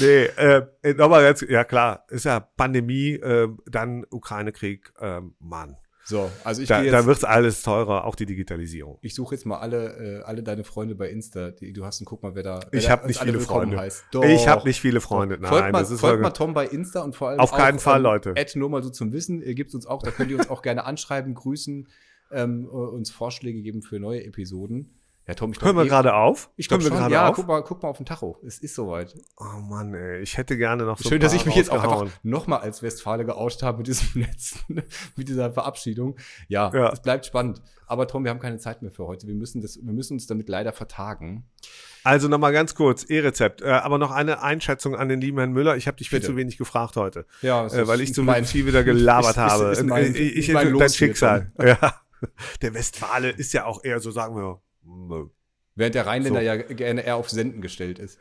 Nee, 0.00 0.24
äh, 0.24 0.62
äh, 0.82 0.94
nochmal 0.94 1.22
jetzt, 1.24 1.42
ja 1.42 1.64
klar, 1.64 2.06
ist 2.08 2.24
ja 2.24 2.40
Pandemie, 2.40 3.10
äh, 3.12 3.48
dann 3.66 4.06
Ukraine-Krieg, 4.10 4.90
ähm, 5.00 5.34
Mann. 5.38 5.76
So, 6.04 6.30
also 6.42 6.62
ich 6.62 6.68
Da, 6.68 6.82
da 6.82 7.06
wird's 7.06 7.24
alles 7.24 7.62
teurer, 7.62 8.04
auch 8.04 8.16
die 8.16 8.26
Digitalisierung. 8.26 8.98
ich 9.02 9.14
suche 9.14 9.34
jetzt 9.34 9.46
mal 9.46 9.58
alle, 9.58 10.20
äh, 10.20 10.22
alle 10.22 10.42
deine 10.42 10.64
Freunde 10.64 10.94
bei 10.94 11.08
Insta, 11.08 11.50
die 11.50 11.72
du 11.72 11.84
hast 11.84 12.00
und 12.00 12.06
guck 12.06 12.22
mal, 12.22 12.34
wer 12.34 12.42
da. 12.42 12.60
wer 12.70 12.80
Ich 12.80 12.90
habe 12.90 13.06
nicht 13.06 13.20
alle 13.20 13.30
viele 13.30 13.40
willkommen 13.40 13.72
Freunde. 13.72 14.32
Ich 14.34 14.48
habe 14.48 14.66
nicht 14.66 14.80
viele 14.80 15.00
Freunde. 15.00 15.38
Nein, 15.38 15.48
folgt 15.48 15.72
mal, 15.72 15.78
das 15.80 15.90
ist 15.90 16.00
folgt 16.00 16.22
mal 16.22 16.30
Tom 16.30 16.54
bei 16.54 16.66
Insta 16.66 17.00
und 17.02 17.14
vor 17.14 17.28
allem 17.28 17.40
Auf 17.40 17.52
keinen 17.52 17.78
Fall, 17.78 17.98
ähm, 17.98 18.02
Leute. 18.02 18.34
Add 18.36 18.58
nur 18.58 18.68
mal 18.68 18.82
so 18.82 18.90
zum 18.90 19.12
Wissen, 19.12 19.42
äh, 19.42 19.54
gibt's 19.54 19.74
uns 19.74 19.86
auch, 19.86 20.02
da 20.02 20.10
könnt 20.10 20.30
ihr 20.30 20.38
uns 20.38 20.50
auch 20.50 20.62
gerne 20.62 20.84
anschreiben, 20.84 21.34
grüßen, 21.34 21.88
ähm, 22.32 22.64
äh, 22.66 22.68
uns 22.68 23.10
Vorschläge 23.10 23.62
geben 23.62 23.82
für 23.82 24.00
neue 24.00 24.24
Episoden. 24.24 24.98
Ja, 25.28 25.34
Tom, 25.34 25.52
ich 25.52 25.60
Hören 25.62 25.76
wir 25.76 25.84
eh- 25.84 25.88
gerade 25.88 26.14
auf? 26.14 26.50
Ich 26.56 26.66
glaube 26.66 26.82
schon. 26.82 26.92
gerade 26.92 27.14
Ja, 27.14 27.28
auf? 27.28 27.36
guck 27.36 27.46
mal, 27.46 27.62
guck 27.62 27.80
mal 27.82 27.88
auf 27.88 27.96
den 27.96 28.06
Tacho. 28.06 28.38
Es 28.44 28.58
ist 28.58 28.74
soweit. 28.74 29.14
Oh 29.36 29.60
Mann, 29.60 29.94
ey, 29.94 30.20
ich 30.20 30.36
hätte 30.36 30.56
gerne 30.58 30.82
noch 30.84 30.98
so 30.98 31.08
Schön, 31.08 31.20
dass 31.20 31.32
ich 31.32 31.46
mich 31.46 31.54
jetzt 31.54 31.70
auch 31.70 31.80
einfach 31.82 32.06
nochmal 32.24 32.58
als 32.60 32.82
Westfale 32.82 33.24
geouscht 33.24 33.62
habe 33.62 33.78
mit 33.78 33.86
diesem 33.86 34.20
letzten, 34.22 34.82
mit 35.14 35.28
dieser 35.28 35.52
Verabschiedung. 35.52 36.16
Ja, 36.48 36.72
Ja. 36.74 36.90
es 36.92 37.00
bleibt 37.02 37.24
spannend. 37.24 37.62
Aber 37.86 38.08
Tom, 38.08 38.24
wir 38.24 38.30
haben 38.30 38.40
keine 38.40 38.58
Zeit 38.58 38.82
mehr 38.82 38.90
für 38.90 39.06
heute. 39.06 39.26
Wir 39.28 39.34
müssen, 39.34 39.60
das, 39.60 39.76
wir 39.80 39.92
müssen 39.92 40.14
uns 40.14 40.26
damit 40.26 40.48
leider 40.48 40.72
vertagen. 40.72 41.44
Also 42.02 42.26
nochmal 42.26 42.52
ganz 42.52 42.74
kurz, 42.74 43.04
E-Rezept. 43.04 43.60
Äh, 43.62 43.66
aber 43.68 43.98
noch 43.98 44.10
eine 44.10 44.42
Einschätzung 44.42 44.96
an 44.96 45.08
den 45.08 45.20
lieben 45.20 45.38
Herrn 45.38 45.52
Müller. 45.52 45.76
Ich 45.76 45.86
habe 45.86 45.98
dich 45.98 46.08
viel 46.08 46.18
Bitte. 46.18 46.32
zu 46.32 46.36
wenig 46.36 46.56
gefragt 46.58 46.96
heute, 46.96 47.26
Ja, 47.42 47.62
äh, 47.64 47.66
ist 47.66 47.86
weil 47.86 48.00
ich 48.00 48.12
zu 48.12 48.24
mein- 48.24 48.44
viel 48.44 48.66
wieder 48.66 48.82
gelabert 48.82 49.30
ist- 49.30 49.36
ist- 49.36 49.42
habe. 49.42 49.64
ist 49.72 49.82
mein- 49.84 50.14
Äh, 50.14 50.18
ich, 50.18 50.48
ist 50.48 50.54
mein 50.54 50.76
dein 50.76 50.88
Schicksal. 50.90 51.52
Ja. 51.62 51.94
Der 52.60 52.74
Westfale 52.74 53.30
ist 53.30 53.52
ja 53.52 53.66
auch 53.66 53.84
eher 53.84 54.00
so, 54.00 54.10
sagen 54.10 54.34
wir, 54.36 54.60
mh, 54.84 55.26
Während 55.74 55.94
der 55.94 56.04
Rheinländer 56.06 56.40
So. 56.40 56.44
ja 56.46 56.56
gerne 56.56 57.00
eher 57.06 57.16
auf 57.16 57.30
Senden 57.30 57.62
gestellt 57.62 57.98
ist. 57.98 58.18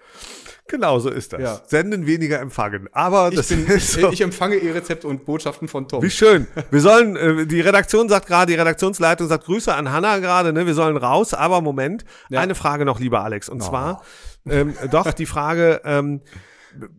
genau 0.69 0.99
so 0.99 1.09
ist 1.09 1.33
das. 1.33 1.41
Ja. 1.41 1.61
Senden 1.67 2.05
weniger 2.07 2.39
empfangen. 2.39 2.87
Aber 2.93 3.27
Ich, 3.27 3.35
das 3.35 3.49
bin, 3.49 3.67
so. 3.79 4.09
ich 4.09 4.21
empfange 4.21 4.55
E-Rezepte 4.55 5.05
und 5.05 5.25
Botschaften 5.25 5.67
von 5.67 5.85
Tom. 5.89 6.01
Wie 6.01 6.09
schön. 6.09 6.47
Wir 6.69 6.79
sollen, 6.79 7.17
äh, 7.17 7.45
die 7.45 7.59
Redaktion 7.59 8.07
sagt 8.07 8.27
gerade, 8.27 8.53
die 8.53 8.57
Redaktionsleitung 8.57 9.27
sagt 9.27 9.43
Grüße 9.45 9.73
an 9.75 9.91
Hanna 9.91 10.19
gerade, 10.19 10.53
ne? 10.53 10.65
Wir 10.65 10.73
sollen 10.73 10.95
raus, 10.95 11.33
aber 11.33 11.59
Moment, 11.59 12.05
Ja. 12.29 12.39
eine 12.39 12.55
Frage 12.55 12.85
noch, 12.85 13.01
lieber 13.01 13.21
Alex. 13.21 13.49
Und 13.49 13.61
Oh. 13.61 13.67
zwar, 13.67 14.03
ähm, 14.49 14.73
doch, 14.89 15.11
die 15.11 15.25
Frage, 15.25 15.81
ähm, 15.83 16.21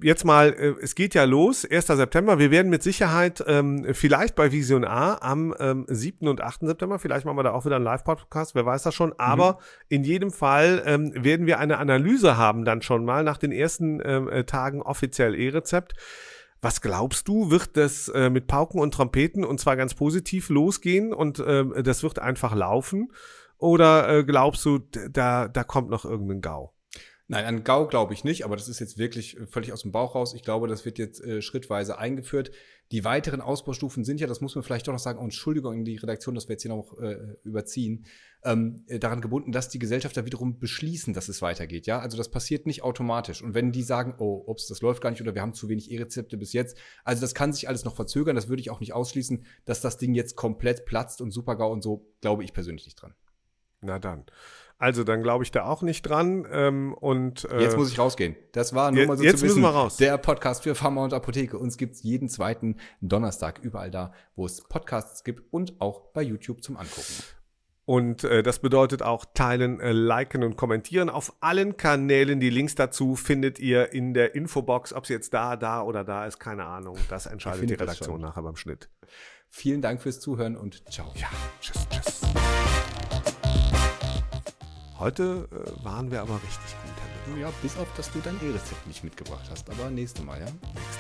jetzt 0.03 0.25
mal, 0.25 0.49
äh, 0.51 0.75
es 0.81 0.95
geht 0.95 1.15
ja 1.15 1.25
los, 1.25 1.65
1. 1.65 1.87
September. 1.87 2.39
Wir 2.39 2.51
werden 2.51 2.71
mit 2.71 2.83
Sicherheit 2.83 3.43
ähm, 3.47 3.87
vielleicht 3.93 4.35
bei 4.35 4.53
Vision 4.53 4.85
A 4.85 5.19
am 5.21 5.55
ähm, 5.59 5.87
7. 5.89 6.29
und 6.29 6.41
8. 6.41 6.61
September, 6.63 6.99
vielleicht 6.99 7.25
machen 7.25 7.37
wir 7.37 7.43
da 7.43 7.53
auch 7.53 7.65
wieder 7.65 7.77
einen 7.77 7.85
Live-Podcast, 7.85 8.55
wer 8.55 8.67
weiß 8.67 8.83
das 8.83 8.95
schon. 8.95 9.15
Aber 9.19 9.59
in 9.89 10.05
jedem 10.05 10.31
Fall 10.31 10.83
ähm, 10.87 11.13
werden 11.15 11.47
wir 11.47 11.59
eine 11.59 11.79
Analyse 11.79 12.37
haben 12.37 12.65
dann 12.65 12.83
schon 12.83 13.05
mal 13.05 13.25
nach 13.25 13.39
den 13.39 13.53
ersten 13.53 14.01
ähm, 14.05 14.29
äh, 14.29 14.45
Tagen 14.45 14.83
offiziell 14.83 15.35
E-Rezept. 15.35 15.95
Was 16.61 16.81
glaubst 16.81 17.27
du, 17.27 17.51
wird 17.51 17.77
das 17.77 18.09
äh, 18.09 18.31
mit 18.31 18.47
Pauken 18.47 18.81
und 18.81 18.95
Trompeten 18.95 19.45
und 19.45 19.59
zwar 19.59 19.77
ganz 19.77 19.95
positiv 19.95 20.49
losgehen 20.49 21.13
und 21.13 21.43
ähm, 21.45 21.75
das 21.83 22.03
wird 22.03 22.21
einfach 22.21 22.55
laufen? 22.55 23.13
Oder 23.59 24.09
äh, 24.09 24.25
glaubst 24.25 24.65
du, 24.65 24.79
da, 24.79 25.49
da 25.49 25.65
kommt 25.65 25.91
noch 25.91 26.05
irgendein 26.05 26.41
GAU? 26.41 26.73
Nein, 27.29 27.45
an 27.45 27.65
GAU 27.65 27.87
glaube 27.87 28.15
ich 28.15 28.25
nicht, 28.25 28.45
aber 28.45 28.57
das 28.57 28.69
ist 28.69 28.81
jetzt 28.81 28.99
wirklich 28.99 29.39
äh, 29.39 29.47
völlig 29.47 29.73
aus 29.73 29.83
dem 29.83 29.93
Bauch 29.93 30.15
raus. 30.15 30.35
Ich 30.35 30.43
glaube, 30.43 30.69
das 30.69 30.85
wird 30.85 30.99
jetzt 30.99 31.23
äh, 31.23 31.41
schrittweise 31.41 31.99
eingeführt. 31.99 32.51
Die 32.91 33.05
weiteren 33.05 33.41
Ausbaustufen 33.41 34.05
sind 34.05 34.21
ja, 34.21 34.27
das 34.27 34.43
muss 34.43 34.55
man 34.55 34.63
vielleicht 34.63 34.87
doch 34.87 34.93
noch 34.93 34.99
sagen, 34.99 35.19
und 35.19 35.27
Entschuldigung 35.27 35.73
an 35.73 35.85
die 35.85 35.97
Redaktion, 35.97 36.35
dass 36.35 36.49
wir 36.49 36.55
jetzt 36.55 36.63
hier 36.63 36.75
noch 36.75 36.99
äh, 36.99 37.17
überziehen, 37.43 38.05
ähm, 38.45 38.85
äh, 38.87 38.99
daran 38.99 39.23
gebunden, 39.23 39.51
dass 39.51 39.71
die 39.71 39.79
Gesellschafter 39.79 40.27
wiederum 40.27 40.59
beschließen, 40.59 41.15
dass 41.15 41.29
es 41.29 41.41
weitergeht. 41.41 41.87
Ja, 41.87 42.01
also 42.01 42.19
das 42.19 42.31
passiert 42.31 42.67
nicht 42.67 42.83
automatisch. 42.83 43.41
Und 43.41 43.55
wenn 43.55 43.73
die 43.73 43.83
sagen, 43.83 44.15
oh, 44.19 44.45
ups, 44.47 44.67
das 44.67 44.83
läuft 44.83 45.01
gar 45.01 45.11
nicht 45.11 45.23
oder 45.23 45.35
wir 45.35 45.41
haben 45.41 45.55
zu 45.55 45.71
wenig 45.71 45.91
E-Rezepte 45.91 46.37
bis 46.37 46.53
jetzt, 46.53 46.77
also 47.05 47.23
das 47.23 47.35
kann 47.35 47.53
sich 47.53 47.69
alles 47.69 47.85
noch 47.85 47.95
verzögern. 47.95 48.37
Das 48.37 48.49
würde 48.49 48.61
ich 48.61 48.71
auch 48.71 48.81
nicht 48.81 48.93
ausschließen, 48.93 49.47
dass 49.65 49.81
das 49.81 49.97
Ding 49.97 50.15
jetzt 50.15 50.37
komplett 50.37 50.85
platzt 50.85 51.23
und 51.23 51.31
Super-GAU 51.31 51.73
und 51.73 51.83
so, 51.83 52.13
glaube 52.21 52.45
ich 52.45 52.53
persönlich 52.53 52.85
nicht 52.85 53.01
dran. 53.01 53.15
Na 53.81 53.99
dann. 53.99 54.25
Also 54.83 55.05
dann 55.05 55.23
glaube 55.23 55.45
ich 55.45 55.53
da 55.53 55.65
auch 55.65 55.83
nicht 55.83 56.03
dran. 56.03 56.45
Ähm, 56.51 56.93
und 56.95 57.45
äh, 57.45 57.61
Jetzt 57.63 57.77
muss 57.77 57.93
ich 57.93 58.01
rausgehen. 58.01 58.35
Das 58.51 58.75
war 58.75 58.91
nur 58.91 59.07
mal 59.07 59.17
so 59.17 59.23
jetzt 59.23 59.39
zu 59.39 59.45
wissen, 59.45 59.61
müssen 59.61 59.63
wir 59.63 59.79
raus. 59.79 59.97
der 59.97 60.19
Podcast 60.19 60.65
für 60.65 60.75
Pharma 60.75 61.05
und 61.05 61.15
Apotheke. 61.15 61.57
Uns 61.57 61.77
gibt's 61.77 62.03
jeden 62.03 62.29
zweiten 62.29 62.79
Donnerstag 63.01 63.61
überall 63.63 63.93
da, 63.93 64.13
wo 64.35 64.45
es 64.45 64.61
Podcasts 64.63 65.23
gibt 65.23 65.53
und 65.53 65.81
auch 65.81 66.13
bei 66.13 66.23
YouTube 66.23 66.65
zum 66.65 66.77
Angucken. 66.77 67.15
Und 67.85 68.25
äh, 68.25 68.43
das 68.43 68.59
bedeutet 68.59 69.03
auch 69.03 69.25
teilen, 69.35 69.79
äh, 69.79 69.93
liken 69.93 70.43
und 70.43 70.57
kommentieren 70.57 71.11
auf 71.11 71.33
allen 71.39 71.77
Kanälen. 71.77 72.41
Die 72.41 72.51
Links 72.51 72.75
dazu 72.75 73.15
findet 73.15 73.61
ihr 73.61 73.93
in 73.93 74.15
der 74.15 74.35
Infobox. 74.35 74.93
Ob 74.95 75.05
es 75.05 75.11
jetzt 75.11 75.33
da, 75.33 75.55
da 75.55 75.83
oder 75.83 76.03
da 76.03 76.27
ist, 76.27 76.41
keine 76.41 76.65
Ahnung. 76.65 76.97
Das 77.09 77.27
entscheidet 77.27 77.71
die 77.71 77.75
Redaktion 77.75 78.21
nachher 78.21 78.43
beim 78.43 78.57
Schnitt. 78.57 78.89
Vielen 79.49 79.81
Dank 79.81 80.03
fürs 80.03 80.19
Zuhören 80.19 80.57
und 80.57 80.83
ciao. 80.91 81.13
Ja, 81.15 81.29
tschüss, 81.61 81.87
tschüss. 81.89 82.82
Heute 85.03 85.49
äh, 85.51 85.85
waren 85.85 86.13
wir 86.13 86.23
aber 86.23 86.35
richtig 86.35 86.77
gut. 86.81 87.35
Herr 87.35 87.37
Ja, 87.37 87.53
bis 87.61 87.77
auf, 87.77 87.89
dass 87.97 88.13
du 88.13 88.21
dein 88.21 88.37
E-Rezept 88.37 88.87
nicht 88.87 89.03
mitgebracht 89.03 89.45
hast. 89.51 89.69
Aber 89.69 89.91
nächstes 89.91 90.25
Mal, 90.25 90.39
ja? 90.39 90.47
Nächstes 90.47 90.99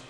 Mal. 0.00 0.07